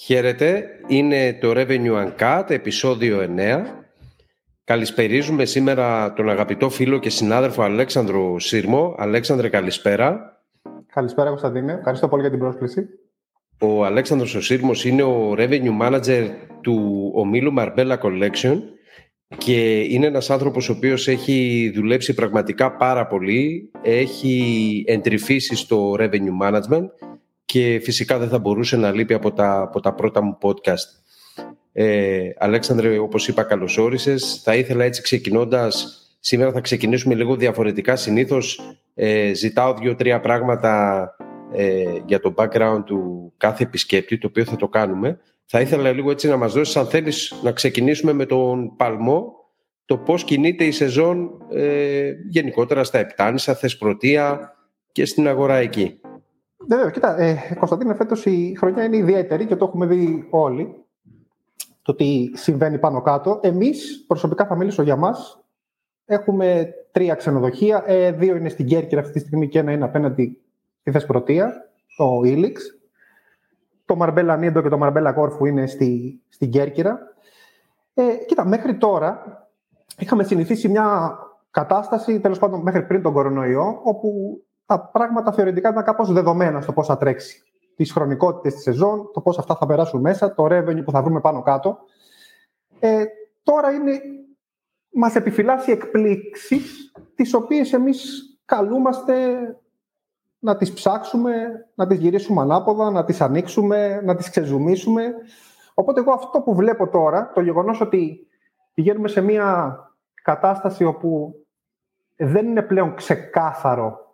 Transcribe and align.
Χαίρετε, 0.00 0.64
είναι 0.86 1.38
το 1.40 1.52
Revenue 1.54 2.06
Uncut, 2.06 2.44
επεισόδιο 2.48 3.34
9. 3.36 3.64
Καλησπερίζουμε 4.64 5.44
σήμερα 5.44 6.12
τον 6.12 6.28
αγαπητό 6.28 6.70
φίλο 6.70 6.98
και 6.98 7.10
συνάδελφο 7.10 7.62
Αλέξανδρο 7.62 8.38
Σύρμο. 8.38 8.94
Αλέξανδρε, 8.98 9.48
καλησπέρα. 9.48 10.40
Καλησπέρα, 10.92 11.28
Κωνσταντίνε. 11.28 11.72
Ευχαριστώ 11.72 12.08
πολύ 12.08 12.22
για 12.22 12.30
την 12.30 12.38
πρόσκληση. 12.38 12.88
Ο 13.60 13.84
Αλέξανδρος 13.84 14.34
ο 14.34 14.40
Σύρμος 14.40 14.84
είναι 14.84 15.02
ο 15.02 15.34
Revenue 15.38 15.78
Manager 15.82 16.28
του 16.60 17.10
ομίλου 17.14 17.54
Marbella 17.58 17.96
Collection 17.98 18.58
και 19.36 19.80
είναι 19.80 20.06
ένας 20.06 20.30
άνθρωπος 20.30 20.68
ο 20.68 20.72
οποίος 20.72 21.08
έχει 21.08 21.70
δουλέψει 21.74 22.14
πραγματικά 22.14 22.76
πάρα 22.76 23.06
πολύ, 23.06 23.70
έχει 23.82 24.84
εντρυφήσει 24.86 25.56
στο 25.56 25.96
Revenue 25.98 26.38
Management 26.42 26.86
και 27.52 27.80
φυσικά 27.82 28.18
δεν 28.18 28.28
θα 28.28 28.38
μπορούσε 28.38 28.76
να 28.76 28.92
λείπει 28.92 29.14
από 29.14 29.32
τα, 29.32 29.60
από 29.60 29.80
τα 29.80 29.94
πρώτα 29.94 30.22
μου 30.22 30.38
podcast. 30.42 30.88
Ε, 31.72 32.30
Αλέξανδρε, 32.38 32.98
όπως 32.98 33.28
είπα, 33.28 33.42
καλώς 33.42 33.78
όρισες. 33.78 34.40
Θα 34.44 34.54
ήθελα 34.54 34.84
έτσι 34.84 35.02
ξεκινώντας, 35.02 35.98
σήμερα 36.20 36.52
θα 36.52 36.60
ξεκινήσουμε 36.60 37.14
λίγο 37.14 37.36
διαφορετικά. 37.36 37.96
Συνήθως 37.96 38.60
ε, 38.94 39.32
ζητάω 39.34 39.74
δύο-τρία 39.74 40.20
πράγματα 40.20 41.04
ε, 41.52 41.84
για 42.06 42.20
το 42.20 42.34
background 42.36 42.82
του 42.84 43.32
κάθε 43.36 43.62
επισκέπτη, 43.62 44.18
το 44.18 44.26
οποίο 44.26 44.44
θα 44.44 44.56
το 44.56 44.68
κάνουμε. 44.68 45.18
Θα 45.44 45.60
ήθελα 45.60 45.92
λίγο 45.92 46.10
έτσι 46.10 46.28
να 46.28 46.36
μας 46.36 46.52
δώσεις, 46.52 46.76
αν 46.76 46.86
θέλεις, 46.86 47.34
να 47.42 47.52
ξεκινήσουμε 47.52 48.12
με 48.12 48.26
τον 48.26 48.76
Παλμό, 48.76 49.32
το 49.84 49.98
πώς 49.98 50.24
κινείται 50.24 50.64
η 50.64 50.70
σεζόν 50.70 51.30
ε, 51.52 52.10
γενικότερα 52.28 52.84
στα 52.84 52.98
Επτάνησα, 52.98 53.54
Θεσπρωτεία 53.54 54.54
και 54.92 55.04
στην 55.04 55.28
αγορά 55.28 55.56
εκεί. 55.56 56.00
Βέβαια, 56.66 56.90
κοίτα, 56.90 57.20
ε, 57.20 57.54
Κωνσταντίνε, 57.58 57.94
φέτος 57.94 58.26
η 58.26 58.54
χρονιά 58.58 58.84
είναι 58.84 58.96
ιδιαίτερη 58.96 59.46
και 59.46 59.56
το 59.56 59.64
έχουμε 59.64 59.86
δει 59.86 60.26
όλοι. 60.30 60.84
Το 61.82 61.94
τι 61.94 62.30
συμβαίνει 62.34 62.78
πάνω 62.78 63.02
κάτω. 63.02 63.40
Εμείς, 63.42 64.04
προσωπικά 64.06 64.46
θα 64.46 64.56
μιλήσω 64.56 64.82
για 64.82 64.96
μας. 64.96 65.44
Έχουμε 66.04 66.74
τρία 66.92 67.14
ξενοδοχεία. 67.14 67.82
Ε, 67.86 68.12
δύο 68.12 68.36
είναι 68.36 68.48
στην 68.48 68.66
Κέρκυρα 68.66 69.00
αυτή 69.00 69.12
τη 69.12 69.18
στιγμή 69.18 69.48
και 69.48 69.58
ένα 69.58 69.72
είναι 69.72 69.84
απέναντι 69.84 70.40
στη 70.80 70.90
Θεσπρωτεία, 70.90 71.70
το 71.96 72.22
Ήλιξ. 72.24 72.78
Το 73.84 73.96
Μαρμπέλα 73.96 74.36
Νίντο 74.36 74.62
και 74.62 74.68
το 74.68 74.78
Μαρμπέλα 74.78 75.12
Κόρφου 75.12 75.44
είναι 75.46 75.66
στη, 75.66 76.20
στην 76.28 76.50
Κέρκυρα. 76.50 76.98
Ε, 77.94 78.02
κοίτα, 78.26 78.46
μέχρι 78.46 78.76
τώρα 78.76 79.22
είχαμε 79.98 80.24
συνηθίσει 80.24 80.68
μια 80.68 81.18
κατάσταση, 81.50 82.20
τέλος 82.20 82.38
πάντων 82.38 82.60
μέχρι 82.60 82.82
πριν 82.82 83.02
τον 83.02 83.12
κορονοϊό, 83.12 83.80
όπου 83.82 84.40
τα 84.68 84.80
πράγματα 84.80 85.32
θεωρητικά 85.32 85.68
ήταν 85.68 85.84
κάπως 85.84 86.12
δεδομένα 86.12 86.60
στο 86.60 86.72
πώς 86.72 86.86
θα 86.86 86.96
τρέξει. 86.96 87.42
Τις 87.76 87.92
χρονικότητες 87.92 88.54
της 88.54 88.62
σεζόν, 88.62 89.10
το 89.12 89.20
πώς 89.20 89.38
αυτά 89.38 89.56
θα 89.56 89.66
περάσουν 89.66 90.00
μέσα, 90.00 90.34
το 90.34 90.44
revenue 90.44 90.84
που 90.84 90.90
θα 90.90 91.02
βρούμε 91.02 91.20
πάνω 91.20 91.42
κάτω. 91.42 91.78
Ε, 92.78 93.04
τώρα 93.42 93.70
είναι, 93.70 94.00
μας 94.90 95.14
επιφυλάσσει 95.14 95.70
εκπλήξεις, 95.70 96.92
τις 97.14 97.34
οποίες 97.34 97.72
εμείς 97.72 98.22
καλούμαστε 98.44 99.14
να 100.38 100.56
τις 100.56 100.72
ψάξουμε, 100.72 101.32
να 101.74 101.86
τις 101.86 101.98
γυρίσουμε 101.98 102.40
ανάποδα, 102.40 102.90
να 102.90 103.04
τις 103.04 103.20
ανοίξουμε, 103.20 104.00
να 104.04 104.14
τις 104.14 104.30
ξεζουμίσουμε. 104.30 105.14
Οπότε 105.74 106.00
εγώ 106.00 106.12
αυτό 106.12 106.40
που 106.40 106.54
βλέπω 106.54 106.88
τώρα, 106.88 107.30
το 107.34 107.40
γεγονός 107.40 107.80
ότι 107.80 108.26
πηγαίνουμε 108.74 109.08
σε 109.08 109.20
μια 109.20 109.78
κατάσταση 110.22 110.84
όπου 110.84 111.34
δεν 112.16 112.46
είναι 112.46 112.62
πλέον 112.62 112.94
ξεκάθαρο 112.94 114.07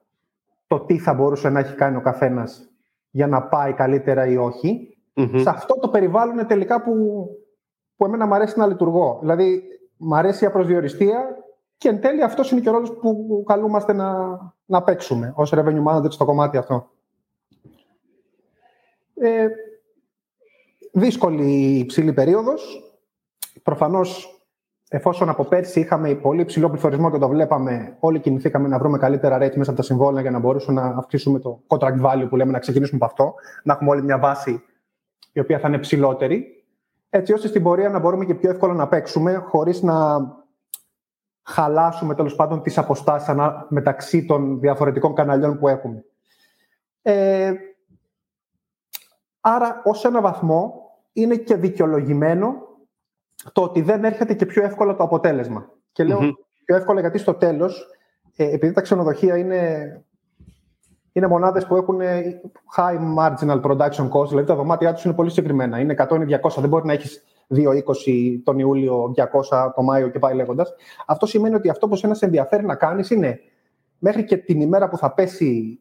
το 0.66 0.80
τι 0.80 0.98
θα 0.98 1.14
μπορούσε 1.14 1.48
να 1.48 1.58
έχει 1.58 1.74
κάνει 1.74 1.96
ο 1.96 2.00
καθένας 2.00 2.68
για 3.10 3.26
να 3.26 3.42
πάει 3.42 3.72
καλύτερα 3.72 4.26
ή 4.26 4.36
Σε 5.14 5.50
αυτό 5.50 5.78
το 5.78 5.88
περιβάλλον 5.88 6.46
τελικά 6.46 6.82
που, 6.82 7.26
που 7.96 8.04
εμένα 8.04 8.26
μου 8.26 8.34
αρέσει 8.34 8.58
να 8.58 8.66
λειτουργώ. 8.66 9.18
Δηλαδή, 9.20 9.62
μου 9.96 10.16
αρέσει 10.16 10.44
η 10.44 10.46
απροσδιοριστία 10.46 11.44
και 11.76 11.88
εν 11.88 12.00
τέλει 12.00 12.22
αυτός 12.22 12.50
είναι 12.50 12.60
και 12.60 12.68
ο 12.68 12.72
ρόλος 12.72 12.92
που 12.92 13.42
καλούμαστε 13.46 13.92
να, 13.92 14.38
να 14.64 14.82
παίξουμε 14.82 15.32
ως 15.36 15.52
revenue 15.54 15.84
manager 15.86 16.10
στο 16.10 16.24
κομμάτι 16.24 16.56
αυτό. 16.56 16.90
Ε, 19.14 19.46
δύσκολη 20.92 21.78
υψηλή 21.78 22.12
περίοδος. 22.12 22.92
Προφανώς 23.62 24.33
εφόσον 24.94 25.28
από 25.28 25.44
πέρσι 25.44 25.80
είχαμε 25.80 26.14
πολύ 26.14 26.44
ψηλό 26.44 26.70
πληθωρισμό 26.70 27.10
και 27.10 27.18
το 27.18 27.28
βλέπαμε, 27.28 27.96
όλοι 28.00 28.20
κινηθήκαμε 28.20 28.68
να 28.68 28.78
βρούμε 28.78 28.98
καλύτερα 28.98 29.36
rates 29.36 29.54
μέσα 29.56 29.70
από 29.70 29.80
τα 29.80 29.82
συμβόλαια 29.82 30.22
για 30.22 30.30
να 30.30 30.38
μπορούσαμε 30.38 30.80
να 30.80 30.86
αυξήσουμε 30.86 31.38
το 31.38 31.62
contract 31.66 32.00
value 32.00 32.26
που 32.28 32.36
λέμε, 32.36 32.52
να 32.52 32.58
ξεκινήσουμε 32.58 32.98
από 33.02 33.12
αυτό, 33.12 33.34
να 33.62 33.72
έχουμε 33.72 33.90
όλη 33.90 34.02
μια 34.02 34.18
βάση 34.18 34.62
η 35.32 35.40
οποία 35.40 35.58
θα 35.58 35.68
είναι 35.68 35.78
ψηλότερη, 35.78 36.64
έτσι 37.10 37.32
ώστε 37.32 37.48
στην 37.48 37.62
πορεία 37.62 37.88
να 37.88 37.98
μπορούμε 37.98 38.24
και 38.24 38.34
πιο 38.34 38.50
εύκολα 38.50 38.74
να 38.74 38.88
παίξουμε 38.88 39.34
χωρίς 39.34 39.82
να 39.82 40.20
χαλάσουμε 41.42 42.14
τέλος 42.14 42.34
πάντων 42.34 42.62
τις 42.62 42.78
αποστάσεις 42.78 43.34
μεταξύ 43.68 44.24
των 44.26 44.60
διαφορετικών 44.60 45.14
καναλιών 45.14 45.58
που 45.58 45.68
έχουμε. 45.68 46.04
Ε, 47.02 47.52
άρα, 49.40 49.82
ως 49.84 50.04
ένα 50.04 50.20
βαθμό, 50.20 50.74
είναι 51.12 51.36
και 51.36 51.56
δικαιολογημένο 51.56 52.72
το 53.52 53.62
ότι 53.62 53.80
δεν 53.80 54.04
έρχεται 54.04 54.34
και 54.34 54.46
πιο 54.46 54.64
εύκολα 54.64 54.96
το 54.96 55.02
αποτέλεσμα. 55.02 55.70
Και 55.92 56.04
λεω 56.04 56.18
πιο 56.64 56.76
εύκολα 56.76 57.00
γιατί 57.00 57.18
στο 57.18 57.34
τέλος, 57.34 57.86
ε, 58.36 58.44
επειδή 58.54 58.72
τα 58.72 58.80
ξενοδοχεία 58.80 59.36
είναι, 59.36 60.02
είναι 61.12 61.26
μονάδες 61.26 61.66
που 61.66 61.76
έχουν 61.76 62.00
high 62.76 62.98
marginal 63.18 63.60
production 63.60 64.08
cost, 64.10 64.28
δηλαδή 64.28 64.46
τα 64.46 64.54
δωμάτια 64.54 64.92
τους 64.92 65.04
είναι 65.04 65.14
πολύ 65.14 65.30
συγκεκριμένα. 65.30 65.78
Είναι 65.78 65.94
100 65.98 66.26
200, 66.26 66.60
δεν 66.60 66.68
μπορεί 66.68 66.86
να 66.86 66.92
έχεις 66.92 67.24
2,20 67.48 68.42
τον 68.44 68.58
Ιούλιο, 68.58 69.14
200 69.16 69.72
το 69.74 69.82
Μάιο 69.82 70.08
και 70.08 70.18
πάει 70.18 70.34
λέγοντας. 70.34 70.74
Αυτό 71.06 71.26
σημαίνει 71.26 71.54
ότι 71.54 71.68
αυτό 71.68 71.88
που 71.88 71.96
σε 71.96 72.24
ενδιαφέρει 72.24 72.64
να 72.64 72.74
κάνεις 72.74 73.10
είναι 73.10 73.40
μέχρι 73.98 74.24
και 74.24 74.36
την 74.36 74.60
ημέρα 74.60 74.88
που 74.88 74.96
θα 74.96 75.12
πέσει 75.12 75.80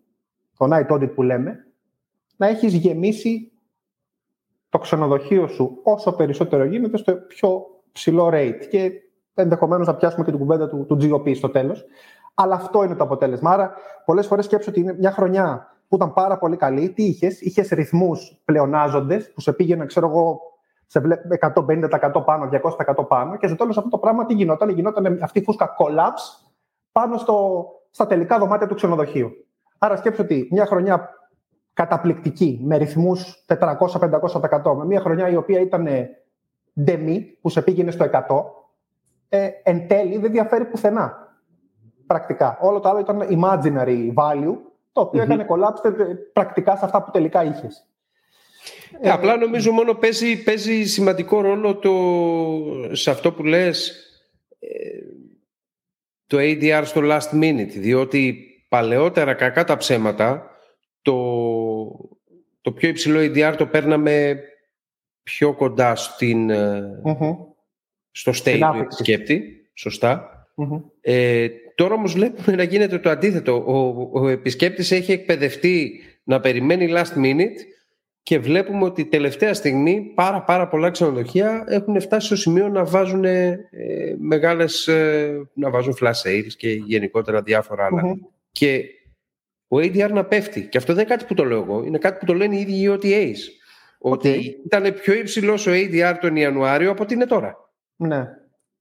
το 0.57 0.68
night 0.72 0.88
audit 0.88 1.13
που 1.13 1.22
λέμε, 1.22 1.68
να 2.35 2.47
έχεις 2.47 2.74
γεμίσει 2.74 3.51
το 4.73 4.79
ξενοδοχείο 4.79 5.47
σου 5.47 5.79
όσο 5.84 6.16
περισσότερο 6.16 6.63
γίνεται 6.63 6.97
στο 6.97 7.13
πιο 7.13 7.66
ψηλό 7.91 8.29
rate 8.34 8.66
και 8.69 8.91
ενδεχομένως 9.34 9.88
να 9.88 9.95
πιάσουμε 9.95 10.23
και 10.23 10.31
την 10.31 10.39
κουβέντα 10.39 10.69
του, 10.69 10.85
του 10.85 10.97
GOP 11.01 11.35
στο 11.35 11.50
τέλος. 11.50 11.85
Αλλά 12.34 12.56
αυτό 12.56 12.83
είναι 12.83 12.95
το 12.95 13.03
αποτέλεσμα. 13.03 13.51
Άρα, 13.51 13.73
πολλές 14.06 14.28
φορές 14.28 14.45
σκέψω 14.45 14.69
ότι 14.69 14.79
είναι 14.79 14.95
μια 14.97 15.12
χρονιά 15.12 15.75
που 15.88 15.95
ήταν 15.95 16.13
πάρα 16.13 16.38
πολύ 16.38 16.56
καλή. 16.56 16.89
Τι 16.89 17.03
είχες, 17.03 17.41
είχες 17.41 17.69
ρυθμούς 17.69 18.41
πλεονάζοντες 18.45 19.31
που 19.33 19.41
σε 19.41 19.53
πήγαινε, 19.53 19.85
ξέρω 19.85 20.07
εγώ, 20.09 20.39
σε 20.85 21.01
150% 21.56 22.23
πάνω, 22.25 22.50
200% 22.51 23.07
πάνω. 23.07 23.38
Και 23.38 23.47
στο 23.47 23.56
τέλος 23.56 23.78
αυτό 23.78 23.89
το 23.89 23.97
πράγμα 23.97 24.25
τι 24.25 24.33
γινόταν, 24.33 24.69
γινόταν 24.69 25.19
αυτή 25.22 25.39
η 25.39 25.44
φούσκα 25.44 25.75
collapse 25.79 26.51
πάνω 26.91 27.17
στο, 27.17 27.66
στα 27.89 28.07
τελικά 28.07 28.39
δωμάτια 28.39 28.67
του 28.67 28.75
ξενοδοχείου. 28.75 29.31
Άρα 29.78 29.95
σκέψω 29.95 30.22
ότι 30.23 30.47
μια 30.51 30.66
χρονιά 30.66 31.09
καταπληκτική, 31.73 32.59
με 32.63 32.78
ρυθμούς 32.78 33.45
400-500%, 33.47 34.75
με 34.78 34.85
μια 34.85 35.00
χρονιά 35.00 35.29
η 35.29 35.35
οποία 35.35 35.59
ήταν 35.59 35.88
ντεμή, 36.81 37.38
που 37.41 37.50
σε 37.50 37.61
πήγαινε 37.61 37.91
στο 37.91 38.06
100, 38.06 38.19
ε, 39.29 39.50
εν 39.63 39.88
τέλει 39.88 40.17
δεν 40.17 40.31
διαφέρει 40.31 40.66
πουθενά. 40.66 41.35
Πρακτικά. 42.06 42.57
Όλο 42.62 42.79
το 42.79 42.89
άλλο 42.89 43.00
ήταν 43.00 43.22
imaginary 43.29 44.13
value, 44.13 44.56
το 44.91 45.01
οποίο 45.01 45.22
mm-hmm. 45.22 45.25
έκανε 45.25 45.45
collapse 45.50 45.85
ε, 46.00 46.13
πρακτικά 46.33 46.75
σε 46.75 46.85
αυτά 46.85 47.03
που 47.03 47.12
τελικά 47.12 47.44
είχες. 47.44 47.88
Ε, 49.01 49.09
απλά 49.09 49.38
νομίζω 49.38 49.72
μόνο 49.72 49.94
παίζει, 49.94 50.44
παίζει 50.44 50.83
σημαντικό 50.83 51.41
ρόλο 51.41 51.75
το, 51.75 51.91
σε 52.95 53.12
αυτό 53.12 53.31
που 53.31 53.44
λες 53.44 53.91
ε, 54.59 54.67
το 56.28 56.38
ADR 56.39 56.81
στο 56.83 57.01
last 57.03 57.41
minute, 57.41 57.72
διότι 57.78 58.47
παλαιότερα 58.69 59.33
κακά 59.33 59.63
τα 59.63 59.78
ψέματα 59.78 60.52
το, 61.03 62.09
το 62.61 62.71
πιο 62.71 62.89
υψηλό 62.89 63.19
ADR 63.19 63.53
το 63.57 63.65
παίρναμε 63.65 64.39
πιο 65.23 65.53
κοντά 65.53 65.95
στην, 65.95 66.51
mm 67.05 67.38
στο 68.15 68.31
state 68.44 68.69
του 68.73 68.79
επισκέπτη. 68.79 69.44
Ε, 71.01 71.47
τώρα 71.75 71.94
όμως 71.94 72.13
βλέπουμε 72.13 72.55
να 72.55 72.63
γίνεται 72.63 73.00
το 73.00 73.09
αντίθετο. 73.09 73.63
Ο, 73.67 74.09
ο 74.19 74.27
επισκέπτης 74.27 74.91
έχει 74.91 75.11
εκπαιδευτεί 75.11 76.01
να 76.23 76.39
περιμένει 76.39 76.88
last 76.89 77.17
minute 77.23 77.59
και 78.23 78.39
βλέπουμε 78.39 78.83
ότι 78.83 79.06
τελευταία 79.06 79.53
στιγμή 79.53 80.11
πάρα 80.15 80.44
πάρα 80.44 80.67
πολλά 80.67 80.89
ξενοδοχεία 80.89 81.63
έχουν 81.67 82.01
φτάσει 82.01 82.25
στο 82.25 82.35
σημείο 82.35 82.67
να 82.69 82.85
βάζουν 82.85 83.25
ε, 83.25 83.59
μεγάλες, 84.17 84.88
ε, 84.88 85.47
να 85.53 85.69
βάζουν 85.69 85.95
flash 86.01 86.21
sales 86.23 86.53
και 86.57 86.69
γενικότερα 86.69 87.41
διάφορα 87.41 87.89
Και 88.51 88.83
ο 89.73 89.77
ADR 89.77 90.11
να 90.11 90.25
πέφτει. 90.25 90.67
Και 90.67 90.77
αυτό 90.77 90.93
δεν 90.93 91.05
είναι 91.05 91.15
κάτι 91.15 91.25
που 91.25 91.33
το 91.33 91.45
λέω 91.45 91.61
εγώ, 91.61 91.83
είναι 91.83 91.97
κάτι 91.97 92.19
που 92.19 92.25
το 92.25 92.33
λένε 92.33 92.55
οι 92.55 92.59
ίδιοι 92.59 92.81
οι 92.81 92.97
OTAs. 93.01 93.37
Ότι 93.97 94.61
ήταν 94.65 94.93
πιο 94.93 95.13
υψηλός 95.13 95.67
ο 95.67 95.71
ADR 95.73 96.15
τον 96.21 96.35
Ιανουάριο 96.35 96.91
από 96.91 97.03
ότι 97.03 97.13
είναι 97.13 97.25
τώρα. 97.25 97.55
Ναι. 97.95 98.27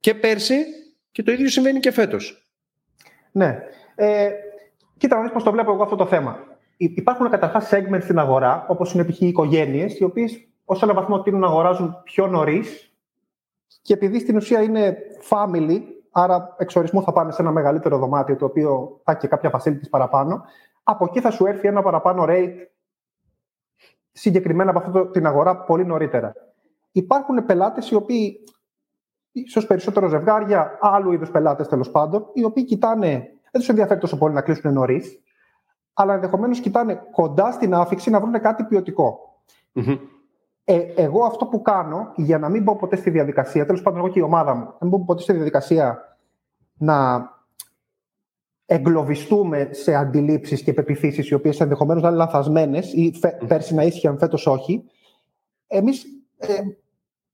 Και 0.01 0.15
πέρσι 0.15 0.65
και 1.13 1.23
το 1.23 1.33
ίδιο 1.33 1.49
συμβαίνει 1.49 1.81
και 1.81 1.91
φέτος. 1.91 2.51
Ναι. 3.33 3.59
Ε, 3.95 4.31
κοίτα, 4.97 5.17
να 5.17 5.23
δεις 5.23 5.33
πώς 5.33 5.43
το 5.43 5.53
βλέπω 5.53 5.73
εγώ 5.73 5.83
αυτό 5.83 5.97
το 5.97 6.07
θέμα. 6.07 6.39
Υπάρχουν 6.77 7.31
καταρχάς 7.31 7.71
segments 7.73 8.03
στην 8.03 8.19
αγορά, 8.19 8.65
όπως 8.69 8.93
είναι 8.93 9.05
π.χ. 9.05 9.21
οι 9.21 9.27
οικογένειες, 9.27 9.99
οι 9.99 10.05
οποίες 10.05 10.49
ως 10.65 10.83
ένα 10.83 10.95
βαθμό 10.95 11.23
τείνουν 11.23 11.41
να 11.41 11.47
αγοράζουν 11.47 12.03
πιο 12.05 12.27
νωρίς 12.27 12.93
και 13.83 13.93
επειδή 13.93 14.19
στην 14.21 14.37
ουσία 14.37 14.63
είναι 14.63 14.97
family, 15.31 15.81
άρα 16.11 16.55
εξορισμού 16.59 17.03
θα 17.03 17.13
πάνε 17.13 17.33
σε 17.33 17.43
ένα 17.43 17.51
μεγαλύτερο 17.51 17.99
δωμάτιο 17.99 18.37
το 18.37 18.45
οποίο 18.45 19.01
θα 19.05 19.13
έχει 19.13 19.21
και 19.21 19.29
κάποια 19.29 19.51
facilities 19.51 19.91
παραπάνω, 19.91 20.45
από 20.93 21.05
εκεί 21.05 21.21
θα 21.21 21.31
σου 21.31 21.47
έρθει 21.47 21.69
ένα 21.69 21.83
παραπάνω 21.83 22.25
rate 22.29 22.55
συγκεκριμένα 24.13 24.71
από 24.71 24.79
αυτή 24.79 25.11
την 25.11 25.27
αγορά 25.27 25.57
πολύ 25.57 25.87
νωρίτερα. 25.87 26.35
Υπάρχουν 26.93 27.45
πελάτες 27.45 27.91
οι 27.91 27.95
οποίοι, 27.95 28.45
ίσως 29.33 29.67
περισσότερο 29.67 30.09
ζευγάρια, 30.09 30.79
άλλου 30.81 31.13
είδους 31.13 31.31
πελάτες 31.31 31.69
τέλος 31.69 31.91
πάντων, 31.91 32.27
οι 32.33 32.45
οποίοι 32.45 32.65
κοιτάνε, 32.65 33.11
δεν 33.51 33.61
τους 33.61 33.69
ενδιαφέρει 33.69 34.01
τόσο 34.01 34.19
πολύ 34.19 34.35
να 34.35 34.41
κλείσουν 34.41 34.73
νωρίς, 34.73 35.21
αλλά 35.93 36.15
ενδεχομένως 36.15 36.61
κοιτάνε 36.61 36.95
κοντά 37.13 37.53
στην 37.53 37.75
άφηξη 37.75 38.11
να 38.11 38.21
βρουν 38.21 38.41
κάτι 38.41 38.65
Ε, 40.65 40.79
εγώ 40.97 41.25
αυτό 41.25 41.47
που 41.47 41.63
κάνω, 41.63 42.13
για 42.17 42.39
να 42.39 42.49
μην 42.49 42.63
μπω 42.63 42.77
ποτέ 42.77 42.97
στη 42.97 43.11
διαδικασία, 43.11 43.67
τέλος 43.67 43.83
πάντων 43.83 43.99
εγώ 43.99 44.09
και 44.09 44.19
η 44.19 44.23
ομάδα 44.23 44.55
μου, 44.55 44.65
να 44.65 44.77
μην 44.81 44.89
μπω 44.89 45.05
ποτέ 45.05 45.23
στη 45.23 45.33
διαδικασία 45.33 46.19
να 46.79 47.31
εγκλωβιστούμε 48.73 49.69
σε 49.71 49.95
αντιλήψεις 49.95 50.63
και 50.63 50.73
πεπιθήσεις 50.73 51.29
οι 51.29 51.35
οποίες 51.35 51.61
ενδεχομένως 51.61 52.03
να 52.03 52.09
είναι 52.09 52.17
λανθασμένες 52.17 52.93
ή 52.93 53.13
φε, 53.21 53.39
πέρσι 53.47 53.75
να 53.75 53.83
ίσχυαν 53.83 54.19
φέτος 54.19 54.47
όχι. 54.47 54.85
Εμείς 55.67 56.05
ε, 56.39 56.61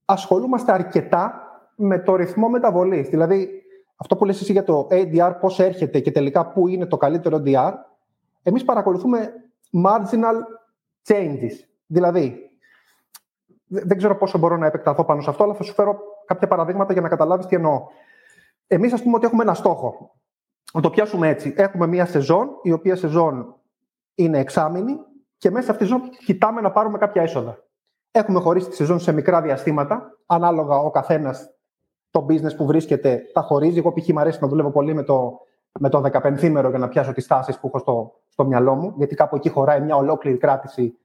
ασχολούμαστε 0.05 0.73
αρκετά 0.73 1.43
με 1.77 1.99
το 1.99 2.17
ρυθμό 2.17 2.49
μεταβολής. 2.49 3.09
Δηλαδή, 3.09 3.63
αυτό 3.97 4.17
που 4.17 4.25
λες 4.25 4.41
εσύ 4.41 4.53
για 4.53 4.65
το 4.65 4.89
ADR, 4.91 5.33
πώς 5.41 5.59
έρχεται 5.59 6.01
και 6.01 6.11
τελικά 6.11 6.47
πού 6.47 6.69
είναι 6.69 6.87
το 6.87 6.97
καλύτερο 6.97 7.43
DR, 7.45 7.73
εμείς 8.43 8.65
παρακολουθούμε 8.65 9.33
marginal 9.85 10.37
changes. 11.09 11.53
Δηλαδή, 11.87 12.51
δεν 13.67 13.97
ξέρω 13.97 14.17
πόσο 14.17 14.39
μπορώ 14.39 14.57
να 14.57 14.67
επεκταθώ 14.67 15.05
πάνω 15.05 15.21
σε 15.21 15.31
αυτό, 15.31 15.45
αλλά 15.45 15.55
θα 15.55 15.63
σου 15.63 15.75
φέρω 15.75 15.99
κάποια 16.27 16.49
παραδείγματα 16.49 16.93
για 16.93 17.03
να 17.03 17.09
καταλάβεις 17.09 17.47
τι 17.47 17.57
εννοώ. 17.57 17.83
Εμείς, 18.67 18.93
ας 18.93 19.03
πούμε, 19.03 19.17
ότι 19.17 19.27
έχουμε 19.27 19.43
ένα 19.43 19.55
στόχο. 19.55 20.13
Να 20.73 20.81
το 20.81 20.91
πιάσουμε 20.91 21.29
έτσι. 21.29 21.55
Έχουμε 21.57 21.87
μία 21.87 22.07
σεζόν, 22.07 22.49
η 22.63 22.73
οποία 22.73 22.97
σεζόν 22.97 23.55
είναι 24.15 24.39
εξάμηνη 24.39 24.99
και 25.39 25.51
μέσα 25.51 25.65
σε 25.65 25.71
αυτή 25.71 25.85
τη 25.85 25.91
σεζόν 25.91 26.11
κοιτάμε 26.11 26.61
να 26.61 26.71
πάρουμε 26.71 26.99
κάποια 26.99 27.23
έσοδα. 27.23 27.59
Έχουμε 28.11 28.41
χωρίσει 28.41 28.69
τη 28.69 28.75
σεζόν 28.75 29.01
σε 29.01 29.13
μικρά 29.13 29.43
διαστήματα, 29.43 30.19
ανάλογα 30.27 30.77
ο 30.77 30.91
καθένας 30.91 31.51
το 32.11 32.27
business 32.29 32.57
που 32.57 32.67
βρίσκεται 32.67 33.23
τα 33.33 33.41
χωρίζει. 33.41 33.79
Εγώ, 33.79 33.93
π.χ. 33.93 34.09
μου 34.09 34.21
αρέσει 34.21 34.39
να 34.41 34.49
δουλεύω 34.49 34.71
πολύ 34.71 34.95
με 34.95 35.03
το, 35.03 35.41
με 35.81 35.89
το 35.89 36.03
15 36.13 36.49
μέρο 36.49 36.69
για 36.69 36.79
να 36.79 36.89
πιάσω 36.89 37.13
τις 37.13 37.27
τάσεις 37.27 37.59
που 37.59 37.67
έχω 37.67 37.79
στο, 37.79 38.13
στο 38.29 38.45
μυαλό 38.45 38.75
μου, 38.75 38.95
γιατί 38.97 39.15
κάπου 39.15 39.37
εκεί 39.37 39.49
χωράει 39.49 39.81
μια 39.81 39.97
ολόκληρη 39.97 40.37
κράτηση 40.37 40.99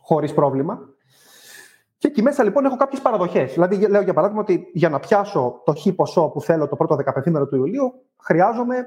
χωρίς 0.00 0.34
πρόβλημα. 0.34 0.89
Και 2.00 2.08
εκεί 2.08 2.22
μέσα 2.22 2.42
λοιπόν 2.42 2.64
έχω 2.64 2.76
κάποιες 2.76 3.00
παραδοχές. 3.00 3.52
Δηλαδή, 3.52 3.88
λέω 3.88 4.02
για 4.02 4.14
παράδειγμα 4.14 4.42
ότι 4.42 4.70
για 4.72 4.88
να 4.88 4.98
πιάσω 4.98 5.62
το 5.64 5.74
χ 5.74 5.88
ποσό 5.96 6.28
που 6.28 6.40
θέλω 6.40 6.68
το 6.68 6.76
πρώτο 6.76 6.96
15 7.24 7.30
μέρο 7.30 7.46
του 7.46 7.56
Ιουλίου, 7.56 7.92
χρειάζομαι 8.22 8.84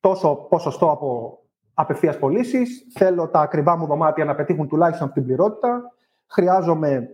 τόσο 0.00 0.34
ποσοστό 0.34 0.90
από 0.90 1.38
απευθείας 1.74 2.18
πωλήσεις. 2.18 2.86
Θέλω 2.94 3.28
τα 3.28 3.40
ακριβά 3.40 3.76
μου 3.76 3.86
δωμάτια 3.86 4.24
να 4.24 4.34
πετύχουν 4.34 4.68
τουλάχιστον 4.68 5.06
αυτή 5.06 5.20
την 5.20 5.28
πληρότητα. 5.28 5.82
Χρειάζομαι 6.26 7.08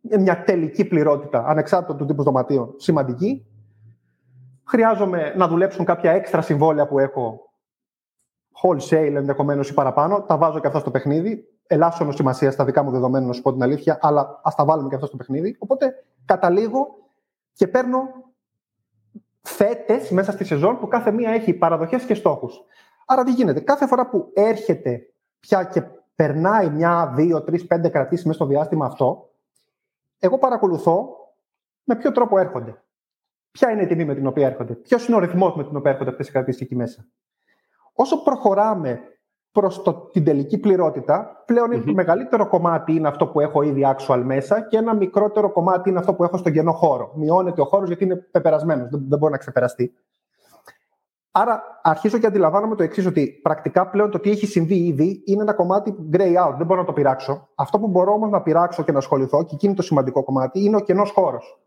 μια 0.00 0.42
τελική 0.42 0.84
πληρότητα, 0.84 1.44
ανεξάρτητα 1.46 1.96
του 1.96 2.04
τύπου 2.04 2.22
δωματίων, 2.22 2.74
σημαντική. 2.76 3.46
Χρειάζομαι 4.64 5.34
να 5.36 5.48
δουλέψουν 5.48 5.84
κάποια 5.84 6.12
έξτρα 6.12 6.42
συμβόλαια 6.42 6.86
που 6.86 6.98
έχω, 6.98 7.52
wholesale 8.62 9.14
ενδεχομένως 9.14 9.70
ή 9.70 9.74
παραπάνω. 9.74 10.22
Τα 10.22 10.36
βάζω 10.36 10.60
και 10.60 10.66
αυτά 10.66 10.78
στο 10.78 10.90
παιχνίδι 10.90 11.44
ελάσσονο 11.70 12.12
σημασία 12.12 12.50
στα 12.50 12.64
δικά 12.64 12.82
μου 12.82 12.90
δεδομένα, 12.90 13.26
να 13.26 13.32
σου 13.32 13.42
πω 13.42 13.52
την 13.52 13.62
αλήθεια, 13.62 13.98
αλλά 14.00 14.40
ας 14.42 14.54
τα 14.54 14.64
βάλουμε 14.64 14.88
και 14.88 14.94
αυτό 14.94 15.06
στο 15.06 15.16
παιχνίδι. 15.16 15.56
Οπότε 15.58 16.04
καταλήγω 16.24 16.86
και 17.52 17.66
παίρνω 17.66 18.00
φέτε 19.42 20.00
μέσα 20.10 20.32
στη 20.32 20.44
σεζόν 20.44 20.78
που 20.78 20.88
κάθε 20.88 21.10
μία 21.10 21.30
έχει 21.30 21.52
παραδοχές 21.52 22.04
και 22.04 22.14
στόχους. 22.14 22.64
Άρα 23.06 23.24
τι 23.24 23.32
γίνεται, 23.32 23.60
κάθε 23.60 23.86
φορά 23.86 24.08
που 24.08 24.30
έρχεται 24.34 25.12
πια 25.40 25.64
και 25.64 25.82
περνάει 26.14 26.70
μια, 26.70 27.12
δύο, 27.14 27.42
τρεις, 27.42 27.66
πέντε 27.66 27.88
κρατήσεις 27.88 28.24
μέσα 28.24 28.38
στο 28.38 28.46
διάστημα 28.46 28.86
αυτό, 28.86 29.30
εγώ 30.18 30.38
παρακολουθώ 30.38 31.16
με 31.84 31.96
ποιο 31.96 32.12
τρόπο 32.12 32.38
έρχονται. 32.38 32.82
Ποια 33.50 33.70
είναι 33.70 33.82
η 33.82 33.86
τιμή 33.86 34.04
με 34.04 34.14
την 34.14 34.26
οποία 34.26 34.46
έρχονται, 34.46 34.74
ποιος 34.74 35.06
είναι 35.06 35.16
ο 35.16 35.18
ρυθμός 35.18 35.54
με 35.54 35.64
τον 35.64 35.76
οποίο 35.76 35.90
έρχονται 35.90 36.10
αυτές 36.10 36.28
οι 36.28 36.32
κρατήσεις 36.32 36.60
εκεί 36.60 36.76
μέσα. 36.76 37.06
Όσο 37.92 38.22
προχωράμε 38.22 39.00
προς 39.52 39.82
την 40.12 40.24
τελική 40.24 40.58
πληρότητα, 40.58 41.42
πλέον 41.46 41.70
mm-hmm. 41.72 41.92
μεγαλύτερο 41.92 42.48
κομμάτι 42.48 42.92
είναι 42.94 43.08
αυτό 43.08 43.26
που 43.26 43.40
έχω 43.40 43.62
ήδη 43.62 43.86
actual 43.96 44.22
μέσα 44.24 44.60
και 44.60 44.76
ένα 44.76 44.94
μικρότερο 44.94 45.52
κομμάτι 45.52 45.90
είναι 45.90 45.98
αυτό 45.98 46.14
που 46.14 46.24
έχω 46.24 46.36
στον 46.36 46.52
κενό 46.52 46.72
χώρο. 46.72 47.12
Μειώνεται 47.14 47.60
ο 47.60 47.64
χώρος 47.64 47.88
γιατί 47.88 48.04
είναι 48.04 48.16
πεπερασμένος, 48.16 48.88
δεν, 48.88 49.04
δεν 49.08 49.18
μπορεί 49.18 49.32
να 49.32 49.38
ξεπεραστεί. 49.38 49.92
Άρα 51.30 51.80
αρχίζω 51.82 52.18
και 52.18 52.26
αντιλαμβάνομαι 52.26 52.74
το 52.74 52.82
εξής, 52.82 53.06
ότι 53.06 53.40
πρακτικά 53.42 53.88
πλέον 53.88 54.10
το 54.10 54.18
τι 54.18 54.30
έχει 54.30 54.46
συμβεί 54.46 54.74
ήδη 54.74 55.22
είναι 55.26 55.42
ένα 55.42 55.52
κομμάτι 55.52 55.94
grey 56.12 56.46
out. 56.46 56.54
Δεν 56.56 56.66
μπορώ 56.66 56.80
να 56.80 56.86
το 56.86 56.92
πειράξω. 56.92 57.48
Αυτό 57.54 57.78
που 57.78 57.88
μπορώ 57.88 58.12
όμως 58.12 58.30
να 58.30 58.42
πειράξω 58.42 58.82
και 58.82 58.92
να 58.92 58.98
ασχοληθώ, 58.98 59.44
και 59.44 59.54
εκεί 59.54 59.66
είναι 59.66 59.74
το 59.74 59.82
σημαντικό 59.82 60.24
κομμάτι, 60.24 60.64
είναι 60.64 60.76
ο 60.76 60.80
κενός 60.80 61.10
χώρος. 61.10 61.60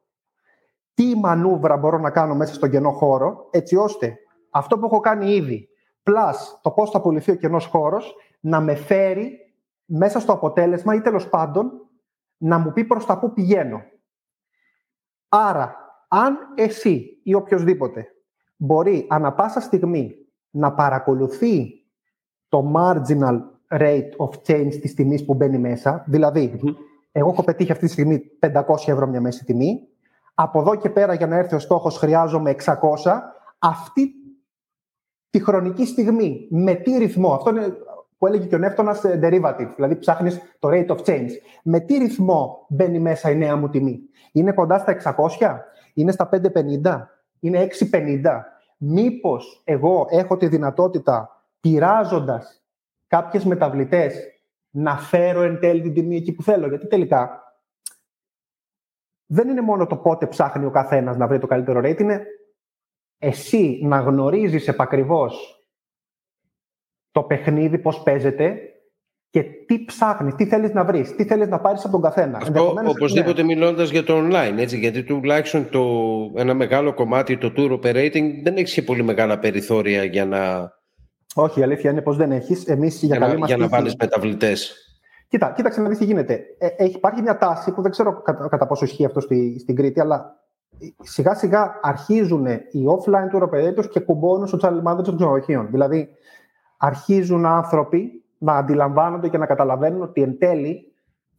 Τι 0.93 1.15
μανούβρα 1.15 1.77
μπορώ 1.77 1.97
να 1.97 2.09
κάνω 2.09 2.35
μέσα 2.35 2.53
στον 2.53 2.69
κενό 2.69 2.91
χώρο, 2.91 3.47
έτσι 3.51 3.75
ώστε 3.75 4.17
αυτό 4.49 4.79
που 4.79 4.85
έχω 4.85 4.99
κάνει 4.99 5.35
ήδη 5.35 5.69
plus 6.03 6.35
το 6.61 6.71
πώς 6.71 6.89
θα 6.89 6.97
απολυθεί 6.97 7.31
ο 7.31 7.35
κενός 7.35 7.65
χώρος, 7.65 8.15
να 8.39 8.61
με 8.61 8.75
φέρει 8.75 9.37
μέσα 9.85 10.19
στο 10.19 10.31
αποτέλεσμα 10.31 10.95
ή 10.95 11.01
τέλος 11.01 11.29
πάντων 11.29 11.71
να 12.37 12.57
μου 12.57 12.71
πει 12.73 12.83
προς 12.85 13.05
τα 13.05 13.19
πού 13.19 13.33
πηγαίνω. 13.33 13.81
Άρα, 15.29 15.75
αν 16.07 16.37
εσύ 16.55 17.19
ή 17.23 17.33
οποιοδήποτε 17.33 18.07
μπορεί 18.55 19.05
ανα 19.09 19.33
πάσα 19.33 19.59
στιγμή 19.59 20.15
να 20.49 20.73
παρακολουθεί 20.73 21.85
το 22.47 22.71
marginal 22.75 23.39
rate 23.67 24.09
of 24.17 24.29
change 24.47 24.75
της 24.81 24.93
τιμής 24.93 25.25
που 25.25 25.33
μπαίνει 25.33 25.57
μέσα, 25.57 26.03
δηλαδη 26.07 26.59
εγώ 27.11 27.29
έχω 27.29 27.43
πετύχει 27.43 27.71
αυτή 27.71 27.85
τη 27.85 27.91
στιγμή 27.91 28.21
500 28.39 28.51
ευρώ 28.85 29.07
μια 29.07 29.21
μέση 29.21 29.45
τιμή, 29.45 29.87
από 30.33 30.59
εδώ 30.59 30.75
και 30.75 30.89
πέρα 30.89 31.13
για 31.13 31.27
να 31.27 31.37
έρθει 31.37 31.55
ο 31.55 31.59
στόχος 31.59 31.97
χρειάζομαι 31.97 32.55
600, 32.65 32.73
αυτή 33.59 34.11
τη 35.31 35.43
χρονική 35.43 35.85
στιγμή. 35.85 36.47
Με 36.49 36.73
τι 36.73 36.97
ρυθμό. 36.97 37.33
Αυτό 37.33 37.49
είναι 37.49 37.75
που 38.21 38.27
έλεγε 38.27 38.45
και 38.45 38.55
ο 38.55 38.57
Νεύτωνας 38.57 39.03
ε, 39.03 39.19
derivative, 39.23 39.71
δηλαδή 39.75 39.95
ψάχνεις 39.95 40.41
το 40.59 40.69
rate 40.71 40.87
of 40.87 40.97
change. 41.05 41.29
Με 41.63 41.79
τι 41.79 41.97
ρυθμό 41.97 42.65
μπαίνει 42.69 42.99
μέσα 42.99 43.29
η 43.29 43.35
νέα 43.35 43.55
μου 43.55 43.69
τιμή; 43.69 43.99
Είναι 44.31 44.51
κοντά 44.51 44.77
στα 44.77 45.15
600, 45.39 45.59
είναι 45.93 46.11
στα 46.11 46.29
550, 46.83 47.07
είναι 47.39 47.67
650. 47.91 48.41
Μήπως 48.77 49.61
εγώ 49.63 50.07
έχω 50.09 50.37
τη 50.37 50.47
δυνατότητα, 50.47 51.43
πειράζοντας 51.59 52.63
κάποιες 53.07 53.45
μεταβλητές, 53.45 54.15
να 54.69 54.97
φέρω 54.97 55.41
εν 55.41 55.59
τέλει 55.59 55.81
την 55.81 55.93
τιμή 55.93 56.15
εκεί 56.15 56.31
που 56.31 56.43
θέλω; 56.43 56.67
Γιατί 56.67 56.87
τελικά 56.87 57.43
δεν 59.25 59.49
είναι 59.49 59.61
μόνο 59.61 59.87
το 59.87 59.95
πότε 59.95 60.27
ψάχνει 60.27 60.65
ο 60.65 60.71
καθένας 60.71 61.17
να 61.17 61.27
βρει 61.27 61.39
το 61.39 61.47
καλύτερο 61.47 61.79
rate, 61.79 61.99
είναι 61.99 62.25
εσύ 63.23 63.79
να 63.83 63.99
γνωρίζεις 63.99 64.67
επακριβώς 64.67 65.65
το 67.11 67.23
παιχνίδι, 67.23 67.77
πώς 67.77 68.03
παίζεται 68.03 68.59
και 69.29 69.43
τι 69.43 69.85
ψάχνεις, 69.85 70.35
τι 70.35 70.45
θέλεις 70.45 70.73
να 70.73 70.85
βρεις, 70.85 71.15
τι 71.15 71.25
θέλεις 71.25 71.47
να 71.47 71.59
πάρεις 71.59 71.83
από 71.83 71.91
τον 71.91 72.01
καθένα. 72.01 72.37
Αυτό 72.37 72.73
οπωσδήποτε 72.85 73.41
ναι. 73.41 73.47
μιλώντας 73.47 73.89
για 73.89 74.03
το 74.03 74.17
online, 74.17 74.57
έτσι, 74.57 74.77
γιατί 74.77 75.03
τουλάχιστον 75.03 75.69
το, 75.69 75.83
ένα 76.35 76.53
μεγάλο 76.53 76.93
κομμάτι, 76.93 77.37
το 77.37 77.53
tour 77.57 77.71
operating, 77.71 78.31
δεν 78.43 78.57
έχεις 78.57 78.73
και 78.73 78.81
πολύ 78.81 79.03
μεγάλα 79.03 79.39
περιθώρια 79.39 80.03
για 80.03 80.25
να... 80.25 80.71
Όχι, 81.35 81.59
η 81.59 81.63
αλήθεια 81.63 81.91
είναι 81.91 82.01
πως 82.01 82.17
δεν 82.17 82.31
έχεις. 82.31 82.67
Εμείς 82.67 83.03
για, 83.03 83.17
για, 83.17 83.27
να, 83.27 83.45
για 83.45 83.57
να 83.57 83.67
βάλεις 83.67 83.95
μεταβλητές. 83.95 84.75
Κοίτα, 85.27 85.53
κοίταξε 85.55 85.81
να 85.81 85.89
δεις 85.89 85.97
τι 85.97 86.05
γίνεται. 86.05 86.41
Ε, 86.57 86.67
έχει, 86.77 86.95
υπάρχει 86.95 87.21
μια 87.21 87.37
τάση 87.37 87.71
που 87.71 87.81
δεν 87.81 87.91
ξέρω 87.91 88.21
κατά, 88.21 88.47
κατά 88.47 88.67
πόσο 88.67 88.85
ισχύει 88.85 89.05
αυτό 89.05 89.19
στη, 89.19 89.59
στην 89.59 89.75
Κρήτη, 89.75 89.99
αλλά 89.99 90.40
σιγά 91.01 91.33
σιγά 91.35 91.79
αρχίζουν 91.81 92.45
οι 92.45 92.85
offline 92.85 93.35
tour 93.35 93.49
operators 93.49 93.89
και 93.89 93.99
κουμπώνουν 93.99 94.47
στο 94.47 94.57
channel 94.61 94.91
management 94.91 95.03
των 95.03 95.15
ξενοδοχείων. 95.15 95.67
Δηλαδή, 95.71 96.09
αρχίζουν 96.77 97.45
άνθρωποι 97.45 98.23
να 98.37 98.53
αντιλαμβάνονται 98.53 99.29
και 99.29 99.37
να 99.37 99.45
καταλαβαίνουν 99.45 100.01
ότι 100.01 100.21
εν 100.21 100.37
τέλει, 100.37 100.93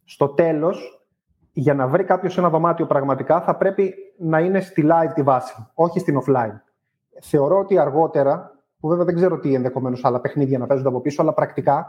στο 0.05 0.27
τέλος, 0.27 1.07
για 1.51 1.73
να 1.73 1.87
βρει 1.87 2.03
κάποιος 2.03 2.37
ένα 2.37 2.49
δωμάτιο 2.49 2.85
πραγματικά, 2.85 3.41
θα 3.41 3.55
πρέπει 3.55 3.93
να 4.17 4.39
είναι 4.39 4.59
στη 4.59 4.83
live 4.85 5.13
τη 5.13 5.21
βάση, 5.21 5.67
όχι 5.73 5.99
στην 5.99 6.19
offline. 6.21 6.59
Θεωρώ 7.21 7.59
ότι 7.59 7.77
αργότερα, 7.77 8.51
που 8.79 8.87
βέβαια 8.87 9.05
δεν 9.05 9.15
ξέρω 9.15 9.39
τι 9.39 9.53
ενδεχομένως 9.53 10.05
άλλα 10.05 10.19
παιχνίδια 10.19 10.57
να 10.57 10.65
παίζονται 10.65 10.89
από 10.89 11.01
πίσω, 11.01 11.21
αλλά 11.21 11.33
πρακτικά. 11.33 11.85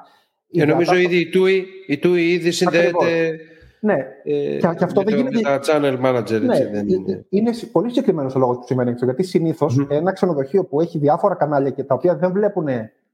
Και 0.50 0.64
νομίζω 0.64 0.94
ήδη 0.94 1.16
η 1.16 1.30
TUI, 1.34 1.62
η 1.86 2.00
TUI 2.02 2.18
ήδη 2.18 2.50
συνδέεται 2.50 3.38
ναι. 3.84 4.06
Ε, 4.24 4.56
και, 4.56 4.68
και 4.76 4.84
αυτό 4.84 5.02
δεν 5.02 5.16
γίνεται. 5.16 5.40
Τα 5.40 5.60
channel 5.62 6.00
manager, 6.04 6.40
ναι, 6.40 6.56
έτσι, 6.56 6.64
δεν 6.70 6.88
είναι. 6.88 7.26
Είναι 7.28 7.50
πολύ 7.72 7.88
συγκεκριμένος 7.88 8.34
ο 8.34 8.38
λόγος 8.38 8.56
που 8.56 8.64
σημαίνει 8.66 8.90
αυτό. 8.90 9.04
Γιατί 9.04 9.22
συνήθως 9.22 9.78
mm-hmm. 9.80 9.90
ένα 9.90 10.12
ξενοδοχείο 10.12 10.64
που 10.64 10.80
έχει 10.80 10.98
διάφορα 10.98 11.34
κανάλια 11.34 11.70
και 11.70 11.84
τα 11.84 11.94
οποία 11.94 12.16
δεν 12.16 12.32
βλέπουν 12.32 12.66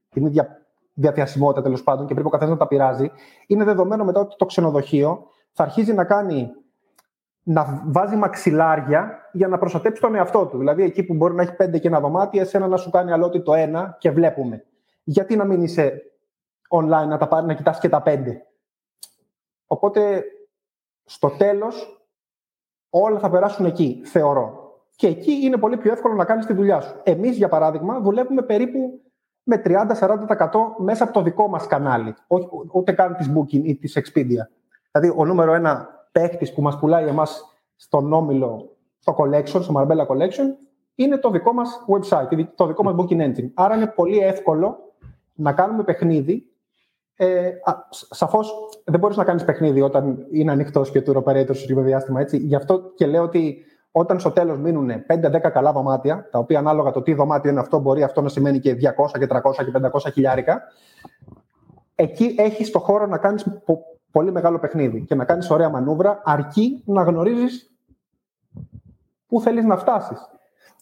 την 0.09 0.25
ίδια 0.25 0.61
διαθεσιμότητα 0.93 1.61
τέλος 1.61 1.83
πάντων 1.83 2.07
και 2.07 2.13
πρέπει 2.13 2.27
ο 2.27 2.31
καθένας 2.31 2.53
να 2.53 2.59
τα 2.59 2.67
πειράζει, 2.67 3.11
είναι 3.47 3.63
δεδομένο 3.63 4.03
μετά 4.03 4.19
ότι 4.19 4.35
το 4.37 4.45
ξενοδοχείο 4.45 5.27
θα 5.51 5.63
αρχίζει 5.63 5.93
να 5.93 6.03
κάνει 6.03 6.49
να 7.43 7.83
βάζει 7.85 8.15
μαξιλάρια 8.15 9.29
για 9.31 9.47
να 9.47 9.57
προστατέψει 9.57 10.01
τον 10.01 10.15
εαυτό 10.15 10.45
του. 10.45 10.57
Δηλαδή, 10.57 10.83
εκεί 10.83 11.03
που 11.03 11.13
μπορεί 11.13 11.33
να 11.33 11.41
έχει 11.41 11.55
πέντε 11.55 11.77
και 11.77 11.87
ένα 11.87 11.99
δωμάτιο, 11.99 12.41
εσένα 12.41 12.67
να 12.67 12.77
σου 12.77 12.89
κάνει 12.89 13.11
αλότι 13.11 13.41
το 13.41 13.53
ένα 13.53 13.95
και 13.99 14.11
βλέπουμε. 14.11 14.63
Γιατί 15.03 15.35
να 15.35 15.45
μην 15.45 15.61
είσαι 15.61 16.01
online 16.69 17.07
να, 17.07 17.17
τα 17.17 17.27
πάρει, 17.27 17.45
να 17.45 17.53
κοιτάς 17.53 17.79
και 17.79 17.89
τα 17.89 18.01
πέντε; 18.01 18.45
Οπότε, 19.67 20.23
στο 21.05 21.29
τέλος, 21.29 22.05
όλα 22.89 23.19
θα 23.19 23.29
περάσουν 23.29 23.65
εκεί, 23.65 24.01
θεωρώ. 24.05 24.59
Και 24.95 25.07
εκεί 25.07 25.31
είναι 25.31 25.57
πολύ 25.57 25.77
πιο 25.77 25.91
εύκολο 25.91 26.13
να 26.13 26.25
κάνεις 26.25 26.45
τη 26.45 26.53
δουλειά 26.53 26.81
σου. 26.81 26.95
Εμείς, 27.03 27.37
για 27.37 27.49
παράδειγμα, 27.49 27.99
δουλεύουμε 27.99 28.41
περίπου 28.41 29.01
με 29.43 29.61
30-40% 29.65 30.75
μέσα 30.77 31.03
από 31.03 31.13
το 31.13 31.21
δικό 31.21 31.47
μας 31.47 31.67
κανάλι. 31.67 32.15
Όχι, 32.27 32.47
ούτε 32.71 32.91
καν 32.91 33.15
της 33.15 33.31
Booking 33.35 33.63
ή 33.63 33.75
της 33.75 33.97
Expedia. 33.97 34.47
Δηλαδή, 34.91 35.13
ο 35.17 35.25
νούμερο 35.25 35.53
ένα 35.53 35.89
παίχτης 36.11 36.53
που 36.53 36.61
μας 36.61 36.79
πουλάει 36.79 37.07
εμάς 37.07 37.55
στον 37.75 38.13
όμιλο, 38.13 38.77
στο 38.99 39.15
collection, 39.17 39.61
στο 39.61 39.73
Marbella 39.77 40.05
Collection, 40.07 40.45
είναι 40.95 41.17
το 41.17 41.29
δικό 41.29 41.53
μας 41.53 41.85
website, 41.87 42.47
το 42.55 42.67
δικό 42.67 42.83
μας 42.83 42.95
booking 42.97 43.21
engine. 43.21 43.49
Άρα 43.53 43.75
είναι 43.75 43.87
πολύ 43.87 44.17
εύκολο 44.17 44.93
να 45.33 45.53
κάνουμε 45.53 45.83
παιχνίδι. 45.83 46.50
Ε, 47.23 47.51
Σαφώς 47.89 48.53
δεν 48.85 48.99
μπορείς 48.99 49.17
να 49.17 49.23
κάνεις 49.23 49.45
παιχνίδι 49.45 49.81
όταν 49.81 50.25
είναι 50.31 50.51
ανοιχτός 50.51 50.91
και 50.91 51.01
του 51.01 51.23
operator 51.25 51.55
στο 51.55 51.81
διάστημα. 51.81 52.21
Έτσι. 52.21 52.37
Γι' 52.37 52.55
αυτό 52.55 52.91
και 52.95 53.05
λέω 53.05 53.23
ότι 53.23 53.65
όταν 53.91 54.19
στο 54.19 54.31
τέλος 54.31 54.57
μείνουν 54.57 54.91
5-10 55.07 55.51
καλά 55.51 55.71
δωμάτια, 55.71 56.27
τα 56.31 56.39
οποία 56.39 56.59
ανάλογα 56.59 56.91
το 56.91 57.01
τι 57.01 57.13
δωμάτιο 57.13 57.51
είναι 57.51 57.59
αυτό, 57.59 57.79
μπορεί 57.79 58.03
αυτό 58.03 58.21
να 58.21 58.29
σημαίνει 58.29 58.59
και 58.59 58.73
200 58.73 59.19
και 59.19 59.27
300 59.29 59.39
και 59.55 59.71
500 60.07 60.11
χιλιάρικα, 60.13 60.61
εκεί 61.95 62.35
έχεις 62.37 62.71
το 62.71 62.79
χώρο 62.79 63.05
να 63.05 63.17
κάνεις 63.17 63.45
πολύ 64.11 64.31
μεγάλο 64.31 64.59
παιχνίδι 64.59 65.05
και 65.05 65.15
να 65.15 65.25
κάνεις 65.25 65.49
ωραία 65.49 65.69
μανούβρα, 65.69 66.21
αρκεί 66.23 66.83
να 66.85 67.03
γνωρίζεις 67.03 67.71
πού 69.27 69.41
θέλεις 69.41 69.65
να 69.65 69.77
φτάσεις. 69.77 70.29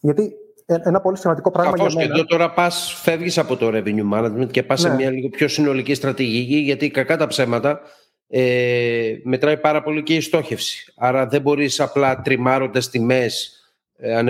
Γιατί 0.00 0.22
ε, 0.22 0.39
ένα 0.74 1.00
πολύ 1.00 1.18
σημαντικό 1.18 1.50
πράγμα 1.50 1.72
Καθώς 1.72 1.92
για 1.92 2.02
μένα... 2.02 2.14
και 2.14 2.20
εδώ 2.20 2.28
τώρα 2.28 2.50
πας, 2.50 3.00
φεύγεις 3.02 3.38
από 3.38 3.56
το 3.56 3.70
revenue 3.74 4.12
management 4.12 4.50
και 4.50 4.62
πας 4.62 4.80
σε 4.80 4.88
ναι. 4.88 4.94
μια 4.94 5.10
λίγο 5.10 5.28
πιο 5.28 5.48
συνολική 5.48 5.94
στρατηγική 5.94 6.56
γιατί 6.56 6.90
κακά 6.90 7.16
τα 7.16 7.26
ψέματα 7.26 7.80
ε, 8.28 9.14
μετράει 9.24 9.56
πάρα 9.56 9.82
πολύ 9.82 10.02
και 10.02 10.14
η 10.14 10.20
στόχευση. 10.20 10.92
Άρα 10.96 11.26
δεν 11.26 11.40
μπορείς 11.40 11.80
απλά 11.80 12.20
τριμάροντας 12.20 12.90
τιμές 12.90 13.60
ε, 13.96 14.22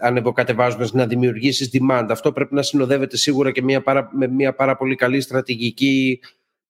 ανεβοκατεβάζοντας 0.00 0.92
να 0.92 1.06
δημιουργήσεις 1.06 1.70
demand. 1.72 2.06
Αυτό 2.10 2.32
πρέπει 2.32 2.54
να 2.54 2.62
συνοδεύεται 2.62 3.16
σίγουρα 3.16 3.50
και 3.50 3.62
μια 3.62 3.82
πάρα, 3.82 4.08
με 4.12 4.26
μια 4.26 4.54
πάρα 4.54 4.76
πολύ 4.76 4.94
καλή 4.94 5.20
στρατηγική 5.20 6.20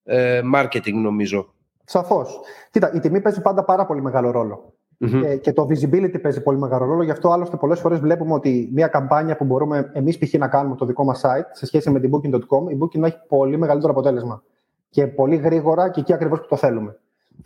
ε, 0.05 0.41
marketing 0.55 0.93
νομίζω. 0.93 1.53
Σαφώς. 1.85 2.41
Κοίτα, 2.71 2.93
η 2.95 3.01
τιμή 3.01 3.21
παίζει 3.21 3.41
πάντα 3.41 3.65
πάρα 3.65 3.87
πολύ 3.87 4.03
μεγάλο 4.03 4.31
ρόλο. 4.31 4.78
Mm-hmm. 5.01 5.41
Και, 5.41 5.53
το 5.53 5.67
visibility 5.71 6.21
παίζει 6.23 6.43
πολύ 6.43 6.59
μεγάλο 6.59 6.85
ρόλο. 6.85 7.03
Γι' 7.03 7.11
αυτό 7.11 7.31
άλλωστε 7.31 7.57
πολλές 7.57 7.81
φορές 7.81 7.99
βλέπουμε 7.99 8.35
ότι 8.35 8.71
μια 8.73 8.87
καμπάνια 8.87 9.37
που 9.37 9.45
μπορούμε 9.45 9.91
εμείς 9.93 10.19
π.χ. 10.19 10.35
να 10.35 10.49
κάνουμε 10.49 10.77
το 10.77 10.85
δικό 10.85 11.05
μας 11.05 11.21
site 11.25 11.49
σε 11.53 11.67
σχέση 11.67 11.91
με 11.91 12.01
την 12.01 12.11
Booking.com, 12.15 12.71
η 12.71 12.79
Booking 12.81 12.99
να 12.99 13.07
έχει 13.07 13.19
πολύ 13.29 13.57
μεγαλύτερο 13.57 13.93
αποτέλεσμα. 13.93 14.43
Και 14.91 15.07
πολύ 15.07 15.37
γρήγορα 15.37 15.91
και 15.91 16.01
εκεί 16.01 16.13
ακριβώς 16.13 16.41
που 16.41 16.47
το 16.49 16.57
θέλουμε. 16.57 16.99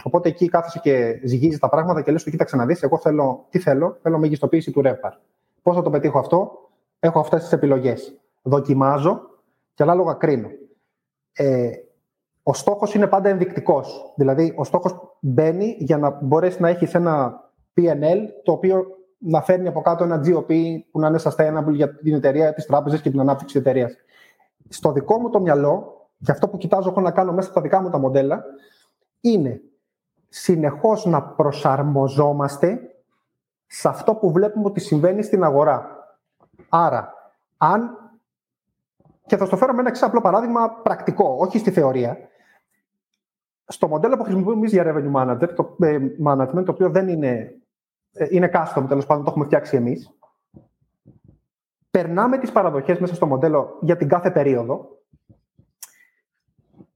Οπότε 0.03 0.29
εκεί 0.29 0.49
κάθεσαι 0.49 0.79
και 0.83 1.21
ζυγίζεις 1.25 1.59
τα 1.59 1.69
πράγματα 1.69 2.03
και 2.03 2.13
λες: 2.13 2.25
Κοίταξε 2.25 2.57
να 2.57 2.67
δεις, 2.67 2.83
εγώ 2.83 2.99
θέλω, 2.99 3.47
τι 3.51 3.59
θέλω, 3.59 3.97
θέλω 4.03 4.19
μεγιστοποίηση 4.19 4.71
του 4.71 4.83
RevPAR. 4.85 5.13
Πώς 5.63 5.77
θα 5.77 5.83
το 5.83 5.91
πετύχω 5.91 6.19
αυτό, 6.19 6.69
έχω 7.01 7.19
αυτές 7.19 7.43
τις 7.43 7.53
επιλογές. 7.53 8.21
Δοκιμάζω 8.43 9.21
και 9.75 9.83
ανάλογα 9.83 10.13
κρίνω. 10.13 10.49
Ε, 11.33 11.71
ο 12.43 12.55
στόχος 12.55 12.95
είναι 12.95 13.07
πάντα 13.07 13.29
ενδεικτικός. 13.29 14.13
Δηλαδή, 14.17 14.55
ο 14.57 14.65
στόχος 14.65 15.17
μπαίνει 15.21 15.77
για 15.79 15.99
να 15.99 16.19
μπορέσει 16.23 16.61
να 16.61 16.69
έχεις 16.69 16.95
ένα 16.95 17.42
PNL 17.77 18.19
το 18.43 18.53
οποίο 18.53 18.87
να 19.19 19.43
φέρνει 19.43 19.69
από 19.69 19.81
κάτω 19.81 20.05
ένα 20.05 20.21
GOP 20.25 20.81
που 20.91 21.01
να 21.01 21.09
είναι 21.09 21.19
sustainable 21.23 21.73
για 21.73 21.97
την 21.97 22.15
εταιρεία, 22.15 22.55
τις 22.55 22.67
τράπεζες 22.67 23.01
και 23.01 23.11
την 23.11 23.21
ανάπτυξη 23.21 23.55
της 23.55 23.67
εταιρείας. 23.67 23.97
Στο 24.69 24.93
δικό 24.93 25.19
μου 25.19 25.31
το 25.31 25.41
μυαλό, 25.41 26.07
και 26.25 26.31
αυτό 26.31 26.49
που 26.49 26.57
κοιτάζω 26.57 26.89
εγώ 26.89 27.01
να 27.01 27.11
κάνω 27.11 27.33
μέσα 27.33 27.51
στα 27.51 27.61
δικά 27.61 27.83
μου 27.83 27.91
τα 27.91 27.99
μοντέλα, 27.99 28.45
είναι 29.21 29.61
συνεχώς 30.29 31.07
να 31.07 31.23
προσαρμοζόμαστε 31.23 32.81
σε 33.67 33.89
αυτό 33.89 34.15
που 34.15 34.33
βλέπουμε 34.33 34.67
ότι 34.67 34.81
συμβαίνει 34.81 35.23
στην 35.23 35.45
αγορά. 35.45 36.07
Άρα, 36.69 37.13
αν. 37.57 37.97
Και 39.27 39.37
θα 39.37 39.45
στο 39.45 39.57
φέρω 39.57 39.73
με 39.73 39.81
ένα 39.81 39.89
εξάπλο 39.89 40.21
παράδειγμα 40.21 40.71
πρακτικό, 40.71 41.37
όχι 41.39 41.59
στη 41.59 41.71
θεωρία 41.71 42.19
στο 43.73 43.89
μοντέλο 43.89 44.17
που 44.17 44.23
χρησιμοποιούμε 44.23 44.59
εμείς 44.59 44.73
για 44.73 44.85
revenue 44.87 45.13
manager, 45.21 45.49
το 45.55 45.77
ε, 45.81 45.99
management, 46.27 46.65
το 46.65 46.71
οποίο 46.73 46.91
δεν 46.91 47.09
είναι, 47.09 47.29
ε, 47.29 47.62
είναι 48.31 48.51
custom, 48.55 48.85
τέλος 48.89 49.07
πάντων 49.07 49.25
το 49.25 49.31
έχουμε 49.31 49.45
φτιάξει 49.45 49.77
εμείς, 49.77 50.17
περνάμε 51.91 52.39
τις 52.39 52.53
παραδοχές 52.53 52.99
μέσα 52.99 53.15
στο 53.15 53.27
μοντέλο 53.27 53.79
για 53.81 53.97
την 53.97 54.09
κάθε 54.09 54.31
περίοδο. 54.31 54.89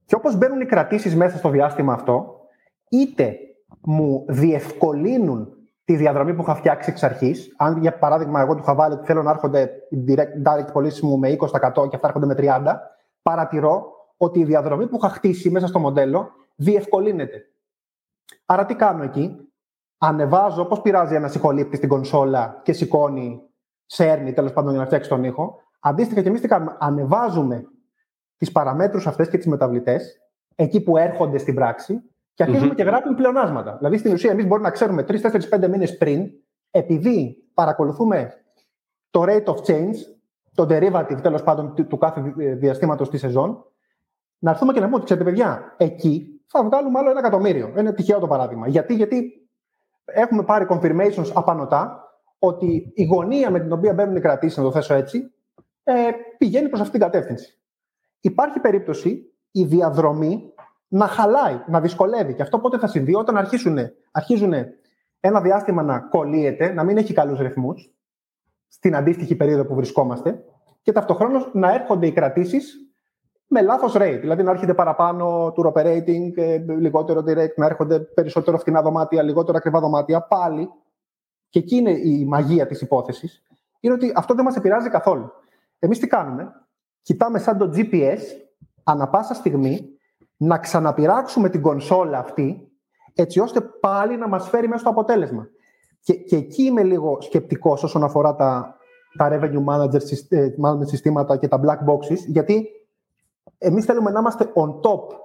Και 0.05 0.15
όπως 0.15 0.37
μπαίνουν 0.37 0.61
οι 0.61 0.65
κρατήσεις 0.65 1.15
μέσα 1.15 1.37
στο 1.37 1.49
διάστημα 1.49 1.93
αυτό, 1.93 2.39
είτε 2.89 3.37
μου 3.81 4.25
διευκολύνουν 4.27 5.57
τη 5.83 5.95
διαδρομή 5.95 6.33
που 6.33 6.41
είχα 6.41 6.55
φτιάξει 6.55 6.89
εξ 6.89 7.03
αρχής. 7.03 7.53
Αν 7.57 7.77
για 7.77 7.97
παράδειγμα, 7.97 8.41
εγώ 8.41 8.55
του 8.55 8.61
είχα 8.61 8.75
βάλει 8.75 8.93
ότι 8.93 9.05
θέλω 9.05 9.23
να 9.23 9.31
έρχονται 9.31 9.71
direct, 10.07 10.43
direct 10.45 10.71
πωλήσει 10.73 11.05
μου 11.05 11.17
με 11.17 11.29
20% 11.29 11.89
και 11.89 11.95
αυτά 11.95 12.07
έρχονται 12.07 12.25
με 12.25 12.35
30%, 12.37 12.75
παρατηρώ 13.21 13.91
ότι 14.17 14.39
η 14.39 14.43
διαδρομή 14.43 14.87
που 14.87 14.95
είχα 14.95 15.09
χτίσει 15.09 15.49
μέσα 15.49 15.67
στο 15.67 15.79
μοντέλο 15.79 16.31
διευκολύνεται. 16.55 17.41
Άρα 18.45 18.65
τι 18.65 18.75
κάνω 18.75 19.03
εκεί; 19.03 19.46
Ανεβάζω, 19.97 20.65
πώ 20.65 20.79
πειράζει 20.81 21.15
ένα 21.15 21.31
ηχολήπτη 21.35 21.75
στην 21.75 21.89
κονσόλα 21.89 22.61
και 22.63 22.73
σηκώνει, 22.73 23.41
σέρνει 23.85 24.33
τέλος 24.33 24.53
πάντων 24.53 24.71
για 24.71 24.79
να 24.79 24.85
φτιάξει 24.85 25.09
τον 25.09 25.23
ήχο. 25.23 25.59
Αντίστοιχα 25.79 26.21
και 26.21 26.27
εμείς 26.27 26.41
τι 26.41 26.47
κάνουμε; 26.47 26.75
Ανεβάζουμε 26.79 27.63
τις 28.37 28.51
παραμέτρους 28.51 29.07
αυτές 29.07 29.29
και 29.29 29.37
τις 29.37 29.47
μεταβλητές 29.47 30.21
εκεί 30.55 30.81
που 30.81 30.97
έρχονται 30.97 31.37
στην 31.37 31.55
πράξη 31.55 32.01
και 32.33 32.43
αρχιζουμε 32.43 32.73
και 32.73 32.83
γράφουμε 32.83 33.15
πλεονάσματα. 33.15 33.75
Δηλαδή 33.77 33.97
στην 33.97 34.13
ουσία 34.13 34.31
εμείς 34.31 34.47
μπορούμε 34.47 34.67
να 34.67 34.73
ξέρουμε 34.73 35.05
3-4-5 35.07 35.67
μήνες 35.69 35.97
πριν, 35.97 36.29
επειδή 36.71 37.49
παρακολουθούμε 37.53 38.33
το 39.09 39.23
rate 39.27 39.43
of 39.43 39.55
change, 39.55 39.95
το 40.53 40.67
derivative 40.69 41.21
τέλος 41.21 41.43
πάντων 41.43 41.87
του 41.87 41.97
κάθε 41.97 42.33
διαστήματος 42.35 43.09
της 43.09 43.19
σεζόν, 43.19 43.65
να 44.39 44.51
έρθουμε 44.51 44.73
και 44.73 44.79
να 44.79 44.85
πούμε 44.85 44.97
ότι 44.97 45.05
ξέρετε, 45.05 45.25
παιδιά, 45.29 45.75
εκεί 45.77 46.41
θα 46.47 46.63
βγάλουμε 46.63 46.99
άλλο 46.99 47.09
ένα 47.09 47.19
εκατομμύριο. 47.19 47.73
Είναι 47.77 47.93
τυχαίο 47.93 48.19
το 48.19 48.27
παράδειγμα. 48.27 48.67
Γιατί, 48.67 48.95
γιατί 48.95 49.46
έχουμε 50.13 50.43
πάρει 50.43 50.65
confirmations 50.69 51.31
απανοτά 51.33 52.01
ότι 52.39 52.91
η 52.95 53.03
γωνία 53.03 53.51
με 53.51 53.59
την 53.59 53.71
οποία 53.71 53.93
μπαίνουν 53.93 54.15
οι 54.15 54.19
κρατήσεις, 54.19 54.57
να 54.57 54.63
το 54.63 54.71
θέσω 54.71 54.93
έτσι, 54.93 55.31
ε, 55.83 55.93
πηγαίνει 56.37 56.69
προς 56.69 56.81
αυτήν 56.81 56.99
την 56.99 57.09
κατεύθυνση. 57.09 57.59
Υπάρχει 58.19 58.59
περίπτωση 58.59 59.33
η 59.51 59.63
διαδρομή 59.63 60.53
να 60.87 61.07
χαλάει, 61.07 61.63
να 61.67 61.81
δυσκολεύει. 61.81 62.33
Και 62.33 62.41
αυτό 62.41 62.59
πότε 62.59 62.77
θα 62.77 62.87
συμβεί, 62.87 63.15
όταν 63.15 63.37
αρχίσουν, 63.37 63.77
αρχίζουν 64.11 64.53
ένα 65.19 65.41
διάστημα 65.41 65.83
να 65.83 65.99
κολλείεται, 65.99 66.73
να 66.73 66.83
μην 66.83 66.97
έχει 66.97 67.13
καλούς 67.13 67.39
ρυθμούς, 67.39 67.93
στην 68.67 68.95
αντίστοιχη 68.95 69.35
περίοδο 69.35 69.65
που 69.65 69.75
βρισκόμαστε, 69.75 70.43
και 70.81 70.91
ταυτοχρόνως 70.91 71.49
να 71.53 71.73
έρχονται 71.73 72.07
οι 72.07 72.11
κρατήσεις 72.11 72.86
με 73.47 73.61
λάθος 73.61 73.93
rate. 73.95 74.17
Δηλαδή 74.19 74.43
να 74.43 74.51
έρχεται 74.51 74.73
παραπάνω 74.73 75.53
tour 75.55 75.71
operating, 75.71 76.31
ε, 76.35 76.57
λιγότερο 76.57 77.19
direct, 77.19 77.55
να 77.55 77.65
έρχονται 77.65 77.99
περισσότερο 77.99 78.57
φθηνά 78.57 78.81
δωμάτια, 78.81 79.23
λιγότερο 79.23 79.57
ακριβά 79.57 79.79
δωμάτια. 79.79 80.21
Πάλι, 80.21 80.69
και 81.49 81.59
εκεί 81.59 81.75
είναι 81.75 81.91
η 81.91 82.25
μαγεία 82.25 82.67
της 82.67 82.81
υπόθεσης, 82.81 83.43
είναι 83.79 83.93
ότι 83.93 84.11
αυτό 84.15 84.33
δεν 84.33 84.45
μας 84.45 84.55
επηρεάζει 84.55 84.89
καθόλου. 84.89 85.31
Εμείς 85.79 85.99
τι 85.99 86.07
κάνουμε, 86.07 86.51
κοιτάμε 87.01 87.39
σαν 87.39 87.57
το 87.57 87.71
GPS 87.73 88.19
ανα 88.83 89.07
πάσα 89.07 89.33
στιγμή 89.33 89.97
να 90.37 90.57
ξαναπειράξουμε 90.57 91.49
την 91.49 91.61
κονσόλα 91.61 92.17
αυτή, 92.17 92.71
έτσι 93.13 93.39
ώστε 93.39 93.61
πάλι 93.61 94.17
να 94.17 94.27
μας 94.27 94.49
φέρει 94.49 94.67
μέσα 94.67 94.79
στο 94.79 94.89
αποτέλεσμα. 94.89 95.47
Και, 95.99 96.13
και 96.13 96.35
εκεί 96.35 96.63
είμαι 96.63 96.83
λίγο 96.83 97.21
σκεπτικός 97.21 97.83
όσον 97.83 98.03
αφορά 98.03 98.35
τα, 98.35 98.75
τα 99.17 99.29
revenue 99.31 99.65
manager, 99.65 100.01
ε, 100.29 100.47
management 100.63 100.87
συστήματα 100.87 101.37
και 101.37 101.47
τα 101.47 101.59
black 101.63 101.91
boxes, 101.91 102.17
γιατί 102.27 102.67
εμείς 103.57 103.85
θέλουμε 103.85 104.11
να 104.11 104.19
είμαστε 104.19 104.51
on 104.55 104.69
top 104.69 105.15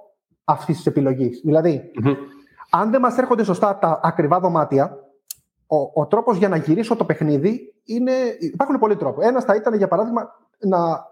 αυτής 0.43 0.75
της 0.75 0.85
επιλογής. 0.85 1.41
δηλαδη 1.43 1.91
αν 2.75 2.91
δεν 2.91 3.01
μας 3.01 3.17
έρχονται 3.17 3.43
σωστά 3.43 3.77
τα 3.77 3.99
ακριβά 4.03 4.39
δωμάτια, 4.39 4.97
ο, 5.67 6.01
ο 6.01 6.07
τρόπος 6.07 6.37
για 6.37 6.49
να 6.49 6.55
γυρίσω 6.55 6.95
το 6.95 7.05
παιχνίδι 7.05 7.73
είναι... 7.83 8.11
Υπάρχουν 8.39 8.79
πολλοί 8.79 8.95
τρόποι. 8.95 9.25
Ένας 9.25 9.43
θα 9.43 9.55
ήταν, 9.55 9.73
για 9.73 9.87
παράδειγμα, 9.87 10.35
να, 10.59 11.05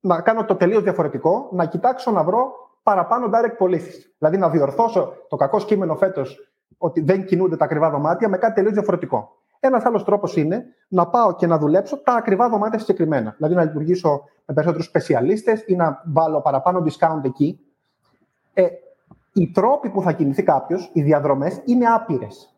να 0.00 0.20
κάνω 0.20 0.44
το 0.44 0.56
τελείως 0.56 0.82
διαφορετικό, 0.82 1.48
να 1.52 1.66
κοιτάξω 1.66 2.10
να 2.10 2.24
βρω 2.24 2.52
παραπάνω 2.82 3.26
direct 3.26 3.56
πωλήσεις. 3.58 4.14
Δηλαδή 4.18 4.38
να 4.38 4.50
διορθώσω 4.50 5.12
το 5.28 5.36
κακό 5.36 5.58
σκήμενο 5.58 5.96
φέτος 5.96 6.52
ότι 6.78 7.00
δεν 7.00 7.24
κινούνται 7.24 7.56
τα 7.56 7.64
ακριβά 7.64 7.90
δωμάτια 7.90 8.28
με 8.28 8.38
κάτι 8.38 8.54
τελείως 8.54 8.72
διαφορετικό. 8.72 9.30
Ένας 9.60 9.84
άλλος 9.84 10.04
τρόπος 10.04 10.36
είναι 10.36 10.64
να 10.88 11.06
πάω 11.06 11.34
και 11.34 11.46
να 11.46 11.58
δουλέψω 11.58 11.96
τα 11.96 12.14
ακριβά 12.14 12.48
δωμάτια 12.48 12.78
συγκεκριμένα. 12.78 13.34
Δηλαδή 13.36 13.54
να 13.54 13.64
λειτουργήσω 13.64 14.22
με 14.46 14.54
περισσότερους 14.54 14.86
σπεσιαλίστες 14.86 15.64
ή 15.66 15.76
να 15.76 16.02
βάλω 16.04 16.40
παραπάνω 16.40 16.84
discount 16.84 17.24
εκεί. 17.24 17.60
Ε, 18.54 18.66
οι 19.32 19.50
τρόποι 19.50 19.90
που 19.90 20.02
θα 20.02 20.12
κινηθεί 20.12 20.42
κάποιος, 20.42 20.90
οι 20.92 21.02
διαδρομές, 21.02 21.60
είναι 21.64 21.86
άπειρες. 21.86 22.54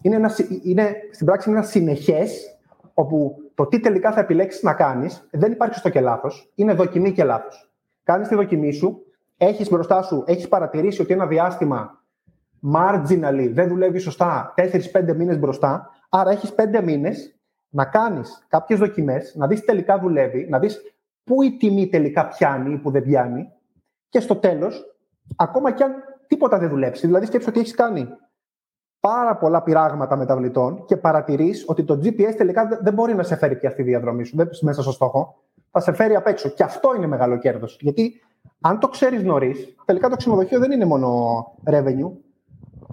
Είναι, 0.00 0.16
ένα, 0.16 0.30
είναι 0.62 0.94
στην 1.10 1.26
πράξη 1.26 1.48
είναι 1.48 1.58
ένα 1.58 1.66
συνεχές, 1.66 2.58
όπου 2.94 3.36
το 3.54 3.66
τι 3.66 3.80
τελικά 3.80 4.12
θα 4.12 4.20
επιλέξεις 4.20 4.62
να 4.62 4.72
κάνεις 4.72 5.28
δεν 5.30 5.52
υπάρχει 5.52 5.78
στο 5.78 5.88
και 5.88 6.00
λάθος. 6.00 6.52
Είναι 6.54 6.72
δοκιμή 6.72 7.12
και 7.12 7.24
λάθος. 7.24 7.70
Κάνεις 8.04 8.28
τη 8.28 8.34
δοκιμή 8.34 8.72
σου, 8.72 9.04
έχεις 9.36 9.70
μπροστά 9.70 10.02
σου, 10.02 10.24
έχεις 10.26 10.48
παρατηρήσει 10.48 11.02
ότι 11.02 11.12
ένα 11.12 11.26
διάστημα 11.26 12.02
marginally 12.76 13.50
δεν 13.52 13.68
δουλεύει 13.68 13.98
σωστά 13.98 14.54
4-5 14.56 15.14
μήνες 15.16 15.38
μπροστά. 15.38 15.90
Άρα 16.16 16.30
έχεις 16.30 16.54
5 16.56 16.82
μήνες 16.82 17.34
να 17.68 17.84
κάνεις 17.84 18.44
κάποιες 18.48 18.78
δοκιμές, 18.78 19.34
να 19.34 19.46
δεις 19.46 19.64
τελικά 19.64 19.98
δουλεύει, 19.98 20.46
να 20.48 20.58
δεις 20.58 20.80
πού 21.24 21.42
η 21.42 21.56
τιμή 21.56 21.88
τελικά 21.88 22.26
πιάνει 22.28 22.72
ή 22.72 22.76
που 22.76 22.90
δεν 22.90 23.02
πιάνει. 23.02 23.48
Και 24.08 24.20
στο 24.20 24.36
τέλος, 24.36 24.96
ακόμα 25.36 25.72
κι 25.72 25.82
αν 25.82 25.92
τίποτα 26.26 26.58
δεν 26.58 26.68
δουλέψει, 26.68 27.06
δηλαδή 27.06 27.26
σκέψει 27.26 27.48
ότι 27.48 27.60
έχεις 27.60 27.74
κάνει 27.74 28.08
πάρα 29.00 29.36
πολλά 29.36 29.62
πειράγματα 29.62 30.16
μεταβλητών 30.16 30.84
και 30.84 30.96
παρατηρείς 30.96 31.64
ότι 31.66 31.84
το 31.84 32.00
GPS 32.02 32.34
τελικά 32.36 32.78
δεν 32.82 32.94
μπορεί 32.94 33.14
να 33.14 33.22
σε 33.22 33.36
φέρει 33.36 33.56
πια 33.56 33.70
στη 33.70 33.82
διαδρομή 33.82 34.24
σου, 34.24 34.36
δεν 34.36 34.48
μέσα 34.60 34.82
στο 34.82 34.92
στόχο. 34.92 35.42
Θα 35.70 35.80
σε 35.80 35.92
φέρει 35.92 36.14
απ' 36.14 36.26
έξω. 36.26 36.48
Και 36.48 36.62
αυτό 36.62 36.94
είναι 36.96 37.06
μεγάλο 37.06 37.38
κέρδος. 37.38 37.78
Γιατί 37.80 38.22
αν 38.60 38.78
το 38.78 38.88
ξέρεις 38.88 39.22
νωρίς, 39.22 39.74
τελικά 39.84 40.08
το 40.08 40.16
ξενοδοχείο 40.16 40.58
δεν 40.58 40.70
είναι 40.70 40.84
μόνο 40.84 41.46
revenue, 41.70 42.10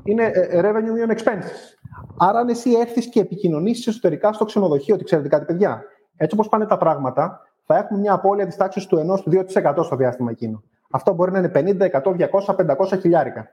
είναι 0.04 0.24
ε, 0.24 0.58
ε, 0.58 0.62
revenue 0.64 1.08
and 1.08 1.16
expenses. 1.16 1.81
Άρα, 2.18 2.40
αν 2.40 2.50
εσύ 2.50 2.72
έρθεις 2.72 3.10
και 3.10 3.20
επικοινωνήσεις 3.20 3.88
εσωτερικά 3.88 4.34
στο 4.34 4.46
ξενοδοχείο, 4.46 4.96
ότι 4.96 5.04
ξέρετε 5.04 5.28
κάτι, 5.28 5.46
παιδιά, 5.46 5.84
έτσι 6.18 6.36
όπως 6.36 6.50
πάνε 6.50 6.66
τα 6.66 6.78
πράγματα, 6.78 7.42
θα 7.66 7.78
έχουμε 7.78 8.00
μια 8.00 8.14
απώλεια 8.14 8.46
της 8.46 8.56
τάξης 8.56 8.86
του 8.86 8.98
1-2% 8.98 9.84
στο 9.84 9.96
διάστημα 9.96 10.32
εκείνο. 10.32 10.64
Αυτό 10.92 11.14
μπορεί 11.14 11.32
να 11.32 11.38
είναι 11.38 11.52
50, 11.56 11.90
100, 11.90 12.16
200, 12.16 12.56
500 12.56 13.00
χιλιάρικα. 13.00 13.52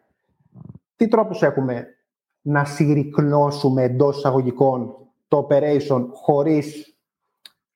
Τι 0.96 1.08
τρόπους 1.08 1.42
έχουμε 1.42 1.86
να 2.40 2.64
συρρυκνώσουμε 2.64 3.82
εντός 3.82 4.16
εισαγωγικών 4.16 4.94
το 5.28 5.46
operation 5.50 6.06
χωρίς 6.12 6.96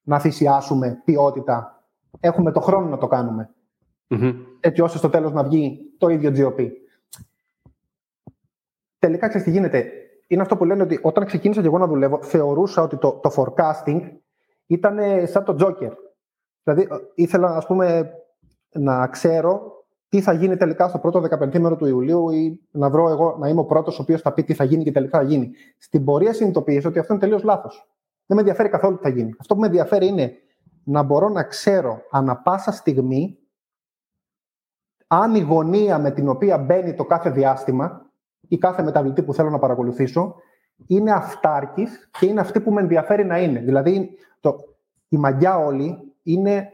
να 0.02 0.19
θυσιάσουμε 0.19 1.02
ποιότητα; 1.05 1.83
Έχουμε 2.21 2.52
το 2.52 2.61
χρόνο 2.61 2.88
να 2.88 2.99
το 2.99 3.07
κάνουμε. 3.07 3.50
Mm-hmm. 4.09 4.35
Έτσι 4.61 4.83
ώστε 4.83 4.99
στο 4.99 5.09
τέλος 5.09 5.33
να 5.33 5.45
βγει 5.45 5.79
το 5.99 6.09
ίδιο 6.09 6.33
GOP. 6.35 6.69
Τελικά, 8.99 9.29
ξέρεις 9.29 9.47
τι 9.47 9.52
γίνεται; 9.52 9.93
Είναι 10.33 10.43
αυτό 10.43 10.57
που 10.57 10.65
λένε 10.65 10.83
ότι 10.83 10.99
όταν 11.03 11.25
ξεκίνησα 11.25 11.61
και 11.61 11.67
εγώ 11.67 11.79
να 11.79 11.87
δουλεύω, 11.87 12.23
θεωρούσα 12.23 12.83
ότι 12.83 12.97
το, 12.97 13.21
το 13.23 13.31
forecasting 13.37 14.01
ήταν 14.67 14.99
σαν 15.27 15.45
το 15.45 15.57
Joker. 15.61 15.93
Δηλαδή, 16.62 16.89
ήθελα, 17.15 17.57
ας 17.57 17.67
πούμε, 17.67 18.12
να 18.73 19.07
ξέρω 19.07 19.73
τι 20.09 20.21
θα 20.21 20.33
γίνει 20.33 20.57
τελικά 20.57 20.89
στο 20.89 20.99
πρώτο 20.99 21.23
15 21.41 21.59
μέρο 21.59 21.77
του 21.77 21.87
Ιουλίου 21.87 22.31
ή 22.31 22.61
να 22.71 22.91
βρω 22.91 23.09
εγώ 23.09 23.37
να 23.39 23.49
είμαι 23.49 23.61
ο 23.61 23.65
πρώτος 23.65 23.99
ο 23.99 24.03
οποίος 24.03 24.21
θα 24.21 24.33
πει 24.33 24.43
τι 24.43 24.55
θα 24.55 24.65
γίνει 24.65 24.85
και 24.85 24.93
τελικά 24.93 25.19
θα 25.19 25.25
γίνει. 25.25 25.51
Στην 25.79 26.05
πορεία 26.05 26.33
συνειδητοποίησα 26.33 26.89
ότι 26.89 26.99
αυτό 26.99 27.12
είναι 27.12 27.23
τελείως 27.23 27.43
λάθος. 27.43 27.89
Δεν 28.27 28.37
με 28.37 28.39
ενδιαφέρει 28.39 28.69
καθόλου 28.69 28.97
τι 28.97 29.03
θα 29.03 29.09
γίνει. 29.09 29.35
Αυτό 29.39 29.55
που 29.55 29.61
με 29.61 29.67
ενδιαφέρει 29.67 30.07
είναι 30.07 30.33
να 30.85 31.03
μπορώ 31.03 31.29
να 31.29 31.43
ξέρω 31.43 32.03
ανα 32.11 32.37
πάσα 32.37 32.73
στιγμή 32.73 33.39
αν 35.07 35.35
η 35.35 35.41
γωνία 35.41 35.99
με 35.99 36.11
την 36.11 36.29
οποία 36.29 36.59
μπαίνει 36.59 36.95
το 36.95 37.05
κάθε 37.05 37.31
διάστημα 37.31 38.01
ή 38.52 38.59
κάθε 38.59 38.82
μεταβλητή 38.82 39.23
που 39.23 39.35
θέλω 39.35 39.50
να 39.50 39.59
παρακολουθήσω 39.59 40.35
είναι 40.87 41.12
αυτάρκης 41.12 42.11
και 42.18 42.26
είναι 42.26 42.40
αυτή 42.40 42.61
που 42.61 42.73
με 42.73 42.80
ενδιαφέρει 42.80 43.25
να 43.25 43.38
είναι. 43.38 43.61
Δηλαδή, 43.61 44.11
το, 44.40 44.56
η 45.09 45.16
μαγιά 45.16 45.56
όλη 45.56 45.99
είναι 46.23 46.68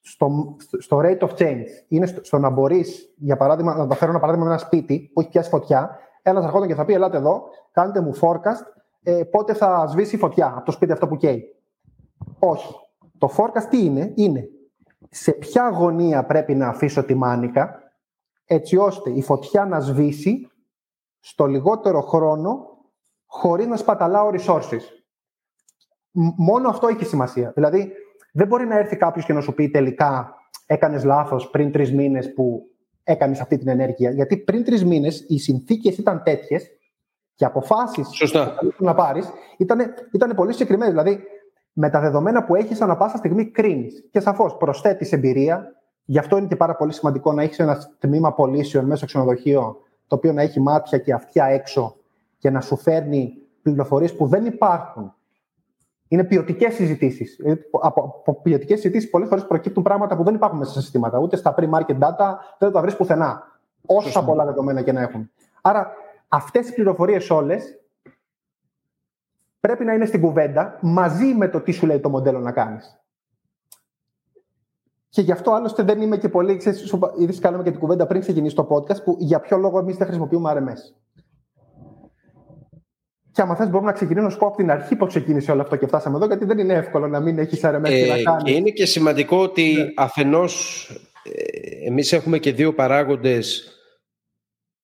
στο, 0.00 0.56
στο 0.78 1.00
rate 1.04 1.18
of 1.18 1.28
change. 1.36 1.64
Είναι 1.88 2.06
στο, 2.06 2.24
στο 2.24 2.38
να 2.38 2.50
μπορείς, 2.50 3.14
για 3.16 3.36
παράδειγμα, 3.36 3.76
να 3.76 3.86
το 3.86 3.94
φέρω 3.94 4.10
ένα 4.10 4.20
παράδειγμα 4.20 4.46
με 4.46 4.52
ένα 4.52 4.62
σπίτι 4.62 5.10
που 5.12 5.20
έχει 5.20 5.28
πιάσει 5.28 5.48
φωτιά. 5.48 5.98
Ένας 6.22 6.44
ερχόταν 6.44 6.68
και 6.68 6.74
θα 6.74 6.84
πει: 6.84 6.92
Ελάτε 6.92 7.16
εδώ, 7.16 7.42
κάντε 7.72 8.00
μου 8.00 8.14
forecast 8.20 8.80
ε, 9.02 9.22
πότε 9.30 9.54
θα 9.54 9.86
σβήσει 9.86 10.14
η 10.14 10.18
φωτιά 10.18 10.52
από 10.56 10.64
το 10.64 10.72
σπίτι 10.72 10.92
αυτό 10.92 11.08
που 11.08 11.16
καίει. 11.16 11.56
Όχι. 12.38 12.74
Το 13.18 13.30
forecast 13.36 13.66
τι 13.70 13.84
είναι, 13.84 14.12
είναι 14.14 14.48
σε 15.10 15.32
ποια 15.32 15.70
γωνία 15.70 16.24
πρέπει 16.24 16.54
να 16.54 16.68
αφήσω 16.68 17.04
τη 17.04 17.14
μάνικα 17.14 17.74
έτσι 18.44 18.76
ώστε 18.76 19.10
η 19.10 19.22
φωτιά 19.22 19.64
να 19.64 19.80
σβήσει 19.80 20.49
στο 21.20 21.46
λιγότερο 21.46 22.00
χρόνο 22.00 22.66
χωρίς 23.26 23.66
να 23.66 23.76
σπαταλάω 23.76 24.30
resources. 24.32 24.82
Μόνο 26.36 26.68
αυτό 26.68 26.86
έχει 26.86 27.04
σημασία. 27.04 27.52
Δηλαδή, 27.54 27.92
δεν 28.32 28.46
μπορεί 28.46 28.66
να 28.66 28.78
έρθει 28.78 28.96
κάποιος 28.96 29.24
και 29.24 29.32
να 29.32 29.40
σου 29.40 29.54
πει 29.54 29.70
τελικά 29.70 30.34
έκανες 30.66 31.04
λάθος 31.04 31.50
πριν 31.50 31.72
τρεις 31.72 31.92
μήνες 31.92 32.34
που 32.34 32.62
έκανες 33.04 33.40
αυτή 33.40 33.58
την 33.58 33.68
ενέργεια. 33.68 34.10
Γιατί 34.10 34.36
πριν 34.36 34.64
τρεις 34.64 34.84
μήνες 34.84 35.24
οι 35.28 35.38
συνθήκες 35.38 35.98
ήταν 35.98 36.22
τέτοιες 36.22 36.70
και 37.34 37.44
αποφάσεις 37.44 38.08
που 38.76 38.84
να 38.84 38.94
πάρεις 38.94 39.30
ήταν, 39.58 39.94
ήταν 40.12 40.34
πολύ 40.34 40.52
συγκεκριμένες. 40.52 40.94
Δηλαδή, 40.94 41.22
με 41.72 41.90
τα 41.90 42.00
δεδομένα 42.00 42.44
που 42.44 42.54
έχεις, 42.54 42.80
ανά 42.80 42.96
πάσα 42.96 43.16
στιγμή 43.16 43.50
κρίνεις. 43.50 44.08
Και 44.10 44.20
σαφώς 44.20 44.56
προσθέτεις 44.56 45.12
εμπειρία. 45.12 45.74
Γι' 46.04 46.18
αυτό 46.18 46.36
είναι 46.36 46.46
και 46.46 46.56
πάρα 46.56 46.76
πολύ 46.76 46.92
σημαντικό 46.92 47.32
να 47.32 47.42
έχεις 47.42 47.58
ένα 47.58 47.78
τμήμα 47.98 48.34
πωλήσεων 48.34 48.84
μέσα 48.84 48.96
στο 48.96 49.06
ξενοδοχείο, 49.06 49.76
το 50.10 50.16
οποίο 50.16 50.32
να 50.32 50.42
έχει 50.42 50.60
μάτια 50.60 50.98
και 50.98 51.12
αυτιά 51.12 51.44
έξω 51.44 51.96
και 52.38 52.50
να 52.50 52.60
σου 52.60 52.76
φέρνει 52.76 53.32
πληροφορίες 53.62 54.16
που 54.16 54.26
δεν 54.26 54.46
υπάρχουν 54.46 55.14
είναι 56.08 56.24
ποιοτικές 56.24 56.74
συζητήσεις. 56.74 57.38
Ε, 57.38 57.58
από, 57.80 58.02
από 58.02 58.40
ποιοτικές 58.42 58.80
συζητήσεις, 58.80 59.10
πολλές 59.10 59.28
φορές 59.28 59.46
προκύπτουν 59.46 59.82
πράγματα 59.82 60.16
που 60.16 60.22
δεν 60.22 60.34
υπάρχουν 60.34 60.58
μέσα 60.58 60.72
σε 60.72 60.80
συστήματα. 60.80 61.18
Ούτε 61.18 61.36
στα 61.36 61.54
pre-market 61.58 61.98
data 61.98 62.34
δεν 62.58 62.68
θα 62.68 62.70
τα 62.70 62.80
βρεις 62.80 62.96
πουθενά. 62.96 63.60
Όσα 63.86 64.24
πολλά 64.24 64.44
δεδομένα 64.44 64.82
και 64.82 64.92
να 64.92 65.00
έχουν. 65.00 65.30
Άρα, 65.60 65.92
αυτές 66.28 66.68
οι 66.68 66.74
πληροφορίες 66.74 67.30
όλες 67.30 67.80
πρέπει 69.60 69.84
να 69.84 69.92
είναι 69.92 70.06
στην 70.06 70.20
κουβέντα 70.20 70.78
μαζί 70.80 71.34
με 71.34 71.48
το 71.48 71.60
τι 71.60 71.72
σου 71.72 71.86
λέει 71.86 72.00
το 72.00 72.08
μοντέλο 72.08 72.38
να 72.38 72.52
κάνεις. 72.52 73.00
Και 75.10 75.20
γι' 75.20 75.32
αυτό 75.32 75.52
άλλωστε 75.52 75.82
δεν 75.82 76.00
είμαι 76.00 76.16
και 76.16 76.28
πολύ. 76.28 76.56
Ξέρεις, 76.56 76.94
ήδη 77.18 77.38
κάναμε 77.38 77.62
και 77.62 77.70
την 77.70 77.80
κουβέντα 77.80 78.06
πριν 78.06 78.20
ξεκινήσει 78.20 78.54
το 78.54 78.68
podcast, 78.70 79.02
που 79.04 79.16
για 79.18 79.40
ποιο 79.40 79.56
λόγο 79.56 79.78
εμείς 79.78 79.96
δεν 79.96 80.06
χρησιμοποιούμε 80.06 80.52
RMS. 80.56 80.94
Και 83.32 83.42
άμα 83.42 83.56
θες 83.56 83.68
μπορούμε 83.68 83.90
να 83.90 83.92
ξεκινήσουμε 83.92 84.26
να 84.28 84.32
σου 84.32 84.38
πω 84.38 84.46
από 84.46 84.56
την 84.56 84.70
αρχή 84.70 84.96
πώς 84.96 85.08
ξεκίνησε 85.08 85.52
όλο 85.52 85.60
αυτό 85.60 85.76
και 85.76 85.86
φτάσαμε 85.86 86.16
εδώ, 86.16 86.26
γιατί 86.26 86.44
δεν 86.44 86.58
είναι 86.58 86.74
εύκολο 86.74 87.08
να 87.08 87.20
μην 87.20 87.38
έχεις 87.38 87.60
RMS 87.62 87.84
ε, 87.84 88.00
και 88.00 88.06
να 88.06 88.22
κάνεις. 88.22 88.42
Και 88.44 88.50
είναι 88.50 88.70
και 88.70 88.86
σημαντικό 88.86 89.36
ότι 89.36 89.72
ναι. 89.72 89.84
αφενός 89.96 90.86
ε, 91.22 91.86
εμείς 91.86 92.12
έχουμε 92.12 92.38
και 92.38 92.52
δύο 92.52 92.74
παράγοντες 92.74 93.74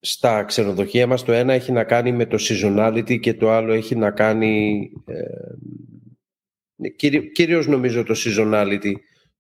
στα 0.00 0.44
ξενοδοχεία 0.44 1.06
μας. 1.06 1.22
Το 1.24 1.32
ένα 1.32 1.52
έχει 1.52 1.72
να 1.72 1.84
κάνει 1.84 2.12
με 2.12 2.26
το 2.26 2.36
seasonality 2.40 3.20
και 3.20 3.34
το 3.34 3.50
άλλο 3.50 3.72
έχει 3.72 3.96
να 3.96 4.10
κάνει 4.10 4.90
ε, 5.04 6.88
κυρίως 7.32 7.66
νομίζω 7.66 8.02
το 8.02 8.14
seasonality 8.16 8.92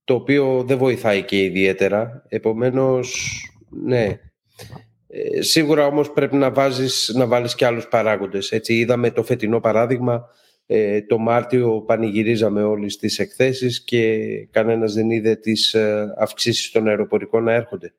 το 0.06 0.14
οποίο 0.14 0.64
δεν 0.66 0.78
βοηθάει 0.78 1.22
και 1.22 1.42
ιδιαίτερα. 1.42 2.22
Επομένως, 2.28 3.40
ναι, 3.68 4.18
ε, 5.06 5.42
σίγουρα 5.42 5.86
όμως 5.86 6.12
πρέπει 6.12 6.36
να, 6.36 6.50
βάζεις, 6.50 7.12
να 7.14 7.26
βάλεις 7.26 7.54
και 7.54 7.66
άλλους 7.66 7.88
παράγοντες. 7.88 8.52
Έτσι, 8.52 8.74
είδαμε 8.74 9.10
το 9.10 9.22
φετινό 9.22 9.60
παράδειγμα, 9.60 10.28
ε, 10.66 11.02
το 11.02 11.18
Μάρτιο 11.18 11.82
πανηγυρίζαμε 11.86 12.62
όλοι 12.62 12.90
στις 12.90 13.18
εκθέσεις 13.18 13.84
και 13.84 14.18
κανένας 14.50 14.92
δεν 14.92 15.10
είδε 15.10 15.36
τις 15.36 15.74
ε, 15.74 16.14
αυξήσεις 16.18 16.70
των 16.70 16.88
αεροπορικών 16.88 17.44
να 17.44 17.52
έρχονται. 17.52 17.94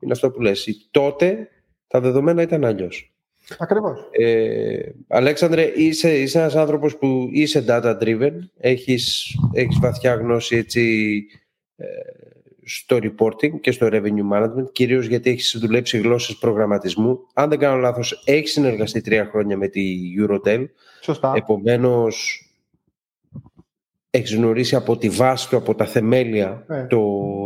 Είναι 0.00 0.12
αυτό 0.12 0.30
που 0.30 0.40
λες. 0.40 0.88
Τότε 0.90 1.48
τα 1.86 2.00
δεδομένα 2.00 2.42
ήταν 2.42 2.64
αλλιώς. 2.64 3.09
Ακριβώς. 3.58 4.08
Ε, 4.10 4.78
Αλέξανδρε, 5.08 5.72
είσαι, 5.74 6.18
είσαι 6.18 6.38
ένας 6.38 6.56
άνθρωπος 6.56 6.96
που 6.96 7.28
είσαι 7.32 7.64
data 7.68 7.98
driven, 8.02 8.32
έχεις, 8.58 9.36
έχεις 9.52 9.78
βαθιά 9.80 10.14
γνώση 10.14 10.56
έτσι, 10.56 11.24
ε, 11.76 11.86
στο 12.64 12.98
reporting 13.02 13.60
και 13.60 13.70
στο 13.70 13.88
revenue 13.90 14.32
management, 14.32 14.72
κυρίως 14.72 15.06
γιατί 15.06 15.30
έχεις 15.30 15.56
δουλέψει 15.60 15.98
γλώσσες 15.98 16.36
προγραμματισμού. 16.36 17.18
Αν 17.34 17.48
δεν 17.48 17.58
κάνω 17.58 17.76
λάθος, 17.76 18.22
έχεις 18.24 18.52
συνεργαστεί 18.52 19.00
τρία 19.00 19.24
χρόνια 19.24 19.56
με 19.56 19.68
τη 19.68 19.98
Eurotel. 20.18 20.64
Σωστά. 21.00 21.32
Επομένως, 21.36 22.44
έχεις 24.10 24.34
γνωρίσει 24.34 24.76
από 24.76 24.96
τη 24.96 25.08
βάση 25.08 25.48
του, 25.48 25.56
από 25.56 25.74
τα 25.74 25.86
θεμέλια 25.86 26.64
ε. 26.68 26.86
το 26.86 27.00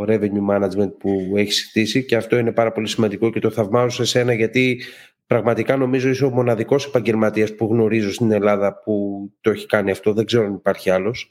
revenue 0.09 0.49
management 0.51 0.93
που 0.99 1.33
έχεις 1.35 1.65
χτίσει 1.69 2.05
και 2.05 2.17
αυτό 2.17 2.39
είναι 2.39 2.53
πάρα 2.53 2.73
πολύ 2.73 2.89
σημαντικό 2.89 3.31
και 3.31 3.41
το 3.41 3.51
θαυμάζω 3.51 3.91
σε 3.91 4.05
σένα 4.05 4.33
γιατί 4.33 4.83
πραγματικά 5.27 5.77
νομίζω 5.77 6.09
είσαι 6.09 6.25
ο 6.25 6.31
μοναδικός 6.31 6.87
επαγγελματίας 6.87 7.55
που 7.55 7.67
γνωρίζω 7.71 8.13
στην 8.13 8.33
Ελλάδα 8.33 8.79
που 8.79 9.23
το 9.41 9.51
έχει 9.51 9.67
κάνει 9.67 9.91
αυτό. 9.91 10.13
Δεν 10.13 10.25
ξέρω 10.25 10.45
αν 10.45 10.55
υπάρχει 10.55 10.91
άλλος. 10.91 11.31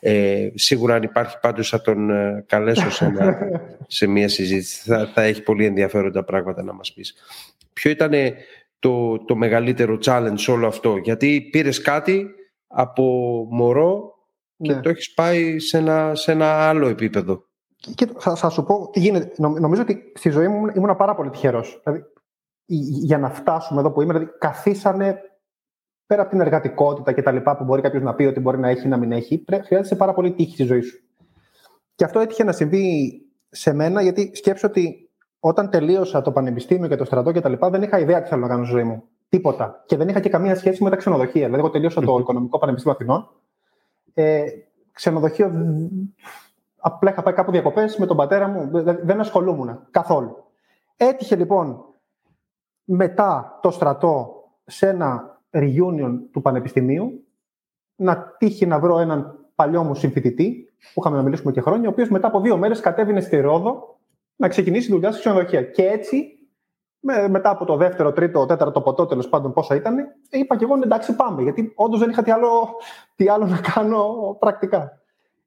Ε, 0.00 0.48
σίγουρα 0.54 0.94
αν 0.94 1.02
υπάρχει 1.02 1.38
πάντως 1.40 1.68
θα 1.68 1.80
τον 1.80 2.10
ε, 2.10 2.44
καλέσω 2.46 2.90
σε, 2.90 3.12
σε 3.86 4.06
μια 4.06 4.28
συζήτηση. 4.28 4.82
Θα, 4.88 5.10
θα 5.14 5.22
έχει 5.22 5.42
πολύ 5.42 5.64
ενδιαφέροντα 5.64 6.24
πράγματα 6.24 6.62
να 6.62 6.72
μας 6.72 6.92
πεις. 6.92 7.14
Ποιο 7.72 7.90
ήταν 7.90 8.12
το, 8.78 9.24
το 9.24 9.36
μεγαλύτερο 9.36 9.98
challenge 10.04 10.46
όλο 10.48 10.66
αυτό; 10.66 10.96
Γιατί 10.96 11.48
πήρες 11.52 11.80
κάτι 11.80 12.26
από 12.66 13.04
μωρό 13.50 14.14
και 14.56 14.72
ναι. 14.72 14.80
το 14.80 14.88
έχεις 14.88 15.14
πάει 15.14 15.58
σε 15.58 15.78
ένα, 15.78 16.14
σε 16.14 16.32
ένα 16.32 16.68
άλλο 16.68 16.88
επίπεδο. 16.88 17.44
Και 17.94 18.08
θα, 18.18 18.36
θα 18.36 18.48
σου 18.48 18.64
πω 18.64 18.90
τι 18.92 19.00
γίνεται. 19.00 19.32
Νομίζω 19.38 19.82
ότι 19.82 20.12
στη 20.14 20.30
ζωή 20.30 20.48
μου 20.48 20.66
ήμουν 20.74 20.96
πάρα 20.96 21.14
πολύ 21.14 21.30
τυχερός. 21.30 21.80
Δηλαδή, 21.84 22.04
για 22.66 23.18
να 23.18 23.30
φτάσουμε 23.30 23.80
εδώ 23.80 23.90
που 23.90 24.02
είμαι, 24.02 24.12
δηλαδή 24.12 24.32
καθίσανε 24.38 25.18
πέρα 26.06 26.22
από 26.22 26.30
την 26.30 26.40
εργατικότητα 26.40 27.12
και 27.12 27.22
τα 27.22 27.32
λοιπά 27.32 27.56
που 27.56 27.64
μπορεί 27.64 27.82
κάποιος 27.82 28.02
να 28.02 28.14
πει 28.14 28.24
ότι 28.24 28.40
μπορεί 28.40 28.58
να 28.58 28.68
έχει 28.68 28.86
ή 28.86 28.88
να 28.88 28.96
μην 28.96 29.12
έχει, 29.12 29.44
χρειάζεται 29.64 29.96
πάρα 29.96 30.14
πολύ 30.14 30.32
τύχη 30.32 30.52
στη 30.52 30.64
ζωή 30.64 30.80
σου. 30.80 30.98
Και 31.94 32.04
αυτό 32.04 32.20
έτυχε 32.20 32.44
να 32.44 32.52
συμβεί 32.52 33.12
σε 33.48 33.72
μένα, 33.72 34.02
γιατί 34.02 34.30
σκέψω 34.34 34.66
ότι 34.66 35.10
όταν 35.40 35.70
τελείωσα 35.70 36.22
το 36.22 36.32
πανεπιστήμιο 36.32 36.88
και 36.88 36.96
το 36.96 37.04
στρατό 37.04 37.32
και 37.32 37.40
τα 37.40 37.48
λοιπά, 37.48 37.70
δεν 37.70 37.82
είχα 37.82 37.98
ιδέα 37.98 38.22
τι 38.22 38.28
θέλω 38.28 38.40
να 38.40 38.48
κάνω 38.48 38.64
στη 38.64 38.72
ζωή 38.72 38.84
μου. 38.84 39.02
Τίποτα. 39.28 39.82
Και 39.86 39.96
δεν 39.96 40.08
είχα 40.08 40.20
και 40.20 40.28
καμία 40.28 40.56
σχέση 40.56 40.82
με 40.82 40.90
τα 40.90 40.96
ξενοδοχεία. 40.96 41.44
Δηλαδή, 41.44 41.58
εγώ 41.58 41.70
τελείωσα 41.70 42.00
το 42.00 42.18
Οικονομικό 42.18 42.58
Πανεπιστήμιο 42.58 42.96
Αθηνών. 42.96 43.30
Ε, 44.14 44.44
ξενοδοχείο. 44.92 45.52
Απλά 46.76 47.10
είχα 47.10 47.22
πάει 47.22 47.34
κάπου 47.34 47.50
διακοπές 47.50 47.96
με 47.96 48.06
τον 48.06 48.16
πατέρα 48.16 48.48
μου. 48.48 48.70
Δεν 49.02 49.20
ασχολούμουν 49.20 49.78
καθόλου. 49.90 50.44
Έτυχε 50.96 51.36
λοιπόν 51.36 51.84
μετά 52.84 53.58
το 53.62 53.70
στρατό 53.70 54.42
σε 54.64 54.88
ένα 54.88 55.40
reunion 55.50 56.18
του 56.32 56.42
Πανεπιστημίου 56.42 57.24
να 57.96 58.34
τύχει 58.38 58.66
να 58.66 58.78
βρω 58.78 58.98
έναν 58.98 59.38
παλιό 59.54 59.82
μου 59.82 59.94
συμφοιτητή 59.94 60.72
που 60.94 61.00
είχαμε 61.00 61.16
να 61.16 61.22
μιλήσουμε 61.22 61.52
και 61.52 61.60
χρόνια, 61.60 61.88
ο 61.88 61.92
οποίος 61.92 62.08
μετά 62.08 62.26
από 62.26 62.40
δύο 62.40 62.56
μέρες 62.56 62.80
κατέβηνε 62.80 63.20
στη 63.20 63.40
Ρόδο 63.40 63.98
να 64.36 64.48
ξεκινήσει 64.48 64.90
δουλειά 64.90 65.10
στη 65.10 65.20
ξενοδοχεία. 65.20 65.62
Και 65.62 65.86
έτσι, 65.86 66.38
με, 67.00 67.28
μετά 67.28 67.50
από 67.50 67.64
το 67.64 67.76
δεύτερο, 67.76 68.12
τρίτο, 68.12 68.46
τέταρτο 68.46 68.80
ποτό, 68.80 69.06
τέλος 69.06 69.28
πάντων 69.28 69.52
πόσα 69.52 69.74
ήταν, 69.74 69.96
είπα 70.30 70.56
και 70.56 70.64
εγώ 70.64 70.74
εντάξει, 70.82 71.16
πάμε. 71.16 71.42
Γιατί 71.42 71.72
όντως 71.74 72.00
δεν 72.00 72.10
είχα 72.10 72.22
τι 72.22 72.30
άλλο, 72.30 72.74
τι 73.14 73.28
άλλο 73.28 73.46
να 73.46 73.60
κάνω 73.74 74.36
πρακτικά. 74.38 75.03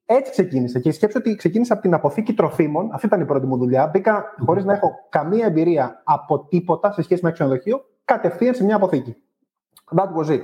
Έτσι 0.09 0.31
ξεκίνησε. 0.31 0.79
Και 0.79 0.91
σκέψω 0.91 1.17
ότι 1.19 1.35
ξεκίνησα 1.35 1.73
από 1.73 1.81
την 1.81 1.93
αποθήκη 1.93 2.33
τροφίμων. 2.33 2.89
Αυτή 2.91 3.05
ήταν 3.05 3.21
η 3.21 3.25
πρώτη 3.25 3.45
μου 3.45 3.57
δουλειά. 3.57 3.87
Μπήκα 3.87 4.35
χωρίς 4.45 4.65
να 4.65 4.73
έχω 4.73 4.91
καμία 5.09 5.45
εμπειρία 5.45 6.01
από 6.03 6.39
τίποτα 6.39 6.91
σε 6.91 7.01
σχέση 7.01 7.21
με 7.23 7.27
ένα 7.27 7.37
ξενοδοχείο, 7.37 7.85
κατευθείαν 8.05 8.55
σε 8.55 8.63
μια 8.63 8.75
αποθήκη. 8.75 9.15
That 9.95 10.23
was 10.23 10.29
it. 10.29 10.41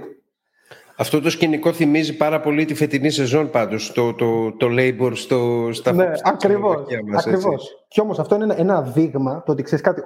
Αυτό 0.98 1.22
το 1.22 1.30
σκηνικό 1.30 1.74
θυμίζει 1.74 2.18
πάρα 2.18 2.40
πολύ 2.40 2.66
τη 2.66 2.74
φετινή 2.74 3.10
σεζόν 3.10 3.50
πάντως, 3.50 3.92
το, 3.92 4.14
το, 4.14 4.52
το 4.52 4.68
labor 4.70 5.12
στο, 5.14 5.70
στα 5.72 5.92
ναι, 5.92 6.12
ακριβώς, 6.24 6.86
μας, 7.06 7.28
ακριβώς. 7.28 7.86
Και 7.88 8.02
όμως 8.02 8.20
αυτό 8.20 8.36
είναι 8.36 8.44
ένα, 8.44 8.58
ένα 8.58 8.82
δείγμα, 8.82 9.44
το 9.46 9.52
ότι 9.52 9.64
ξέρεις 9.64 9.84
κάτι, 9.84 10.02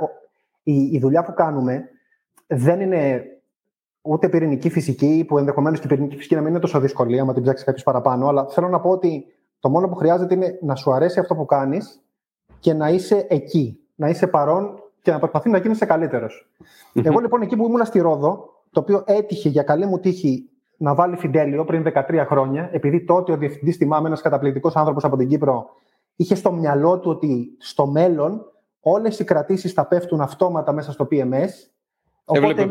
η, 0.64 0.74
η 0.74 1.00
δουλειά 1.00 1.24
που 1.24 1.34
κάνουμε 1.34 1.90
δεν 2.48 2.82
είναι 2.82 3.24
ούτε 4.02 4.30
πυρηνική 4.30 4.70
φυσική, 4.70 5.26
που 5.28 5.38
ενδεχομένως 5.38 5.80
και 5.80 5.86
η 5.86 5.90
πυρηνική 5.90 6.16
φυσική 6.16 6.36
να 6.36 6.42
μην 6.42 6.50
είναι 6.50 6.60
τόσο 6.60 6.80
δυσκολία, 6.80 7.22
άμα 7.22 7.34
την 7.34 7.44
ψάξεις 7.44 7.66
κάποιος 7.66 7.84
παραπάνω, 7.84 8.28
αλλά 8.28 8.48
θέλω 8.48 8.68
να 8.68 8.80
πω 8.80 8.90
ότι 8.90 9.26
το 9.60 9.70
μόνο 9.70 9.88
που 9.88 9.96
χρειάζεται 9.96 10.34
είναι 10.34 10.60
να 10.62 10.76
σου 10.76 10.92
αρέσει 10.92 11.20
αυτό 11.20 11.36
που 11.36 11.46
κάνεις 11.46 12.02
και 12.60 12.74
να 12.74 12.90
είσαι 12.90 13.26
εκεί, 13.30 13.80
να 13.96 14.10
είσαι 14.10 14.28
παρόν 14.28 14.84
και 15.02 15.12
να 15.12 15.20
προσπαθεί 15.20 15.50
να 15.50 15.58
γίνεσαι 15.58 15.86
καλύτερος. 15.86 16.50
Εγώ 16.94 17.20
λοιπόν 17.20 17.42
εκεί 17.42 17.56
που 17.56 17.66
ήμουν 17.66 17.86
στη 17.86 18.00
Ρόδο, 18.00 18.50
το 18.72 18.80
οποίο 18.80 19.04
έτυχε 19.06 19.50
για 19.50 19.64
καλή 19.64 19.86
μου 19.86 20.00
τύχη 20.00 20.50
να 20.78 20.96
βάλει 20.96 21.16
Φιντέλιο 21.16 21.66
πριν 21.66 21.86
13 21.94 22.24
χρόνια, 22.28 22.70
επειδή 22.72 23.04
τότε 23.04 23.32
ο 23.32 23.38
διευθυντής, 23.38 23.76
θυμάμαι, 23.76 24.08
ένας 24.08 24.22
καταπληκτικός 24.22 24.76
άνθρωπος 24.76 25.04
από 25.04 25.18
την 25.18 25.28
Κύπρο, 25.28 25.70
είχε 26.16 26.36
στο 26.36 26.52
μυαλό 26.52 27.00
του 27.00 27.10
ότι 27.10 27.56
στο 27.58 27.86
μέλλον 27.88 28.52
όλες 28.80 29.20
οι 29.20 29.24
κρατήσεις 29.24 29.74
θα 29.74 29.86
πέφτουν 29.86 30.22
αυτόματα 30.22 30.72
μέσα 30.72 30.92
στο 30.92 31.08
PMS. 31.12 31.50
Οπότε, 32.26 32.68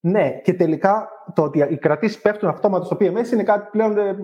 ναι, 0.00 0.30
και 0.30 0.54
τελικά 0.54 1.08
το 1.34 1.42
ότι 1.42 1.66
οι 1.70 1.76
κρατήσεις 1.76 2.20
πέφτουν 2.20 2.48
αυτόματα 2.48 2.84
στο 2.84 2.96
PMS 3.00 3.32
είναι 3.32 3.42
κάτι 3.42 3.68
πλέον 3.70 3.98
ε, 3.98 4.16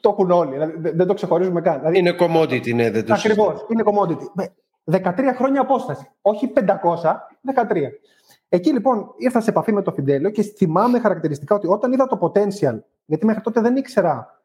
το 0.00 0.08
έχουν 0.08 0.30
όλοι. 0.30 0.52
Δηλαδή, 0.52 0.90
δεν 0.90 1.06
το 1.06 1.14
ξεχωρίζουμε 1.14 1.60
καν. 1.60 1.78
Δηλαδή, 1.78 1.98
είναι 1.98 2.14
commodity, 2.18 2.74
ναι, 2.74 2.90
δεν 2.90 3.04
το 3.04 3.12
Ακριβώς, 3.12 3.66
είναι 3.68 3.82
commodity. 3.86 4.50
13 4.90 5.32
χρόνια 5.36 5.60
απόσταση. 5.60 6.10
Όχι 6.20 6.52
500, 6.54 6.64
13. 7.54 7.88
Εκεί 8.48 8.72
λοιπόν 8.72 9.14
ήρθα 9.16 9.40
σε 9.40 9.50
επαφή 9.50 9.72
με 9.72 9.82
το 9.82 9.92
Φιντέλιο 9.92 10.30
και 10.30 10.42
θυμάμαι 10.42 10.98
χαρακτηριστικά 11.00 11.54
ότι 11.54 11.66
όταν 11.66 11.92
είδα 11.92 12.06
το 12.06 12.18
potential, 12.20 12.78
γιατί 13.04 13.26
μέχρι 13.26 13.42
τότε 13.42 13.60
δεν 13.60 13.76
ήξερα 13.76 14.42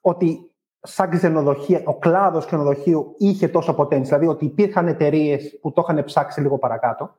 ότι 0.00 0.50
σαν 0.80 1.10
ξενοδοχεία, 1.10 1.82
ο 1.84 1.98
κλάδος 1.98 2.46
ξενοδοχείου 2.46 3.14
είχε 3.18 3.48
τόσο 3.48 3.74
potential, 3.78 4.02
δηλαδή 4.02 4.26
ότι 4.26 4.44
υπήρχαν 4.44 4.88
εταιρείες 4.88 5.58
που 5.60 5.72
το 5.72 5.86
είχαν 5.88 6.04
ψάξει 6.04 6.40
λίγο 6.40 6.58
παρακάτω. 6.58 7.16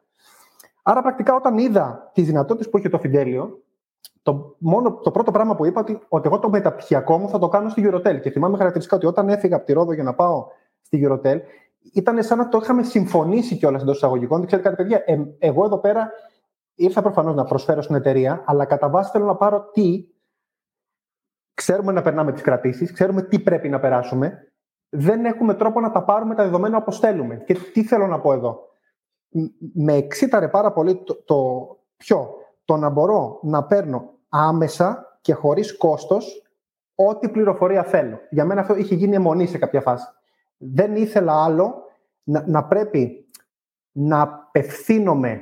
Άρα, 0.83 1.01
πρακτικά, 1.01 1.35
όταν 1.35 1.57
είδα 1.57 2.11
τις 2.13 2.25
δυνατότητες 2.25 2.69
που 2.69 2.77
είχε 2.77 2.89
το 2.89 2.99
Φιντέλιο, 2.99 3.63
το, 4.23 4.55
μόνο, 4.57 4.93
το 4.93 5.11
πρώτο 5.11 5.31
πράγμα 5.31 5.55
που 5.55 5.65
είπα 5.65 5.81
ότι, 5.81 5.99
ότι 6.07 6.27
εγώ 6.27 6.39
το 6.39 6.49
μεταπτυχιακό 6.49 7.17
μου 7.17 7.29
θα 7.29 7.39
το 7.39 7.47
κάνω 7.47 7.69
στη 7.69 7.89
Eurotel. 7.89 8.19
Και 8.21 8.29
θυμάμαι 8.29 8.57
χαρακτηριστικά 8.57 8.97
ότι 8.97 9.05
όταν 9.05 9.29
έφυγα 9.29 9.55
από 9.55 9.65
τη 9.65 9.73
Ρόδο 9.73 9.93
για 9.93 10.03
να 10.03 10.13
πάω 10.13 10.47
στη 10.81 11.07
Eurotel, 11.07 11.39
ήταν 11.93 12.23
σαν 12.23 12.37
να 12.37 12.49
το 12.49 12.59
είχαμε 12.61 12.83
συμφωνήσει 12.83 13.55
κιόλας 13.55 13.81
εντός 13.81 13.95
εισαγωγικών. 13.95 14.45
Ξέρετε 14.45 14.69
κάτι, 14.69 14.83
παιδιά, 14.83 15.03
ε, 15.05 15.21
εγώ 15.39 15.65
εδώ 15.65 15.77
πέρα 15.77 16.11
ήρθα 16.75 17.01
προφανώς 17.01 17.35
να 17.35 17.43
προσφέρω 17.43 17.81
στην 17.81 17.95
εταιρεία, 17.95 18.43
αλλά 18.45 18.65
κατά 18.65 18.89
βάση 18.89 19.11
θέλω 19.11 19.25
να 19.25 19.35
πάρω 19.35 19.69
τι. 19.73 20.07
Ξέρουμε 21.53 21.91
να 21.91 22.01
περνάμε 22.01 22.31
τις 22.31 22.41
κρατήσεις, 22.41 22.91
ξέρουμε 22.91 23.21
τι 23.21 23.39
πρέπει 23.39 23.69
να 23.69 23.79
περάσουμε. 23.79 24.51
Δεν 24.89 25.25
έχουμε 25.25 25.53
τρόπο 25.53 25.79
να 25.79 25.91
τα 25.91 26.03
πάρουμε 26.03 26.35
τα 26.35 26.43
δεδομένα 26.43 26.77
όπως 26.77 26.99
θέλουμε. 26.99 27.35
Και 27.35 27.53
τι 27.73 27.83
θέλω 27.83 28.07
να 28.07 28.19
πω 28.19 28.33
εδώ. 28.33 28.72
Με 29.73 29.93
εξήταρε 29.93 30.47
πάρα 30.47 30.71
πολύ 30.71 30.95
το, 30.95 31.15
το 31.15 31.67
ποιο. 31.97 32.29
Το 32.65 32.77
να 32.77 32.89
μπορώ 32.89 33.39
να 33.41 33.63
παίρνω 33.63 34.09
άμεσα 34.29 35.17
και 35.21 35.33
χωρίς 35.33 35.77
κόστος 35.77 36.47
ό,τι 36.95 37.29
πληροφορία 37.29 37.83
θέλω. 37.83 38.19
Για 38.29 38.45
μένα 38.45 38.61
αυτό 38.61 38.75
είχε 38.75 38.95
γίνει 38.95 39.15
αιμονή 39.15 39.47
σε 39.47 39.57
κάποια 39.57 39.81
φάση 39.81 40.05
δεν 40.63 40.95
ήθελα 40.95 41.43
άλλο 41.43 41.73
να, 42.23 42.43
να 42.47 42.63
πρέπει 42.63 43.27
να 43.91 44.21
απευθύνομαι 44.21 45.41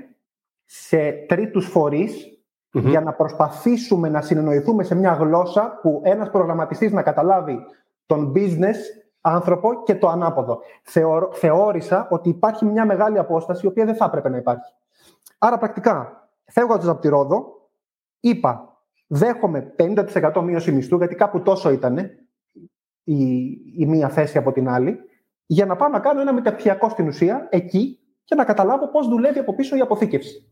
σε 0.66 1.12
τρίτους 1.12 1.74
για 2.72 3.02
να 3.02 3.14
προσπαθήσουμε 3.14 4.10
να 4.10 4.22
συνεννοηθούμε 4.22 4.84
σε 4.84 4.96
μια 4.96 5.14
γλώσσα 5.14 5.80
που 5.82 6.02
ένας 6.04 6.30
προγραμματιστής 6.30 6.92
να 6.92 7.02
καταλάβει 7.02 7.60
τον 8.06 8.34
business 8.36 8.76
άνθρωπο 9.22 9.84
και 9.84 9.96
το 9.96 10.08
ανάποδο. 10.08 10.60
θεώρησα 11.32 12.08
ότι 12.10 12.30
υπάρχει 12.30 12.66
μια 12.66 12.86
μεγάλη 12.86 13.18
απόσταση 13.18 13.66
η 13.66 13.70
οποία 13.70 13.86
δεν 13.86 13.96
θα 13.96 14.06
έπρεπε 14.06 14.30
να 14.30 14.38
υπάρχει. 14.38 14.74
Άρα 15.38 15.58
πρακτικά, 15.58 16.30
φεύγοντας 16.46 16.88
από 16.88 17.02
τη 17.02 17.08
Ρόδο, 17.08 17.70
είπα 18.20 18.78
δέχομαι 19.08 19.76
50% 19.78 20.42
μείωση 20.44 20.72
μισθού, 20.72 20.98
γιατί 20.98 21.16
κάπου 21.16 21.42
τόσο 21.42 21.72
ήταν 21.72 21.98
η, 23.04 23.24
η 23.78 23.86
μία 23.86 24.10
θέση 24.10 24.38
από 24.38 24.52
την 24.52 24.70
άλλη 24.70 25.00
για 25.46 25.66
να 25.66 25.76
πάω 25.76 25.90
να 25.90 26.00
κάνω 26.00 26.22
ένα 26.22 26.34
μεταπτυχιακό 26.34 26.90
στην 26.90 27.08
ουσία 27.08 27.48
εκεί 27.50 28.00
και 28.24 28.36
να 28.36 28.44
καταλάβω 28.44 28.88
πώς 28.88 29.08
δουλεύει 29.08 29.40
από 29.40 29.56
πίσω 29.56 29.76
η 29.76 29.80
αποθήκευση. 29.80 30.51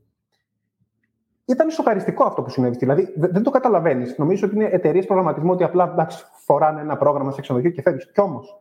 Ήταν 1.49 1.69
σοκαριστικό 1.69 2.23
αυτό 2.23 2.41
που 2.41 2.49
συνέβη. 2.49 2.77
Δηλαδή, 2.77 3.13
δεν 3.15 3.43
το 3.43 3.49
καταλαβαίνεις. 3.49 4.17
Νομίζω 4.17 4.47
ότι 4.47 4.55
είναι 4.55 4.69
εταιρείες 4.71 5.05
προγραμματισμού 5.05 5.51
ότι 5.51 5.63
απλά 5.63 5.89
εντάξει, 5.91 6.25
φοράνε 6.45 6.81
ένα 6.81 6.97
πρόγραμμα 6.97 7.31
σε 7.31 7.41
ξενοδοχείο 7.41 7.73
και 7.73 7.81
φεύγεις. 7.81 8.12
Κι 8.12 8.21
όμως 8.21 8.57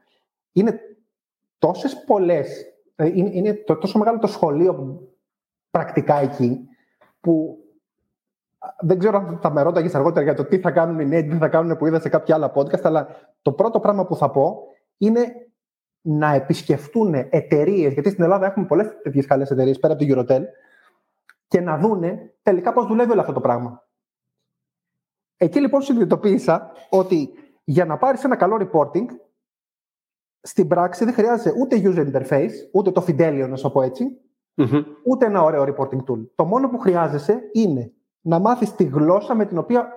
είναι 0.53 0.81
τόσες 1.59 2.05
πολλές. 2.07 2.65
Ε, 2.97 3.07
είναι, 3.07 3.31
είναι 3.33 3.53
τόσο 3.53 3.99
μεγάλο 3.99 4.19
το 4.19 4.27
σχολείο 4.27 5.03
πρακτικά 5.71 6.21
εκεί 6.21 6.69
που 7.21 7.59
δεν 8.81 8.99
ξέρω 8.99 9.17
αν 9.17 9.39
θα 9.43 9.51
με 9.51 9.63
ρώταγες 9.63 9.95
αργότερα 9.95 10.25
για 10.25 10.35
το 10.35 10.45
τι 10.45 10.59
θα 10.59 10.71
κάνουν 10.71 11.01
οι 11.01 11.07
νέοι, 11.07 11.25
τι 11.25 11.37
θα 11.37 11.49
κάνουν 11.49 11.77
που 11.77 11.87
είδα 11.87 12.01
σε 12.01 12.09
κάποια 12.09 12.35
άλλα 12.35 12.53
podcast, 12.55 12.83
αλλά 12.83 13.09
το 13.43 13.53
πρώτο 13.53 13.81
πράγμα 13.81 14.07
που 14.07 14.17
θα 14.17 14.31
πω 14.31 14.61
είναι 14.99 15.21
να 16.01 16.35
επισκεφτούν 16.35 17.15
εταιρείες, 17.15 17.93
γιατί 17.93 18.11
στην 18.11 18.25
Ελλάδα 18.25 18.47
έχουμε 18.47 18.67
πολλές 18.67 19.01
τέτοιες 19.03 19.27
καλές 19.27 19.51
εταιρείες 19.51 19.79
πέρα 19.79 19.93
από 19.93 20.05
την 20.05 20.15
Eurotel, 20.17 20.43
και 21.49 21.61
να 21.61 21.79
δούνε 21.79 22.35
τελικά 22.43 22.73
πώς 22.73 22.87
δουλεύει 22.87 23.11
όλο 23.11 23.21
αυτό 23.21 23.33
το 23.33 23.41
πράγμα. 23.41 23.87
Εκεί 25.37 25.61
λοιπόν 25.61 25.83
συνειδητοποίησα 25.83 26.73
ότι 26.91 27.31
για 27.65 27.85
να 27.85 27.97
πάρεις 27.97 28.25
ένα 28.25 28.37
καλό 28.37 28.71
reporting, 28.71 29.07
στην 30.41 30.69
πράξη 30.69 31.05
δεν 31.05 31.15
χρειάζεται 31.15 31.59
ούτε 31.61 31.81
user 31.85 32.13
interface, 32.13 32.53
ούτε 32.73 32.91
το 32.91 33.05
Fidelio, 33.07 33.47
να 33.49 33.57
σου 33.57 33.73
πω 33.73 33.83
ετσι 33.83 34.21
ούτε 35.05 35.27
ένα 35.27 35.43
ωραίο 35.43 35.63
reporting 35.63 36.05
tool. 36.11 36.27
Το 36.35 36.45
μόνο 36.45 36.69
που 36.69 36.79
χρειάζεσαι 36.79 37.41
είναι 37.53 37.93
να 38.21 38.39
μάθεις 38.39 38.75
τη 38.75 38.85
γλώσσα 38.85 39.35
με 39.35 39.47
την 39.47 39.59
οποία 39.59 39.89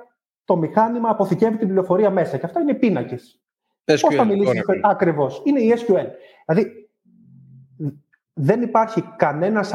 το 0.45 0.55
μηχάνημα 0.55 1.09
αποθηκεύει 1.09 1.57
την 1.57 1.67
πληροφορία 1.67 2.09
μέσα. 2.09 2.37
Και 2.37 2.45
αυτά 2.45 2.59
είναι 2.59 2.73
πίνακες. 2.73 3.41
Πώς 3.83 4.15
θα 4.15 4.25
μιλήσεις 4.25 4.61
ακριβώς. 4.81 5.41
Είναι 5.45 5.59
η 5.59 5.73
SQL. 5.77 6.05
Δηλαδή, 6.45 6.89
δεν 8.33 8.61
υπάρχει 8.61 9.01
κανένας. 9.15 9.73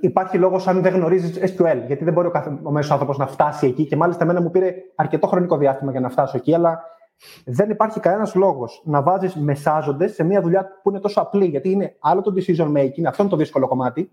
Υπάρχει 0.00 0.38
λόγος 0.38 0.66
αν 0.66 0.82
δεν 0.82 0.94
γνωρίζεις 0.94 1.54
SQL, 1.56 1.82
γιατί 1.86 2.04
δεν 2.04 2.12
μπορεί 2.12 2.26
ο, 2.26 2.30
κάθε, 2.30 2.58
ο 2.62 2.70
μέσος 2.70 2.90
άνθρωπος 2.90 3.18
να 3.18 3.26
φτάσει 3.26 3.66
εκεί. 3.66 3.86
Και 3.86 3.96
μάλιστα, 3.96 4.24
εμένα 4.24 4.40
μου 4.40 4.50
πήρε 4.50 4.74
αρκετό 4.94 5.26
χρονικό 5.26 5.56
διάστημα 5.56 5.90
για 5.90 6.00
να 6.00 6.08
φτάσω 6.08 6.36
εκεί, 6.36 6.54
αλλά 6.54 6.84
δεν 7.44 7.70
υπάρχει 7.70 8.00
κανένας 8.00 8.34
λόγος 8.34 8.82
να 8.84 9.02
βάζεις 9.02 9.34
μεσάζοντες 9.34 10.14
σε 10.14 10.24
μια 10.24 10.40
δουλειά 10.40 10.80
που 10.82 10.90
είναι 10.90 11.00
τόσο 11.00 11.20
απλή. 11.20 11.44
Γιατί 11.44 11.70
είναι 11.70 11.96
άλλο 12.00 12.20
το 12.20 12.32
decision 12.36 12.72
making, 12.76 13.04
αυτό 13.06 13.22
είναι 13.22 13.30
το 13.30 13.36
δύσκολο 13.36 13.68
κομμάτι, 13.68 14.10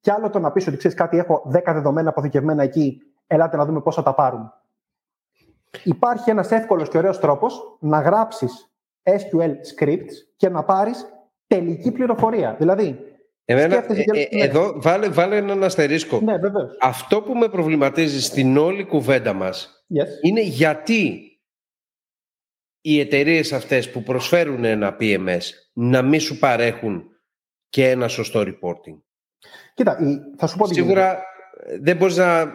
και 0.00 0.12
άλλο 0.12 0.30
το 0.30 0.38
να 0.38 0.52
πεις 0.52 0.66
ότι 0.66 0.76
ξέρεις 0.76 0.96
κάτι, 0.96 1.18
έχω 1.18 1.50
10 1.52 1.60
δεδομένα 1.64 2.08
αποθηκευμένα 2.08 2.62
εκεί, 2.62 3.02
ελάτε 3.26 3.56
να 3.56 3.64
δούμε 3.64 3.80
πώς 3.80 3.94
θα 3.94 4.02
τα 4.02 4.14
πάρουμε. 4.14 4.52
Υπάρχει 5.84 6.30
ένας 6.30 6.50
εύκολος 6.50 6.88
και 6.88 6.98
ωραίος 6.98 7.18
τρόπος 7.20 7.76
να 7.80 8.00
γράψεις 8.00 8.72
SQL 9.02 9.50
scripts 9.50 10.12
και 10.36 10.48
να 10.48 10.64
πάρεις 10.64 11.06
τελική 11.46 11.92
πληροφορία. 11.92 12.54
Δηλαδή, 12.58 13.13
Εμένα, 13.44 13.76
ε, 13.76 13.78
ε, 13.78 14.28
ναι. 14.36 14.42
Εδώ 14.42 14.72
βάλε, 14.76 15.08
βάλε 15.08 15.36
έναν 15.36 15.64
αστερίσκο. 15.64 16.20
Ναι, 16.20 16.34
Αυτό 16.80 17.22
που 17.22 17.34
με 17.34 17.48
προβληματίζει 17.48 18.22
στην 18.22 18.56
όλη 18.56 18.84
κουβέντα 18.84 19.32
μας 19.32 19.84
yes. 19.94 20.24
είναι 20.24 20.40
γιατί 20.40 21.28
οι 22.80 23.00
εταιρείες 23.00 23.52
αυτές 23.52 23.90
που 23.90 24.02
προσφέρουν 24.02 24.64
ένα 24.64 24.96
PMS 25.00 25.40
να 25.72 26.02
μην 26.02 26.20
σου 26.20 26.38
παρέχουν 26.38 27.04
και 27.68 27.90
ένα 27.90 28.08
σωστό 28.08 28.40
reporting. 28.40 28.98
Κοίτα, 29.74 29.98
θα 30.36 30.46
σου 30.46 30.56
πω 30.56 30.66
Σίγουρα 30.66 31.22
δεν 31.80 31.96
μπορείς 31.96 32.16
να, 32.16 32.52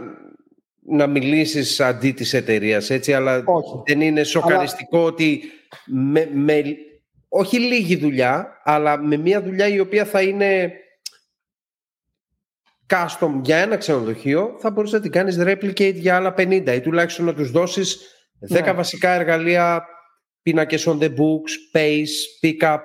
να 0.80 1.08
μιλήσεις 1.08 1.80
αντί 1.80 2.12
της 2.12 2.34
εταιρείας, 2.34 2.89
έτσι, 2.89 3.13
αλλά 3.13 3.43
δεν 3.86 4.02
είναι 4.02 4.23
σοκαριστικό 4.23 4.99
ότι 4.99 5.41
με, 5.86 6.30
με, 6.34 6.63
όχι 7.29 7.59
λίγη 7.59 7.95
δουλειά, 7.95 8.61
αλλά 8.63 8.97
με 8.97 9.17
μια 9.17 9.41
δουλειά 9.41 9.67
η 9.67 9.79
οποία 9.79 10.05
θα 10.05 10.21
είναι 10.21 10.73
custom 12.89 13.39
για 13.41 13.57
ένα 13.57 13.77
ξενοδοχείο, 13.77 14.55
θα 14.59 14.71
μπορείς 14.71 14.91
να 14.91 14.99
την 14.99 15.11
κάνεις 15.11 15.37
replicate 15.39 15.95
για 15.95 16.15
άλλα 16.15 16.33
50 16.37 16.67
ή 16.75 16.81
τουλάχιστον 16.81 17.25
να 17.25 17.33
τους 17.33 17.51
δώσεις 17.51 18.13
10 18.53 18.63
ναι. 18.63 18.73
βασικά 18.73 19.09
εργαλεία, 19.09 19.85
πίνακες 20.41 20.87
on 20.87 20.99
the 20.99 21.09
books, 21.09 21.77
pace, 21.77 22.43
pickup, 22.43 22.79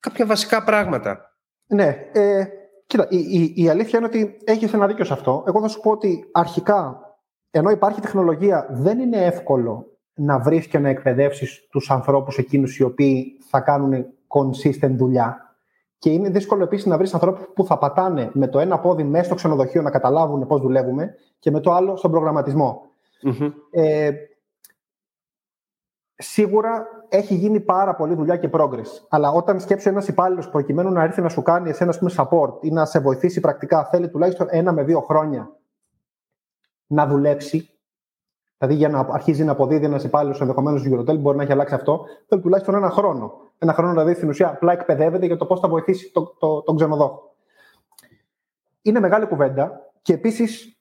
κάποια 0.00 0.26
βασικά 0.26 0.64
πράγματα. 0.64 1.34
Ναι, 1.66 1.96
ε, 2.12 2.44
κοίτα, 2.86 3.06
η, 3.10 3.18
η, 3.18 3.52
η, 3.56 3.68
αλήθεια 3.68 3.98
είναι 3.98 4.08
ότι 4.08 4.36
έχεις 4.44 4.72
ένα 4.72 4.86
δίκιο 4.86 5.04
σε 5.04 5.12
αυτό. 5.12 5.44
Εγώ 5.46 5.60
θα 5.60 5.68
σου 5.68 5.80
πω 5.80 5.90
ότι 5.90 6.28
αρχικά, 6.32 7.00
ενώ 7.50 7.70
υπάρχει 7.70 8.00
τεχνολογία, 8.00 8.66
δεν 8.70 8.98
είναι 8.98 9.24
εύκολο 9.24 9.89
να 10.22 10.38
βρεις 10.38 10.66
και 10.66 10.78
να 10.78 10.88
εκπαιδεύσεις 10.88 11.66
τους 11.70 11.90
ανθρώπους 11.90 12.38
εκείνους 12.38 12.78
οι 12.78 12.82
οποίοι 12.82 13.38
θα 13.48 13.60
κάνουν 13.60 14.06
consistent 14.28 14.90
δουλειά. 14.90 15.56
Και 15.98 16.10
είναι 16.10 16.28
δύσκολο 16.28 16.62
επίσης 16.62 16.86
να 16.86 16.96
βρεις 16.96 17.14
ανθρώπους 17.14 17.46
που 17.54 17.64
θα 17.64 17.78
πατάνε 17.78 18.30
με 18.32 18.48
το 18.48 18.58
ένα 18.58 18.78
πόδι 18.78 19.02
μέσα 19.02 19.24
στο 19.24 19.34
ξενοδοχείο 19.34 19.82
να 19.82 19.90
καταλάβουν 19.90 20.46
πώς 20.46 20.60
δουλεύουμε 20.60 21.14
και 21.38 21.50
με 21.50 21.60
το 21.60 21.72
άλλο 21.72 21.96
στον 21.96 22.10
προγραμματισμο 22.10 22.82
Ε, 23.70 24.10
σίγουρα 26.14 26.86
έχει 27.08 27.34
γίνει 27.34 27.60
πάρα 27.60 27.94
πολλή 27.94 28.14
δουλειά 28.14 28.36
και 28.36 28.48
progress. 28.52 28.88
Αλλά 29.08 29.30
όταν 29.30 29.60
σκέψει 29.60 29.88
ένας 29.88 30.08
υπάλληλος 30.08 30.48
προκειμένου 30.48 30.90
να 30.90 31.02
έρθει 31.02 31.20
να 31.20 31.28
σου 31.28 31.42
κάνει 31.42 31.70
εσένα 31.70 31.94
πούμε, 31.98 32.10
support 32.16 32.64
ή 32.64 32.70
να 32.70 32.84
σε 32.84 33.00
βοηθήσει 33.00 33.40
πρακτικά, 33.40 33.84
θέλει 33.84 34.08
τουλάχιστον 34.08 34.46
ένα 34.50 34.72
με 34.72 34.82
δύο 34.82 35.00
χρόνια 35.00 35.56
να 36.86 37.06
δουλέψει. 37.06 37.70
Δηλαδή, 38.60 38.78
για 38.78 38.88
να 38.88 38.98
αρχίζει 38.98 39.44
να 39.44 39.52
αποδίδει 39.52 39.84
ένας 39.84 40.04
υπάλληλος 40.04 40.40
ενδεχομένως 40.40 40.82
του 40.82 40.90
Eurotel, 40.90 41.18
μπορεί 41.18 41.36
να 41.36 41.42
έχει 41.42 41.52
αλλάξει 41.52 41.74
αυτό, 41.74 42.06
θέλει 42.26 42.40
τουλάχιστον 42.40 42.74
ένα 42.74 42.90
χρόνο. 42.90 43.32
Ένα 43.58 43.72
χρόνο 43.72 43.90
δηλαδή 43.90 44.14
στην 44.14 44.28
ουσία 44.28 44.48
απλά 44.48 44.72
εκπαιδεύεται 44.72 45.26
για 45.26 45.36
το 45.36 45.46
πώς 45.46 45.60
θα 45.60 45.68
βοηθήσει 45.68 46.12
το, 46.12 46.34
το, 46.38 46.62
τον 46.62 46.76
ξενοδόχο. 46.76 47.34
Είναι 48.82 49.00
μεγάλη 49.00 49.26
κουβέντα 49.26 49.90
και 50.02 50.12
επίσης 50.12 50.78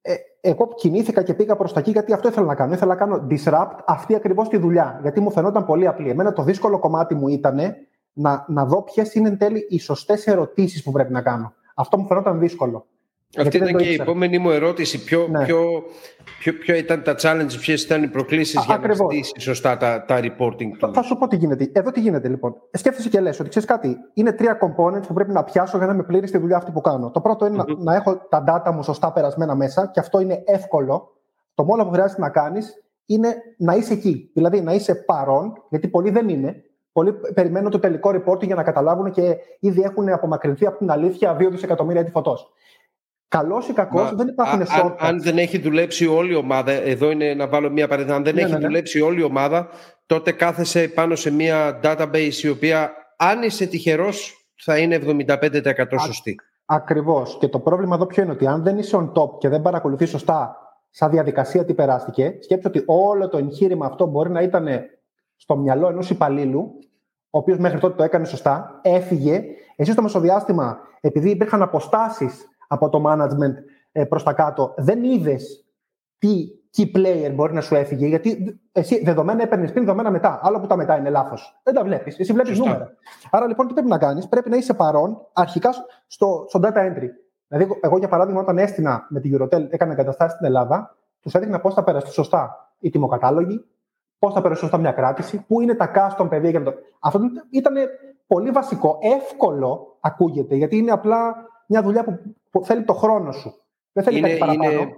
ε, 0.00 0.14
εγώ 0.40 0.68
κινήθηκα 0.74 1.22
και 1.22 1.34
πήγα 1.34 1.56
προς 1.56 1.72
τα 1.72 1.80
εκεί 1.80 1.90
γιατί 1.90 2.12
αυτό 2.12 2.28
ήθελα 2.28 2.46
να 2.46 2.54
κάνω. 2.54 2.72
Ήθελα 2.72 2.94
να 2.94 2.98
κάνω 2.98 3.26
disrupt 3.30 3.78
αυτή 3.86 4.14
ακριβώς 4.14 4.48
τη 4.48 4.56
δουλειά. 4.56 4.98
Γιατί 5.02 5.20
μου 5.20 5.30
φαινόταν 5.30 5.64
πολύ 5.64 5.86
απλή. 5.86 6.08
Εμένα 6.10 6.32
το 6.32 6.42
δύσκολο 6.42 6.78
κομμάτι 6.78 7.14
μου 7.14 7.28
ήταν 7.28 7.58
να, 8.12 8.44
να 8.48 8.64
δω 8.64 8.82
ποιες 8.82 9.14
είναι 9.14 9.28
εν 9.28 9.38
τέλει 9.38 9.66
οι 9.68 9.78
σωστές 9.78 10.26
ερωτήσεις 10.26 10.82
που 10.82 10.92
πρέπει 10.92 11.12
να 11.12 11.22
κάνω. 11.22 11.52
Αυτό 11.74 11.98
μου 11.98 12.06
φαινόταν 12.06 12.38
δύσκολο. 12.38 12.86
Αυτή 13.36 13.56
ήταν 13.56 13.76
και 13.76 13.84
η 13.84 13.94
επόμενη 13.94 14.38
μου 14.38 14.50
ερώτηση. 14.50 15.04
Ποιο, 15.04 15.26
ναι. 15.30 15.44
ποιο, 15.44 15.82
ποιο, 16.38 16.52
ποιο 16.52 16.74
ήταν 16.74 17.02
τα 17.02 17.14
challenges, 17.18 17.58
ποιες 17.60 17.82
ήταν 17.82 18.02
οι 18.02 18.08
προκλήσεις 18.08 18.64
για 18.64 18.80
να 18.86 18.94
στήσει 18.94 19.32
σωστά 19.38 19.76
τα, 19.76 20.04
τα 20.04 20.20
reporting 20.20 20.70
του; 20.78 20.92
Θα 20.94 21.02
σου 21.02 21.16
πω 21.16 21.28
τι 21.28 21.36
γίνεται. 21.36 21.70
Εδώ 21.72 21.90
τι 21.90 22.00
γίνεται 22.00 22.28
λοιπόν. 22.28 22.54
Σκέφτεσαι 22.72 23.08
και 23.08 23.20
λες 23.20 23.40
ότι 23.40 23.48
ξέρεις 23.48 23.68
κάτι, 23.68 23.96
είναι 24.14 24.32
τρία 24.32 24.58
components 24.60 25.06
που 25.06 25.14
πρέπει 25.14 25.32
να 25.32 25.44
πιάσω 25.44 25.76
για 25.76 25.86
να 25.86 25.92
είμαι 25.92 26.02
πλήρης 26.02 26.28
στη 26.28 26.38
δουλειά 26.38 26.56
αυτή 26.56 26.70
που 26.70 26.80
κάνω. 26.80 27.10
Το 27.10 27.20
πρώτο 27.20 27.46
είναι 27.46 27.62
mm-hmm. 27.62 27.76
να, 27.76 27.82
να, 27.82 27.94
έχω 27.94 28.26
τα 28.28 28.44
data 28.48 28.72
μου 28.74 28.82
σωστά 28.82 29.12
περασμένα 29.12 29.54
μέσα 29.54 29.90
και 29.92 30.00
αυτό 30.00 30.20
είναι 30.20 30.42
εύκολο. 30.46 31.12
Το 31.54 31.64
μόνο 31.64 31.84
που 31.84 31.90
χρειάζεται 31.90 32.20
να 32.20 32.28
κάνεις 32.28 32.84
είναι 33.06 33.34
να 33.56 33.74
είσαι 33.74 33.92
εκεί. 33.92 34.30
Δηλαδή 34.34 34.60
να 34.60 34.72
είσαι 34.72 34.94
παρόν, 34.94 35.52
γιατί 35.68 35.88
πολλοί 35.88 36.10
δεν 36.10 36.28
είναι. 36.28 36.64
Πολλοί 36.92 37.12
περιμένουν 37.34 37.70
το 37.70 37.78
τελικό 37.78 38.10
reporting 38.10 38.46
για 38.46 38.54
να 38.54 38.62
καταλάβουν 38.62 39.10
και 39.10 39.36
ήδη 39.60 39.82
έχουν 39.82 40.08
απομακρυνθεί 40.08 40.66
από 40.66 40.78
την 40.78 40.90
αλήθεια 40.90 41.36
2 41.36 41.48
δισεκατομμύρια 41.50 42.00
έτη 42.00 42.10
φωτός. 42.10 42.52
Καλός 43.38 43.68
ή 43.68 43.72
κακός, 43.72 44.14
δεν 44.14 44.28
υπάρχουν 44.28 44.62
shortcuts. 44.62 44.96
Αν, 44.98 45.22
δεν 45.22 45.38
έχει 45.38 45.58
δουλέψει 45.58 46.06
όλη 46.06 46.32
η 46.32 46.34
ομάδα, 46.34 46.72
εδώ 46.72 47.10
είναι 47.10 47.34
να 47.34 47.48
βάλω 47.48 47.70
μία 47.70 47.88
παρένθεση. 47.88 48.16
Αν 48.16 48.24
δεν 48.24 48.34
ναι, 48.34 48.40
έχει 48.40 48.50
ναι, 48.50 48.58
ναι. 48.58 48.66
δουλέψει 48.66 49.00
όλη 49.00 49.20
η 49.20 49.22
ομάδα, 49.22 49.68
τότε 50.06 50.32
κάθεσαι 50.32 50.88
πάνω 50.88 51.14
σε 51.14 51.30
μία 51.30 51.80
database 51.82 52.42
η 52.42 52.48
οποία, 52.48 52.92
αν 53.16 53.42
είσαι 53.42 53.66
τυχερός, 53.66 54.48
θα 54.56 54.78
είναι 54.78 55.00
75% 55.06 55.28
σωστή. 55.98 56.34
Ακριβώς. 56.64 57.36
Και 57.40 57.48
το 57.48 57.58
πρόβλημα 57.58 57.94
εδώ 57.94 58.06
ποιο 58.06 58.22
είναι 58.22 58.32
ότι 58.32 58.46
αν 58.46 58.62
δεν 58.62 58.78
είσαι 58.78 58.96
on 59.00 59.12
top 59.12 59.38
και 59.38 59.48
δεν 59.48 59.62
παρακολουθείς 59.62 60.10
σωστά 60.10 60.56
σαν 60.90 61.10
διαδικασία 61.10 61.64
τι 61.64 61.74
περάστηκε, 61.74 62.36
σκέψτε 62.40 62.68
ότι 62.68 62.82
όλο 62.86 63.28
το 63.28 63.38
εγχείρημα 63.38 63.86
αυτό 63.86 64.06
μπορεί 64.06 64.30
να 64.30 64.40
ήταν 64.40 64.68
στο 65.36 65.56
μυαλό 65.56 65.88
ενός 65.88 66.10
υπαλλήλου, 66.10 66.74
ο 67.30 67.38
οποίος 67.38 67.58
μέχρι 67.58 67.78
τότε 67.78 67.94
το 67.94 68.02
έκανε 68.02 68.24
σωστά, 68.24 68.80
έφυγε. 68.82 69.44
Εσύ 69.76 69.92
στο 69.92 70.02
μεσοδιάστημα, 70.02 70.78
επειδή 71.00 71.30
υπήρχαν 71.30 71.62
αποστάσεις 71.62 72.48
από 72.68 72.88
το 72.88 73.02
management 73.06 73.54
ε, 73.92 74.04
προς 74.04 74.22
τα 74.22 74.32
κάτω, 74.32 74.74
δεν 74.76 75.04
είδες 75.04 75.64
τι 76.18 76.48
key 76.76 76.96
player 76.96 77.32
μπορεί 77.34 77.52
να 77.52 77.60
σου 77.60 77.74
έφυγε, 77.74 78.06
γιατί 78.06 78.60
εσύ 78.72 79.04
δεδομένα 79.04 79.42
έπαιρνες 79.42 79.70
πριν, 79.70 79.84
δεδομένα 79.84 80.10
μετά. 80.10 80.40
Άλλο 80.42 80.60
που 80.60 80.66
τα 80.66 80.76
μετά 80.76 80.96
είναι 80.96 81.10
λάθος. 81.10 81.60
Δεν 81.62 81.74
τα 81.74 81.84
βλέπεις. 81.84 82.18
Εσύ 82.18 82.32
βλέπεις 82.32 82.58
νούμερα. 82.58 82.96
Άρα 83.30 83.46
λοιπόν 83.46 83.66
τι 83.66 83.72
πρέπει 83.72 83.88
να 83.88 83.98
κάνεις, 83.98 84.28
πρέπει 84.28 84.50
να 84.50 84.56
είσαι 84.56 84.74
παρόν 84.74 85.26
αρχικά 85.32 85.70
στο, 86.06 86.44
στο 86.48 86.60
data 86.62 86.76
entry. 86.76 87.08
Δηλαδή, 87.48 87.78
εγώ 87.80 87.98
για 87.98 88.08
παράδειγμα, 88.08 88.40
όταν 88.40 88.58
έστεινα 88.58 89.06
με 89.08 89.20
την 89.20 89.36
Eurotel, 89.36 89.66
έκανα 89.70 89.92
εγκαταστάσεις 89.92 90.32
στην 90.34 90.46
Ελλάδα, 90.46 90.96
τους 91.20 91.34
έδειχνα 91.34 91.60
πώς 91.60 91.74
θα 91.74 91.84
περαστεί 91.84 92.10
σωστά 92.10 92.72
οι 92.78 92.90
τιμοκατάλογοι, 92.90 93.64
πώς 94.18 94.32
θα 94.32 94.42
περάσει 94.42 94.60
σωστά 94.60 94.78
μια 94.78 94.92
κράτηση, 94.92 95.44
πού 95.46 95.60
είναι 95.60 95.74
τα 95.74 95.90
custom 95.94 96.26
παιδεία 96.28 96.50
για 96.50 96.62
το. 96.62 96.74
Αυτό 97.00 97.20
ήταν 97.50 97.74
πολύ 98.26 98.50
βασικό, 98.50 98.98
εύκολο 99.00 99.96
ακούγεται, 100.00 100.54
γιατί 100.54 100.76
είναι 100.76 100.90
απλά 100.90 101.34
μια 101.66 101.82
δουλειά 101.82 102.04
που, 102.04 102.18
που 102.54 102.64
θέλει 102.64 102.84
το 102.84 102.92
χρόνο 102.92 103.32
σου. 103.32 103.54
Δεν 103.92 104.04
θέλει 104.04 104.18
είναι, 104.18 104.28
κάτι 104.28 104.38
παραπάνω. 104.38 104.70
Είναι 104.70 104.96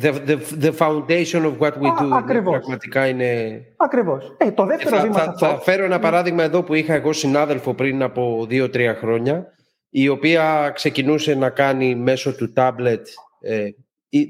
the, 0.00 0.12
the, 0.26 0.36
the 0.64 0.72
foundation 0.72 1.44
of 1.44 1.58
what 1.58 1.74
we 1.80 1.88
do. 2.00 2.10
Ακριβώς. 2.12 2.58
Πραγματικά 2.58 3.08
είναι... 3.08 3.60
Ακριβώς. 3.76 4.34
Ε, 4.38 4.50
το 4.50 4.66
δεύτερο 4.66 4.96
θα, 4.96 5.02
βήμα 5.02 5.18
θα, 5.18 5.34
θα, 5.38 5.60
φέρω 5.60 5.84
ένα 5.84 5.98
παράδειγμα 5.98 6.42
εδώ 6.42 6.62
που 6.62 6.74
είχα 6.74 6.94
εγώ 6.94 7.12
συνάδελφο 7.12 7.74
πριν 7.74 8.02
από 8.02 8.46
δύο-τρία 8.48 8.94
χρόνια 8.94 9.46
η 9.90 10.08
οποία 10.08 10.72
ξεκινούσε 10.74 11.34
να 11.34 11.50
κάνει 11.50 11.94
μέσω 11.94 12.34
του 12.34 12.52
tablet 12.56 13.02
ε, 13.40 13.68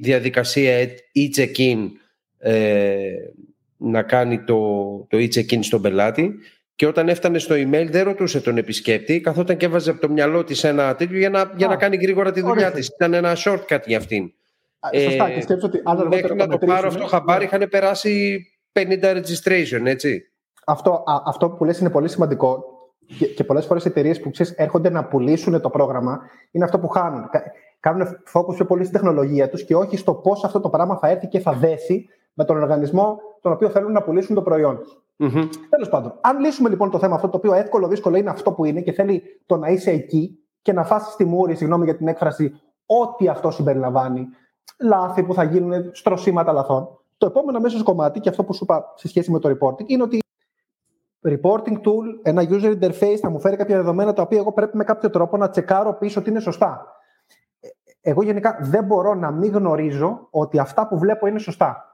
διαδικασία 0.01 0.89
e-check-in 1.15 1.79
ε, 2.39 3.13
να 3.77 4.03
κάνει 4.03 4.45
το, 4.45 4.57
το 5.09 5.17
e-check-in 5.17 5.59
στον 5.61 5.83
πελάτη 5.83 6.35
και 6.79 6.87
όταν 6.87 7.09
έφτανε 7.09 7.39
στο 7.39 7.55
email 7.55 7.87
δεν 7.91 8.05
ρωτούσε 8.05 8.41
τον 8.41 8.57
επισκέπτη, 8.57 9.21
καθόταν 9.21 9.57
και 9.57 9.67
έβαζε 9.67 9.91
από 9.91 10.01
το 10.01 10.09
μυαλό 10.09 10.45
της 10.45 10.65
ένα 10.65 10.95
τέτοιο 10.95 11.19
για 11.19 11.31
να, 11.31 11.53
για 11.57 11.67
να 11.67 11.77
κάνει 11.77 11.97
γρήγορα 11.97 12.33
τη 12.33 12.41
δουλειά 12.41 12.71
της. 12.71 12.87
Ήταν 12.87 13.15
ένα 13.15 13.37
shortcut 13.37 13.81
για 13.87 13.99
αυτήν. 13.99 14.33
Σωστά, 15.03 15.27
ε, 15.27 15.39
και 15.39 15.53
ότι 15.63 15.81
άλλο 15.85 16.09
Μέχρι 16.09 16.35
να 16.35 16.47
το 16.47 16.59
πάρω 16.59 16.89
αυτό 16.89 17.07
χαμπάρι 17.07 17.45
είχαν 17.45 17.69
περάσει 17.71 18.45
50 18.73 18.83
registration, 19.03 19.85
έτσι. 19.85 20.23
Αυτό, 20.67 20.91
α, 20.93 21.23
αυτό 21.27 21.51
που 21.51 21.65
λες 21.65 21.79
είναι 21.79 21.91
πολύ 21.91 22.09
σημαντικό 22.09 22.65
και, 23.19 23.27
και 23.27 23.45
πολλές 23.45 23.67
φορές 23.67 23.85
οι 23.85 23.89
εταιρείες 23.89 24.21
που 24.21 24.31
ξέρεις 24.31 24.53
έρχονται 24.53 24.91
να 24.91 25.05
πουλήσουν 25.05 25.61
το 25.61 25.71
πρόγραμμα 25.71 26.21
είναι 26.51 26.65
αυτό 26.65 26.79
που 26.79 26.89
χάνουν. 26.89 27.25
Κάνουν 27.81 28.07
focus 28.33 28.55
πιο 28.55 28.65
πολύ 28.65 28.85
στην 28.85 28.95
τεχνολογία 29.01 29.49
τους 29.49 29.65
και 29.65 29.75
όχι 29.75 29.97
στο 29.97 30.15
πώς 30.15 30.45
αυτό 30.45 30.61
το 30.61 30.69
πράγμα 30.69 30.99
θα 30.99 31.09
έρθει 31.09 31.27
και 31.27 31.41
θα 31.41 31.53
δέσει 31.53 32.09
με 32.33 32.45
τον 32.45 32.63
οργανισμό 32.63 33.19
τον 33.41 33.53
οποίο 33.53 33.69
θέλουν 33.69 33.93
να 33.93 34.03
πουλήσουν 34.03 34.35
το 34.35 34.43
προϊόν 34.43 34.77
του. 34.77 35.03
Mm-hmm. 35.19 35.49
Τέλος 35.69 35.89
πάντων, 35.89 36.15
αν 36.21 36.39
λύσουμε 36.39 36.69
λοιπόν 36.69 36.91
το 36.91 36.99
θέμα 36.99 37.15
αυτό, 37.15 37.29
το 37.29 37.37
οποίο 37.37 37.53
εύκολο 37.55 37.89
δύσκολο 37.89 38.17
είναι 38.17 38.31
αυτό 38.31 38.53
που 38.53 38.65
είναι 38.65 38.81
και 38.81 38.93
θέλει 38.93 39.23
το 39.47 39.57
να 39.57 39.69
είσαι 39.69 39.91
εκεί 39.91 40.39
και 40.63 40.73
να 40.73 40.85
φάσει 40.85 41.11
στη 41.11 41.25
μούρη, 41.25 41.55
συγγνώμη 41.55 41.85
για 41.85 41.97
την 41.97 42.09
έκφραση, 42.09 42.61
ό,τι 42.87 43.29
αυτό 43.29 43.51
συμπεριλαμβάνει, 43.51 44.29
λάθη 44.81 45.23
που 45.23 45.35
θα 45.35 45.43
γίνουν, 45.43 45.91
στρωσίματα 45.93 46.53
λαθών. 46.53 46.89
Το 47.19 47.27
επόμενο 47.27 47.59
αμέσω 47.59 47.83
κομμάτι, 47.83 48.21
και 48.21 48.29
αυτό 48.29 48.45
που 48.45 48.55
σου 48.55 48.65
είπα 48.65 48.93
σε 48.95 49.09
σχέση 49.09 49.31
με 49.31 49.39
το 49.39 49.49
reporting, 49.49 49.87
είναι 49.87 50.03
ότι 50.03 50.19
reporting 51.29 51.73
tool, 51.73 52.05
ένα 52.23 52.43
user 52.43 52.79
interface 52.81 53.17
θα 53.21 53.31
μου 53.31 53.41
φέρει 53.41 53.57
κάποια 53.57 53.77
δεδομένα 53.77 54.13
τα 54.13 54.23
οποία 54.23 54.39
εγώ 54.39 54.53
πρέπει 54.53 54.77
με 54.77 54.85
κάποιο 54.85 55.11
τρόπο 55.11 55.37
να 55.37 55.51
τσεκάρω 55.51 55.95
πίσω 55.95 56.21
ότι 56.21 56.31
είναι 56.31 56.41
σωστά. 56.41 56.87
Εγώ 58.01 58.23
γενικά 58.23 58.59
δεν 58.61 58.85
μπορώ 58.85 59.15
να 59.15 59.31
μην 59.31 59.53
γνωρίζω 59.53 60.27
ότι 60.31 60.59
αυτά 60.59 60.89
που 60.89 60.99
βλέπω 60.99 61.27
είναι 61.27 61.39
σωστά. 61.39 61.88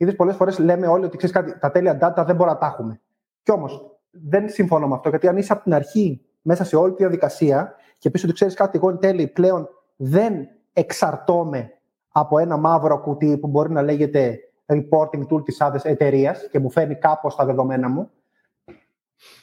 Είδες 0.00 0.16
πολλές 0.16 0.36
φορές 0.36 0.58
λέμε 0.58 0.86
όλοι 0.86 1.04
ότι 1.04 1.16
ξέρεις 1.16 1.36
κάτι, 1.36 1.58
τα 1.58 1.70
τέλεια 1.70 1.92
data 1.94 2.24
δεν 2.26 2.36
μπορούμε 2.36 2.52
να 2.52 2.58
τα 2.58 2.66
έχουμε. 2.66 3.00
Κι 3.42 3.50
όμως 3.50 4.00
δεν 4.10 4.48
συμφωνώ 4.48 4.88
με 4.88 4.94
αυτό, 4.94 5.08
γιατί 5.08 5.28
αν 5.28 5.36
είσαι 5.36 5.52
από 5.52 5.62
την 5.62 5.74
αρχή 5.74 6.24
μέσα 6.42 6.64
σε 6.64 6.76
όλη 6.76 6.90
τη 6.90 6.96
διαδικασία 6.96 7.74
και 7.98 8.10
πεις 8.10 8.24
ότι 8.24 8.32
ξέρεις 8.32 8.54
κάτι, 8.54 8.78
εγώ 8.78 8.90
εν 8.90 8.98
τέλει 8.98 9.26
πλέον 9.26 9.68
δεν 9.96 10.48
εξαρτώμαι 10.72 11.70
από 12.12 12.38
ένα 12.38 12.56
μαύρο 12.56 13.00
κουτί 13.00 13.38
που 13.38 13.48
μπορεί 13.48 13.72
να 13.72 13.82
λέγεται 13.82 14.38
reporting 14.66 15.26
tool 15.30 15.44
της 15.44 15.60
άδε 15.60 15.80
εταιρείας 15.82 16.48
και 16.50 16.58
μου 16.58 16.70
φέρνει 16.70 16.94
κάπως 16.94 17.36
τα 17.36 17.44
δεδομένα 17.44 17.88
μου, 17.88 18.10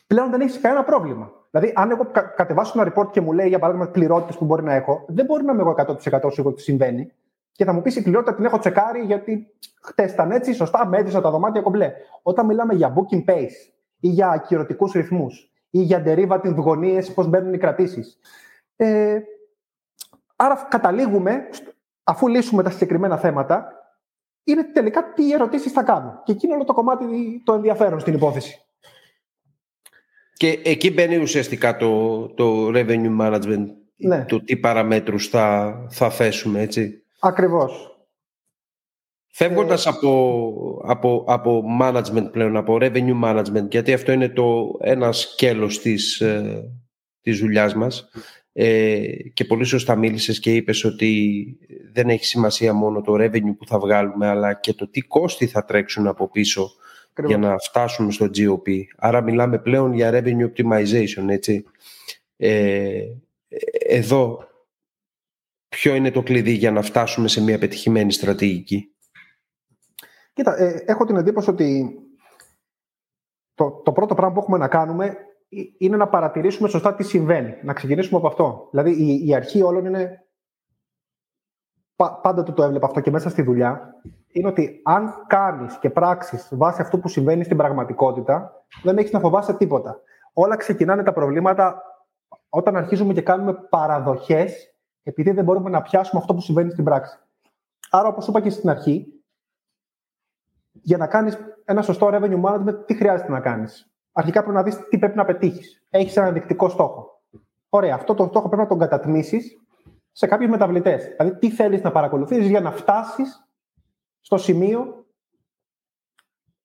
πλέον 0.07 0.29
δεν 0.29 0.41
έχεις 0.41 0.59
κανένα 0.59 0.83
πρόβλημα. 0.83 1.31
Δηλαδή, 1.51 1.73
αν 1.75 1.91
εγώ 1.91 2.07
κατεβάσω 2.35 2.81
ένα 2.81 2.93
report 2.93 3.11
και 3.11 3.21
μου 3.21 3.33
λέει, 3.33 3.47
για 3.47 3.59
παράδειγμα, 3.59 3.87
πληρότητες 3.87 4.37
που 4.37 4.45
μπορεί 4.45 4.63
να 4.63 4.73
έχω, 4.73 5.05
δεν 5.07 5.25
μπορεί 5.25 5.43
να 5.43 5.51
είμαι 5.53 5.61
εγώ 5.61 5.75
100% 5.77 6.31
σίγουρος 6.31 6.55
τι 6.55 6.61
συμβαίνει. 6.61 7.11
Και 7.57 7.65
θα 7.65 7.73
μου 7.73 7.81
πεις 7.81 7.95
η 7.95 8.01
πληρότητα 8.01 8.35
την 8.35 8.45
έχω 8.45 8.59
τσεκάρει 8.59 9.01
γιατί 9.01 9.47
χτες 9.81 10.11
ήταν 10.11 10.31
έτσι, 10.31 10.53
σωστά, 10.53 10.87
μέτρησα 10.87 11.21
τα 11.21 11.31
δωμάτια 11.31 11.61
κομπλέ. 11.61 11.93
Όταν 12.21 12.45
μιλάμε 12.45 12.73
για 12.73 12.93
booking 12.93 13.31
pace 13.31 13.73
ή 13.99 14.07
για 14.07 14.29
ακυρωτικούς 14.29 14.91
ρυθμούς 14.91 15.51
ή 15.69 15.79
για 15.79 16.03
derivative 16.05 16.55
γωνίες, 16.55 17.13
πώς 17.13 17.27
μπαίνουν 17.27 17.53
οι 17.53 17.57
κρατήσεις. 17.57 18.19
Ε, 18.75 19.19
άρα 20.35 20.67
καταλήγουμε, 20.69 21.49
αφού 22.03 22.27
λύσουμε 22.27 22.63
τα 22.63 22.69
συγκεκριμένα 22.69 23.17
θέματα, 23.17 23.71
είναι 24.43 24.63
τελικά 24.63 25.13
τι 25.13 25.33
ερωτήσεις 25.33 25.71
θα 25.71 25.83
κάνω. 25.83 26.21
Και 26.23 26.31
εκείνο 26.31 26.53
όλο 26.53 26.63
το 26.63 26.73
κομμάτι 26.73 27.05
το 27.43 27.53
ενδιαφέρον 27.53 27.99
στην 27.99 28.13
υπόθεση. 28.13 28.65
Και 30.33 30.61
εκεί 30.63 30.91
μπαίνει 30.91 31.17
ουσιαστικά 31.17 31.77
το, 31.77 32.19
το 32.27 32.67
revenue 32.67 33.17
management, 33.19 33.65
ναι. 33.95 34.25
το 34.25 34.43
τι 34.43 34.57
παραμέτρους 34.57 35.27
θα, 35.27 35.75
θα 35.89 36.09
θέσουμε, 36.09 36.61
έτσι. 36.61 37.01
Ακριβώς. 37.19 37.97
Φεύγοντας 39.27 39.85
ε... 39.85 39.89
από, 39.89 40.81
από, 40.85 41.23
από 41.27 41.63
management 41.81 42.29
πλέον, 42.31 42.57
από 42.57 42.77
revenue 42.81 43.23
management, 43.23 43.67
γιατί 43.69 43.93
αυτό 43.93 44.11
είναι 44.11 44.29
το 44.29 44.77
ένα 44.79 45.11
σκέλος 45.11 45.79
της, 45.79 46.21
ε, 46.21 46.63
της 47.21 47.39
δουλειάς 47.39 47.75
μας 47.75 48.09
ε, 48.53 49.07
και 49.33 49.45
πολύ 49.45 49.63
σωστά 49.63 49.95
μίλησες 49.95 50.39
και 50.39 50.55
είπες 50.55 50.83
ότι 50.83 51.45
δεν 51.93 52.09
έχει 52.09 52.25
σημασία 52.25 52.73
μόνο 52.73 53.01
το 53.01 53.13
revenue 53.13 53.55
που 53.57 53.67
θα 53.67 53.79
βγάλουμε, 53.79 54.27
αλλά 54.27 54.53
και 54.53 54.73
το 54.73 54.89
τι 54.89 55.01
κόστη 55.01 55.47
θα 55.47 55.65
τρέξουν 55.65 56.07
από 56.07 56.29
πίσω 56.29 56.71
για 57.25 57.37
να 57.37 57.57
φτάσουμε 57.57 58.11
στο 58.11 58.25
GOP. 58.25 58.81
Άρα 58.97 59.21
μιλάμε 59.21 59.59
πλέον 59.59 59.93
για 59.93 60.11
revenue 60.13 60.51
optimization, 60.51 61.27
έτσι. 61.27 61.63
Ε, 62.37 63.01
εδώ, 63.87 64.47
ποιο 65.69 65.95
είναι 65.95 66.11
το 66.11 66.23
κλειδί 66.23 66.51
για 66.51 66.71
να 66.71 66.81
φτάσουμε 66.81 67.27
σε 67.27 67.41
μια 67.41 67.59
πετυχημένη 67.59 68.11
στρατηγική; 68.11 68.95
Κοίτα, 70.33 70.57
ε, 70.57 70.83
έχω 70.85 71.05
την 71.05 71.15
εντύπωση 71.15 71.49
ότι 71.49 71.99
το, 73.53 73.71
το 73.71 73.91
πρώτο 73.91 74.15
πράγμα 74.15 74.33
που 74.33 74.39
έχουμε 74.39 74.57
να 74.57 74.67
κάνουμε 74.67 75.17
είναι 75.77 75.97
να 75.97 76.07
παρατηρήσουμε 76.07 76.69
σωστά 76.69 76.95
τι 76.95 77.03
συμβαίνει. 77.03 77.55
Να 77.63 77.73
ξεκινήσουμε 77.73 78.17
από 78.17 78.27
αυτό. 78.27 78.67
Δηλαδή, 78.71 78.91
η, 78.91 79.27
η 79.27 79.35
αρχή 79.35 79.61
όλων 79.61 79.85
είναι. 79.85 80.21
Πάντα 81.95 82.43
το, 82.43 82.53
το 82.53 82.63
έβλεπα 82.63 82.85
αυτό 82.85 82.99
και 82.99 83.11
μέσα 83.11 83.29
στη 83.29 83.41
δουλειά 83.41 83.93
είναι 84.27 84.47
ότι 84.47 84.81
αν 84.83 85.13
κάνεις 85.27 85.77
και 85.77 85.89
πράξεις 85.89 86.49
βάσει 86.51 86.81
αυτού 86.81 86.99
που 86.99 87.07
συμβαίνει 87.07 87.43
στην 87.43 87.57
πραγματικότητα, 87.57 88.65
δεν 88.83 88.97
έχεις 88.97 89.11
να 89.11 89.19
φοβάσαι 89.19 89.53
τίποτα. 89.53 90.01
Όλα 90.33 90.55
ξεκινάνε 90.55 91.03
τα 91.03 91.13
προβλήματα 91.13 91.81
όταν 92.49 92.75
αρχίζουμε 92.75 93.13
και 93.13 93.21
κάνουμε 93.21 93.53
παραδοχές, 93.53 94.76
επειδή 95.07 95.31
δεν 95.31 95.43
μπορούμε 95.43 95.69
να 95.69 95.81
πιάσουμε 95.81 96.21
αυτό 96.21 96.33
που 96.33 96.41
συμβαίνει 96.41 96.71
στην 96.71 96.83
πράξη. 96.83 97.19
Άρα, 97.89 98.07
όπως 98.07 98.27
είπα 98.27 98.41
και 98.41 98.49
στην 98.49 98.69
αρχή, 98.69 99.21
για 100.71 100.97
να 100.97 101.07
κάνεις 101.07 101.37
ένα 101.65 101.81
σωστό 101.81 102.09
revenue 102.11 102.41
management, 102.41 102.85
τι 102.85 102.93
χρειάζεται 102.93 103.31
να 103.31 103.39
κάνεις; 103.39 103.91
Αρχικά 104.11 104.39
πρέπει 104.39 104.55
να 104.55 104.63
δεις 104.63 104.87
τι 104.89 104.97
πρέπει 104.97 105.17
να 105.17 105.25
πετύχεις. 105.25 105.83
Έχεις 105.89 106.17
ένα 106.17 106.27
ενδεικτικό 106.27 106.69
στόχο. 106.69 107.21
Ωραία, 107.69 107.95
αυτό 107.95 108.13
το 108.13 108.25
στόχο 108.25 108.47
πρέπει 108.47 108.61
να 108.61 108.67
τον 108.67 108.79
κατατμήσεις 108.79 109.61
σε 110.11 110.27
κάποιους 110.27 110.49
μεταβλητές. 110.49 111.07
Δηλαδή, 111.17 111.37
τι 111.37 111.51
θέλεις 111.51 111.81
να 111.81 111.91
παρακολουθήσεις 111.91 112.49
για 112.49 112.61
να 112.61 112.71
φτάσεις 112.71 113.47
στο 114.21 114.37
σημείο 114.37 115.05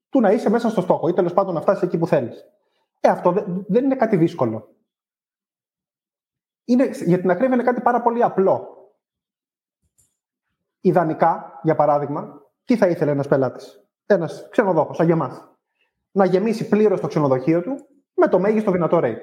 του 0.08 0.20
να 0.20 0.30
είσαι 0.30 0.50
μέσα 0.50 0.68
στο 0.68 0.80
στόχο 0.80 1.08
ή 1.08 1.12
τέλος 1.12 1.32
πάντων 1.32 1.54
να 1.54 1.60
φτάσεις 1.60 1.82
εκεί 1.82 1.98
που 1.98 2.06
θέλεις. 2.06 2.44
Ε, 3.00 3.08
αυτό 3.08 3.32
δεν 3.68 3.84
είναι 3.84 3.96
κάτι 3.96 4.16
δύσκολο. 4.16 4.68
Είναι, 6.72 6.90
για 7.04 7.20
την 7.20 7.30
ακρίβεια 7.30 7.54
είναι 7.54 7.64
κάτι 7.64 7.80
πάρα 7.80 8.02
πολύ 8.02 8.22
απλό. 8.22 8.66
Ιδανικά, 10.80 11.60
για 11.62 11.74
παράδειγμα, 11.74 12.42
τι 12.64 12.76
θα 12.76 12.86
ήθελε 12.86 13.10
ένας 13.10 13.28
πελάτης, 13.28 13.84
ένας 14.06 14.48
ξενοδόχος, 14.50 14.96
σαν 14.96 15.06
για 15.06 15.14
εμάς, 15.14 15.48
να 16.10 16.24
γεμίσει 16.24 16.68
πλήρως 16.68 17.00
το 17.00 17.06
ξενοδοχείο 17.06 17.62
του 17.62 17.86
με 18.14 18.28
το 18.28 18.38
μέγιστο 18.38 18.70
δυνατό 18.70 19.00
rate. 19.02 19.20